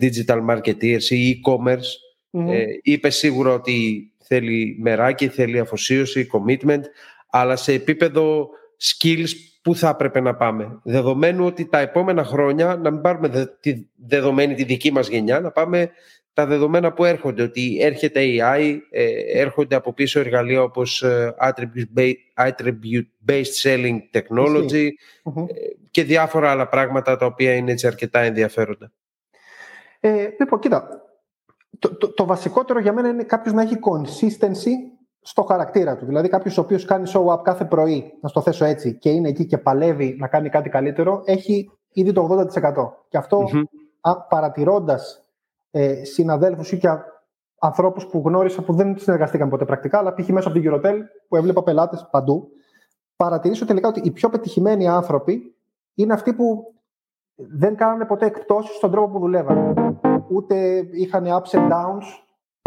digital 0.00 0.40
marketeers 0.50 1.04
ή 1.08 1.40
e-commerce. 1.40 1.90
Ε, 2.30 2.64
είπε 2.82 3.10
σίγουρα 3.10 3.52
ότι 3.52 4.06
θέλει 4.18 4.76
μεράκι, 4.80 5.28
θέλει 5.28 5.58
αφοσίωση, 5.58 6.28
commitment, 6.32 6.82
αλλά 7.30 7.56
σε 7.56 7.72
επίπεδο 7.72 8.48
skills 8.82 9.28
πού 9.62 9.76
θα 9.76 9.88
έπρεπε 9.88 10.20
να 10.20 10.34
πάμε. 10.34 10.80
Δεδομένου 10.82 11.44
ότι 11.44 11.68
τα 11.68 11.78
επόμενα 11.78 12.24
χρόνια, 12.24 12.76
να 12.76 12.90
μην 12.90 13.00
πάρουμε 13.00 13.52
τη 13.60 13.74
δεδομένη 14.06 14.54
τη 14.54 14.64
δική 14.64 14.92
μας 14.92 15.08
γενιά, 15.08 15.40
να 15.40 15.50
πάμε 15.50 15.90
τα 16.32 16.46
δεδομένα 16.46 16.92
που 16.92 17.04
έρχονται, 17.04 17.42
ότι 17.42 17.78
έρχεται 17.80 18.20
AI, 18.24 18.78
ε, 18.90 19.06
έρχονται 19.40 19.74
από 19.74 19.92
πίσω 19.92 20.20
εργαλεία 20.20 20.62
όπως 20.62 21.02
ε, 21.02 21.34
attribute-based 22.36 23.52
selling 23.62 23.98
technology 24.12 24.88
ε, 25.46 25.52
και 25.90 26.04
διάφορα 26.04 26.50
άλλα 26.50 26.68
πράγματα 26.68 27.16
τα 27.16 27.26
οποία 27.26 27.54
είναι 27.54 27.72
έτσι 27.72 27.86
αρκετά 27.86 28.20
ενδιαφέροντα. 28.20 28.92
Ε, 30.04 30.28
λοιπόν, 30.38 30.58
κοίτα, 30.58 30.88
το, 31.78 31.96
το, 31.96 32.12
το, 32.12 32.24
βασικότερο 32.24 32.80
για 32.80 32.92
μένα 32.92 33.08
είναι 33.08 33.22
κάποιος 33.22 33.54
να 33.54 33.62
έχει 33.62 33.78
consistency 33.80 34.70
στο 35.20 35.42
χαρακτήρα 35.42 35.96
του. 35.96 36.06
Δηλαδή, 36.06 36.28
κάποιος 36.28 36.58
ο 36.58 36.60
οποίος 36.60 36.84
κάνει 36.84 37.10
show 37.14 37.26
up 37.26 37.42
κάθε 37.42 37.64
πρωί, 37.64 38.18
να 38.20 38.28
στο 38.28 38.40
θέσω 38.40 38.64
έτσι, 38.64 38.98
και 38.98 39.10
είναι 39.10 39.28
εκεί 39.28 39.46
και 39.46 39.58
παλεύει 39.58 40.16
να 40.18 40.28
κάνει 40.28 40.48
κάτι 40.48 40.68
καλύτερο, 40.68 41.22
έχει 41.24 41.70
ήδη 41.92 42.12
το 42.12 42.46
80%. 42.54 42.72
Και 43.08 43.16
αυτό, 43.16 43.44
mm-hmm. 43.52 44.14
παρατηρώντας 44.28 45.24
ε, 45.70 46.04
συναδέλφους 46.04 46.72
ή 46.72 46.78
και 46.78 46.88
ανθρώπους 47.58 48.06
που 48.06 48.22
γνώρισα 48.24 48.62
που 48.62 48.72
δεν 48.72 48.98
συνεργαστήκαν 48.98 49.48
ποτέ 49.48 49.64
πρακτικά, 49.64 49.98
αλλά 49.98 50.14
π.χ. 50.14 50.28
μέσα 50.28 50.48
από 50.48 50.58
την 50.58 50.72
Eurotel 50.72 50.96
που 51.28 51.36
έβλεπα 51.36 51.62
πελάτες 51.62 52.08
παντού, 52.10 52.48
παρατηρήσω 53.16 53.66
τελικά 53.66 53.88
ότι 53.88 54.00
οι 54.04 54.10
πιο 54.10 54.28
πετυχημένοι 54.28 54.88
άνθρωποι 54.88 55.56
είναι 55.94 56.12
αυτοί 56.12 56.32
που 56.32 56.74
δεν 57.50 57.76
κάνανε 57.76 58.04
ποτέ 58.04 58.26
εκπτώσεις 58.26 58.76
στον 58.76 58.90
τρόπο 58.90 59.12
που 59.12 59.18
δουλεύαν. 59.18 59.74
Ούτε 60.28 60.86
είχαν 60.90 61.24
ups 61.24 61.58
and 61.58 61.70
downs, 61.70 62.04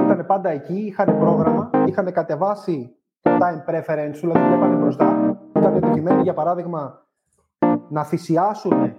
ήταν 0.03 0.26
πάντα 0.26 0.49
εκεί, 0.49 0.73
είχαν 0.73 1.19
πρόγραμμα, 1.19 1.69
είχαν 1.86 2.11
κατεβάσει 2.11 2.95
το 3.21 3.32
time 3.32 3.69
preference, 3.69 4.17
δηλαδή 4.19 4.39
βλέπανε 4.47 4.76
μπροστά. 4.76 5.38
Ήταν 5.55 5.76
επιτυχημένοι, 5.76 6.21
για 6.21 6.34
παράδειγμα, 6.34 7.05
να 7.89 8.03
θυσιάσουν 8.03 8.93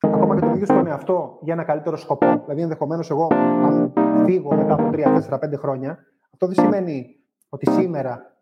ακόμα 0.00 0.34
και 0.34 0.40
το 0.40 0.50
ίδιο 0.50 0.66
στον 0.66 0.86
εαυτό 0.86 1.38
για 1.42 1.52
ένα 1.52 1.64
καλύτερο 1.64 1.96
σκοπό. 1.96 2.40
Δηλαδή, 2.44 2.62
ενδεχομένως, 2.62 3.10
εγώ, 3.10 3.26
αν 3.64 3.92
φύγω 4.24 4.54
μετά 4.54 4.74
από 4.74 4.90
3, 4.92 5.14
4, 5.30 5.38
5 5.38 5.56
χρόνια, 5.56 5.98
αυτό 6.32 6.46
δεν 6.46 6.54
σημαίνει 6.64 7.16
ότι 7.48 7.70
σήμερα 7.70 8.36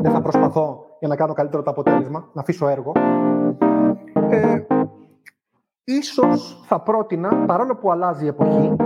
δεν 0.00 0.12
θα 0.12 0.20
προσπαθώ 0.20 0.84
για 0.98 1.08
να 1.08 1.16
κάνω 1.16 1.32
καλύτερο 1.32 1.62
το 1.62 1.70
αποτέλεσμα, 1.70 2.28
να 2.32 2.40
αφήσω 2.40 2.68
έργο. 2.68 2.92
Ε, 4.30 4.66
ίσως 5.84 6.62
θα 6.66 6.80
πρότεινα, 6.80 7.44
παρόλο 7.46 7.76
που 7.76 7.90
αλλάζει 7.90 8.24
η 8.24 8.28
εποχή, 8.28 8.76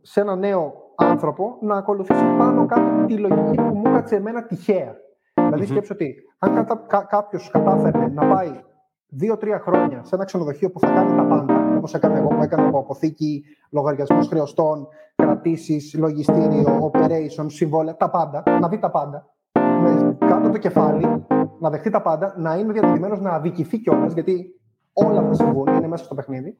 σε 0.00 0.20
ένα 0.20 0.36
νέο 0.36 0.72
άνθρωπο 0.96 1.56
να 1.60 1.76
ακολουθήσει 1.76 2.24
πάνω 2.38 2.66
κάτω 2.66 3.04
τη 3.06 3.16
λογική 3.16 3.56
που 3.56 3.76
μου 3.76 3.82
έκατσε 3.86 4.16
εμένα 4.16 4.42
τυχαία. 4.46 4.94
Δηλαδή, 5.34 5.66
σκέψω 5.66 5.94
ότι 5.94 6.14
αν 6.38 6.66
κάποιος 7.08 7.50
κατάφερε 7.50 8.08
να 8.08 8.26
πάει 8.26 8.60
δύο-τρία 9.08 9.58
χρόνια 9.58 10.02
σε 10.02 10.14
ένα 10.14 10.24
ξενοδοχείο 10.24 10.70
που 10.70 10.80
θα 10.80 10.86
κάνει 10.86 11.16
τα 11.16 11.24
πάντα, 11.24 11.76
όπως 11.76 11.94
έκανα 11.94 12.16
εγώ 12.16 12.28
που 12.28 12.42
έκανα 12.42 12.66
από 12.66 12.78
αποθήκη, 12.78 13.44
λογαριασμούς 13.70 14.28
χρεωστών, 14.28 14.88
κρατήσεις, 15.14 15.94
λογιστήριο, 15.98 16.90
operation, 16.92 17.46
συμβόλαια, 17.46 17.96
τα 17.96 18.10
πάντα, 18.10 18.42
να 18.60 18.68
δει 18.68 18.78
τα 18.78 18.90
πάντα. 18.90 19.26
Με 19.54 20.16
κάτω 20.18 20.50
το 20.50 20.58
κεφάλι, 20.58 21.26
να 21.58 21.70
δεχτεί 21.70 21.90
τα 21.90 22.02
πάντα, 22.02 22.34
να 22.36 22.54
είναι 22.54 22.72
διατηρημένο 22.72 23.16
να 23.16 23.30
αδικηθεί 23.30 23.78
κιόλας, 23.78 24.12
γιατί 24.12 24.61
όλα 24.92 25.22
θα 25.22 25.34
συμβούν, 25.34 25.66
είναι 25.66 25.88
μέσα 25.88 26.04
στο 26.04 26.14
παιχνίδι. 26.14 26.58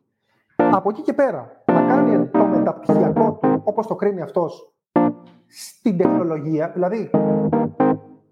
Από 0.57 0.89
εκεί 0.89 1.03
και 1.03 1.12
πέρα, 1.12 1.62
να 1.66 1.83
να 1.83 1.89
κάνει 1.89 2.26
το 2.26 2.45
μεταπτυχιακό 2.45 3.39
του 3.43 3.62
όπως 3.64 3.87
το 3.87 3.95
κρίνει 3.95 4.20
αυτός 4.20 4.74
στην 5.47 5.97
τεχνολογία, 5.97 6.70
δηλαδή 6.74 7.11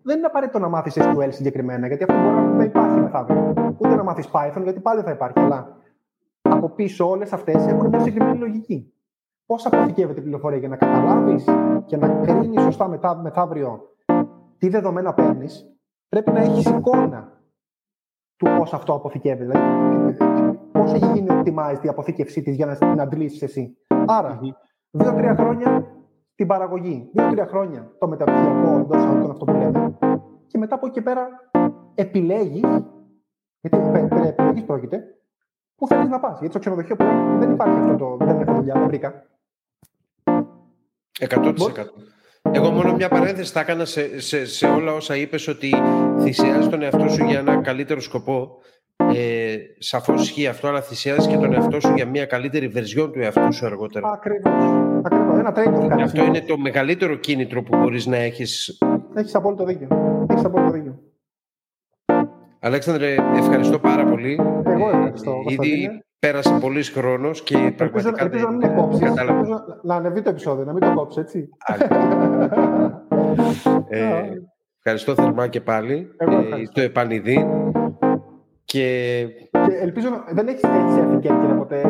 δεν 0.03 0.17
είναι 0.17 0.27
απαραίτητο 0.27 0.59
να 0.59 0.69
μάθεις 0.69 0.97
SQL 0.99 1.29
συγκεκριμένα, 1.29 1.87
γιατί 1.87 2.03
αυτό 2.03 2.17
μπορεί 2.23 2.57
να 2.57 2.65
υπάρχει 2.65 3.01
μεθαύριο. 3.01 3.55
Ούτε 3.79 3.95
να 3.95 4.03
μάθεις 4.03 4.29
Python, 4.33 4.63
γιατί 4.63 4.81
πάλι 4.81 5.03
θα 5.03 5.11
υπάρχει. 5.11 5.39
Αλλά 5.39 5.77
από 6.43 6.69
πίσω 6.69 7.09
όλες 7.09 7.33
αυτές 7.33 7.67
έχουν 7.67 7.89
μια 7.89 7.99
συγκεκριμένη 7.99 8.39
λογική. 8.39 8.93
Πώς 9.47 9.67
αποθηκεύεται 9.67 10.21
η 10.21 10.23
πληροφορία 10.23 10.59
για 10.59 10.69
να 10.69 10.77
καταλάβεις 10.77 11.45
και 11.87 11.97
να 11.97 12.09
κρίνεις 12.09 12.63
σωστά 12.63 12.89
μετά, 12.89 13.17
μεθαύριο 13.17 13.81
τι 14.59 14.69
δεδομένα 14.69 15.15
παίρνεις, 15.15 15.67
πρέπει 16.09 16.31
να 16.31 16.41
έχεις 16.41 16.67
εικόνα 16.67 17.40
του 18.41 18.57
πώς 18.59 18.73
αυτό 18.73 18.95
αποθηκεύεται. 18.95 19.59
Δηλαδή, 19.59 20.17
πώς 20.73 20.93
έχει 20.93 21.07
γίνει 21.13 21.27
optimized 21.31 21.85
η 21.85 21.89
αποθήκευσή 21.89 22.43
της 22.43 22.57
για 22.57 22.67
να 22.67 22.77
την 22.77 23.01
αντλήσεις 23.01 23.43
εσύ. 23.43 23.77
Άρα, 24.07 24.41
δύο-τρία 24.91 25.35
χρόνια 25.35 25.87
την 26.35 26.47
παραγωγή. 26.47 27.11
Δύο-τρία 27.13 27.47
χρόνια 27.47 27.93
το 27.99 28.09
μεταπτυχιακό 28.09 28.79
εντός 28.79 29.05
αυτών 29.05 29.31
αυτό 29.31 29.45
που 29.45 29.53
λέμε. 29.53 29.99
Και 30.47 30.59
μετά 30.59 30.75
από 30.75 30.87
εκεί 30.87 30.95
και 30.95 31.03
πέρα 31.03 31.29
επιλέγεις, 31.95 32.65
γιατί 33.61 34.09
περί 34.09 34.27
επιλογή 34.27 34.63
πρόκειται, 34.63 35.05
πού 35.75 35.87
θέλεις 35.87 36.09
να 36.09 36.21
πας. 36.21 36.39
Γιατί 36.39 36.51
στο 36.51 36.59
ξενοδοχείο 36.59 36.97
πλέον 36.97 37.39
δεν 37.39 37.53
υπάρχει 37.53 37.79
αυτό 37.79 37.97
το 37.97 38.17
δεν 38.25 38.41
έχω 38.41 38.55
δουλειά, 38.55 38.75
δεν 38.75 38.87
βρήκα. 38.87 39.27
100%. 41.19 41.55
Εγώ 42.53 42.71
μόνο 42.71 42.95
μια 42.95 43.09
παρένθεση 43.09 43.53
θα 43.53 43.61
έκανα 43.61 43.85
σε, 43.85 44.21
σε, 44.21 44.47
σε 44.47 44.67
όλα 44.67 44.93
όσα 44.93 45.17
είπες 45.17 45.49
ότι 45.49 45.75
θυσιάζεις 46.21 46.69
τον 46.69 46.83
εαυτό 46.83 47.09
σου 47.09 47.25
για 47.25 47.39
ένα 47.39 47.57
καλύτερο 47.57 48.01
σκοπό. 48.01 48.59
Ε, 48.97 49.57
Σαφώς 49.79 50.23
ισχύει 50.23 50.47
αυτό, 50.47 50.69
αλλά 50.69 50.81
θυσιάζεις 50.81 51.27
και 51.27 51.37
τον 51.37 51.53
εαυτό 51.53 51.81
σου 51.81 51.93
για 51.95 52.07
μια 52.07 52.27
καλύτερη 52.27 52.69
βερζιόν 52.69 53.13
του 53.13 53.21
εαυτού 53.21 53.53
σου 53.53 53.67
αργότερα. 53.67 54.11
Ακριβώς. 54.11 54.65
Ένα 55.39 55.55
trade 55.57 56.01
Αυτό 56.03 56.25
είναι 56.25 56.41
το 56.41 56.59
μεγαλύτερο 56.59 57.15
κίνητρο 57.15 57.63
που 57.63 57.77
μπορείς 57.77 58.07
να 58.07 58.17
έχεις. 58.17 58.79
Έχεις 59.15 59.35
απόλυτο 59.35 59.65
δίκιο. 59.65 59.89
Έχεις 60.31 60.45
απόλυτο 60.45 60.71
δίκιο. 60.71 60.99
Αλέξανδρε, 62.61 63.17
ευχαριστώ 63.35 63.79
πάρα 63.79 64.05
πολύ. 64.05 64.41
Εγώ 64.67 64.89
ευχαριστώ. 64.89 65.33
Ε, 65.49 65.53
ήδη 65.53 66.03
πέρασε 66.21 66.59
πολύς 66.61 66.91
χρόνος 66.91 67.43
και 67.43 67.73
πραγματικά. 67.77 68.23
Ελπίζω 68.23 68.49
να 68.49 68.57
μην 68.57 68.77
κόψεις. 68.77 69.13
Να 69.83 69.95
ανεβεί 69.95 70.23
το 70.23 70.31
επεισόδιο, 70.31 70.65
να 70.65 70.73
μην 70.73 70.83
το 70.83 70.93
κόψεις, 70.95 71.23
έτσι. 71.23 71.49
ε, 73.89 74.23
ευχαριστώ 74.77 75.15
θερμά 75.15 75.49
και 75.49 75.61
πάλι. 75.61 76.11
Ε, 76.17 76.27
το 76.73 76.81
επανειδή. 76.81 77.47
Και... 78.65 79.27
και 79.51 79.77
ελπίζω 79.83 80.09
να... 80.09 80.25
δεν 80.33 80.49
έχεις 80.49 80.63
έρθει 80.63 81.19
και 81.21 81.29
ποτέ 81.57 81.83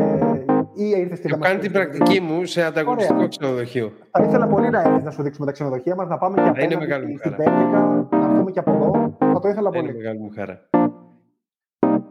ή 0.74 0.84
ήρθες 0.96 1.18
στην 1.18 1.30
Έχω 1.30 1.40
κάνει 1.40 1.58
την 1.58 1.72
πρακτική 1.72 2.20
μου 2.20 2.44
σε 2.44 2.62
ανταγωνιστικό 2.62 3.14
Ωραία. 3.14 3.28
ξενοδοχείο. 3.28 3.92
Θα 4.10 4.24
ήθελα 4.24 4.46
πολύ 4.46 4.70
να 4.70 4.82
έρθεις 4.82 5.02
να 5.02 5.10
σου 5.10 5.22
δείξουμε 5.22 5.46
τα 5.46 5.52
ξενοδοχεία 5.52 5.94
μας, 5.94 6.08
να 6.08 6.18
πάμε 6.18 6.34
και 6.34 6.48
απέναντι 6.48 6.64
είναι 6.64 6.76
μεγάλη 6.76 7.06
μου 7.06 7.16
χαρά. 7.22 7.34
στην 7.34 8.18
να 8.18 8.26
έρθουμε 8.26 8.50
και 8.50 8.58
από 8.58 8.70
εδώ. 8.70 9.16
Θα 9.32 9.40
το 9.40 9.48
ήθελα 9.48 9.70
πολύ. 9.70 9.88
Είναι 9.88 9.96
μεγάλη 9.96 10.18
μου 10.18 10.30
χαρά. 10.34 10.68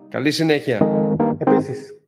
Καλή 0.09 0.31
συνέχεια. 0.31 1.05
Επίσης, 1.37 1.98